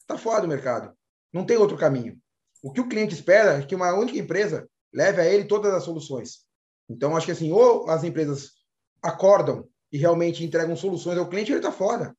[0.00, 0.96] está fora do mercado.
[1.32, 2.18] Não tem outro caminho.
[2.62, 5.82] O que o cliente espera é que uma única empresa leve a ele todas as
[5.82, 6.44] soluções.
[6.88, 8.52] Então, acho que assim, ou as empresas
[9.02, 12.16] acordam e realmente entregam soluções ao cliente, ele está fora.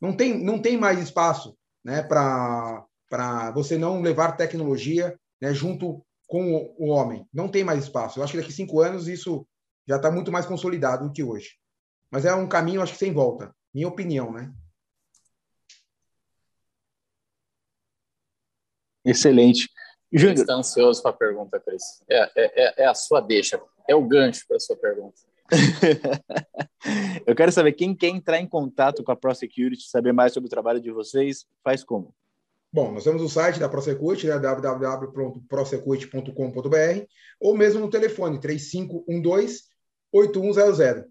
[0.00, 2.86] Não tem, não tem mais espaço né, para
[3.54, 7.26] você não levar tecnologia né, junto com o, o, homem.
[7.32, 8.18] Não tem mais espaço.
[8.18, 9.46] Eu acho que daqui cinco anos isso
[9.86, 11.52] já está muito mais consolidado do que hoje.
[12.10, 13.54] Mas é um caminho, acho que sem volta.
[13.72, 14.52] Minha opinião, né?
[19.04, 19.68] Excelente.
[20.12, 20.38] Júnior.
[20.38, 22.02] Está ansioso para a pergunta, Cris.
[22.08, 23.60] É, é, é, é a sua deixa.
[23.88, 25.20] É o gancho para a sua pergunta.
[27.26, 30.50] eu quero saber quem quer entrar em contato com a ProSecurity, saber mais sobre o
[30.50, 32.14] trabalho de vocês, faz como?
[32.72, 37.04] Bom, nós temos o site da ProSecurity, né, www.prosecurity.com.br,
[37.38, 41.04] ou mesmo no telefone 3512-8100.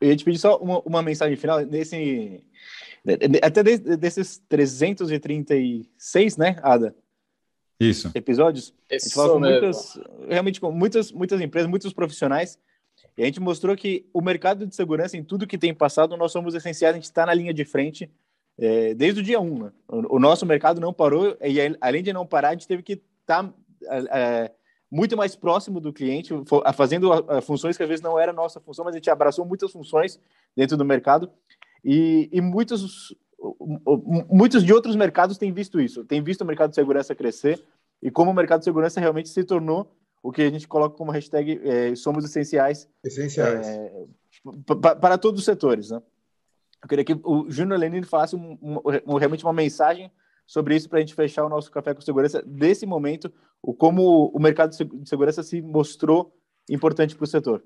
[0.00, 1.60] Eu ia te pedir só uma, uma mensagem final.
[1.60, 2.44] Nesse,
[3.42, 6.94] até desses 336, né, Ada?
[7.78, 8.10] Isso.
[8.14, 8.66] episódios.
[8.66, 9.98] Isso a gente falou com muitas,
[10.28, 12.58] realmente com muitas, muitas empresas, muitos profissionais,
[13.16, 16.32] e a gente mostrou que o mercado de segurança, em tudo que tem passado, nós
[16.32, 18.10] somos essenciais, a gente está na linha de frente
[18.58, 19.58] é, desde o dia 1.
[19.58, 19.72] Né?
[19.88, 23.02] O, o, nosso mercado não parou, e além de não parar, a gente teve que
[23.20, 23.54] estar tá,
[23.90, 24.50] é,
[24.90, 26.32] muito mais próximo do cliente,
[26.74, 27.10] fazendo
[27.42, 30.20] funções que às vezes não era nossa função, mas a gente abraçou muitas funções
[30.56, 31.30] dentro do mercado,
[31.84, 33.14] e, e muitos
[34.30, 37.62] muitos de outros mercados têm visto isso, têm visto o mercado de segurança crescer
[38.02, 39.92] e como o mercado de segurança realmente se tornou
[40.22, 43.66] o que a gente coloca como hashtag é, somos essenciais, essenciais.
[43.66, 44.06] É,
[45.00, 45.90] para todos os setores.
[45.90, 46.02] Né?
[46.82, 48.58] Eu queria que o Júnior Lenine falasse um,
[49.06, 50.10] um, realmente uma mensagem
[50.46, 53.32] sobre isso para a gente fechar o nosso Café com Segurança desse momento,
[53.62, 56.36] o como o mercado de segurança se mostrou
[56.68, 57.64] importante para o setor.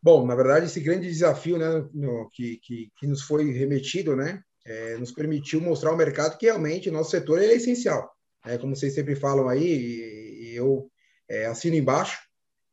[0.00, 4.40] Bom, na verdade, esse grande desafio né, no, que, que, que, nos foi remetido, né,
[4.64, 8.08] é, nos permitiu mostrar ao mercado que realmente o nosso setor é essencial.
[8.46, 10.88] É, como vocês sempre falam aí, e, e eu
[11.28, 12.16] é, assino embaixo,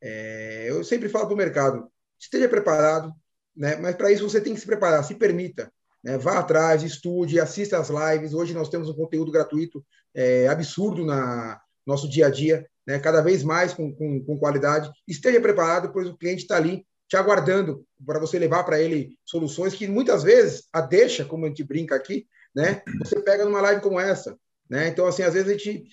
[0.01, 1.87] é, eu sempre falo para o mercado,
[2.19, 3.11] esteja preparado,
[3.57, 5.71] né, mas para isso você tem que se preparar, se permita.
[6.03, 8.35] Né, vá atrás, estude, assista às lives.
[8.35, 9.83] Hoje nós temos um conteúdo gratuito
[10.13, 14.91] é, absurdo na nosso dia a dia, né, cada vez mais com, com, com qualidade.
[15.07, 19.73] Esteja preparado, pois o cliente está ali te aguardando para você levar para ele soluções
[19.73, 22.81] que muitas vezes a deixa, como a gente brinca aqui, né?
[22.99, 24.37] Você pega numa live como essa.
[24.69, 24.87] Né?
[24.87, 25.87] Então, assim, às vezes a gente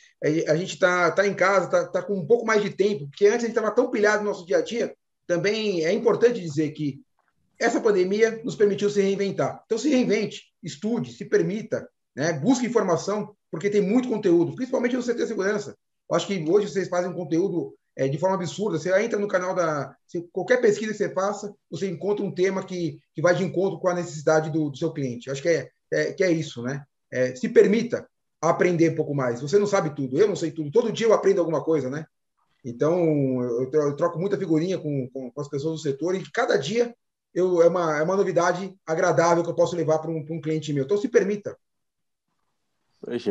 [0.49, 3.27] a gente está tá em casa, está tá com um pouco mais de tempo, porque
[3.27, 4.95] antes a gente estava tão pilhado no nosso dia a dia.
[5.27, 7.01] Também é importante dizer que
[7.59, 9.63] essa pandemia nos permitiu se reinventar.
[9.67, 11.87] Então, se reinvente, estude, se permita,
[12.17, 12.33] né?
[12.33, 15.77] busque informação, porque tem muito conteúdo, principalmente no CT Segurança.
[16.11, 18.79] Eu acho que hoje vocês fazem um conteúdo é, de forma absurda.
[18.79, 19.95] Você entra no canal da.
[20.07, 23.79] Se, qualquer pesquisa que você faça, você encontra um tema que, que vai de encontro
[23.79, 25.27] com a necessidade do, do seu cliente.
[25.27, 26.85] Eu acho que é, é, que é isso, né?
[27.11, 28.07] É, se permita
[28.41, 29.41] aprender um pouco mais.
[29.41, 30.71] Você não sabe tudo, eu não sei tudo.
[30.71, 32.05] Todo dia eu aprendo alguma coisa, né?
[32.65, 36.57] Então, eu, eu troco muita figurinha com, com, com, as pessoas do setor e cada
[36.57, 36.95] dia
[37.35, 40.73] eu, é, uma, é uma novidade agradável que eu posso levar para um, um cliente
[40.73, 40.85] meu.
[40.85, 41.57] Então, se permita.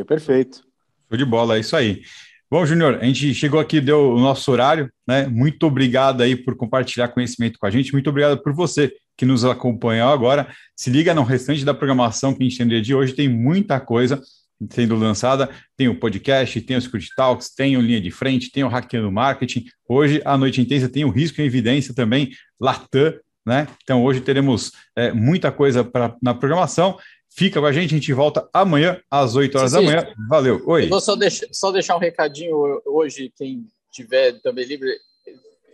[0.05, 0.63] Perfeito.
[1.09, 2.03] Show de bola, é isso aí.
[2.51, 5.25] Bom, Júnior, a gente chegou aqui, deu o nosso horário, né?
[5.25, 7.93] Muito obrigado aí por compartilhar conhecimento com a gente.
[7.93, 10.53] Muito obrigado por você que nos acompanhou agora.
[10.75, 14.21] Se liga no restante da programação que a gente tem de hoje, tem muita coisa
[14.69, 15.49] sendo lançada.
[15.77, 19.09] Tem o podcast, tem o Security Talks, tem o Linha de Frente, tem o Hackeando
[19.09, 19.63] Marketing.
[19.87, 23.13] Hoje, a Noite Intensa, tem o Risco em Evidência também, Latam,
[23.45, 23.65] né?
[23.81, 26.97] Então, hoje teremos é, muita coisa pra, na programação.
[27.33, 29.85] Fica com a gente, a gente volta amanhã às 8 horas sim, sim.
[29.85, 30.13] da manhã.
[30.29, 30.61] Valeu.
[30.67, 30.85] Oi.
[30.85, 34.89] Eu vou só deixar, só deixar um recadinho hoje, quem tiver também livre,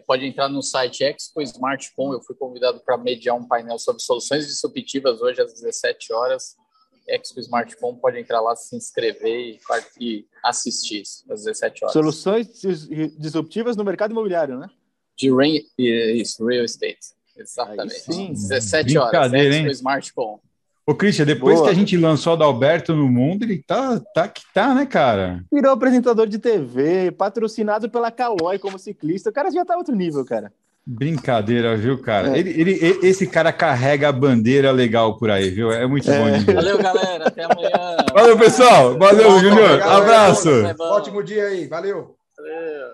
[0.06, 2.14] pode entrar no site Expo Smartphone.
[2.14, 6.56] Eu fui convidado para mediar um painel sobre soluções disruptivas hoje às 17 horas.
[7.08, 9.60] Expo Smartphone pode entrar lá, se inscrever
[10.00, 11.94] e, assistir às 17 horas.
[11.94, 12.48] Soluções
[13.18, 14.70] disruptivas no mercado imobiliário, né?
[15.18, 17.18] De rain, isso, real estate.
[17.36, 18.00] Exatamente.
[18.02, 18.34] sim.
[18.34, 19.34] 17 horas.
[19.34, 20.47] Expo Smartphone.
[20.90, 21.68] Ô, Christian, depois Boa.
[21.68, 25.44] que a gente lançou o Dalberto no mundo, ele tá, tá que tá, né, cara?
[25.52, 29.30] Virou apresentador de TV, patrocinado pela Caloi como ciclista.
[29.30, 30.50] O cara já tá outro nível, cara.
[30.86, 32.38] Brincadeira, viu, cara?
[32.38, 32.40] É.
[32.40, 35.70] Ele, ele, esse cara carrega a bandeira legal por aí, viu?
[35.74, 36.18] É muito é.
[36.18, 36.54] bom.
[36.54, 37.28] Valeu, galera.
[37.28, 37.98] Até amanhã.
[38.14, 38.98] Valeu, pessoal.
[38.98, 39.82] Valeu, Júnior.
[39.82, 40.50] Abraço.
[40.80, 41.68] Ótimo dia aí.
[41.68, 42.16] Valeu.
[42.38, 42.88] Valeu.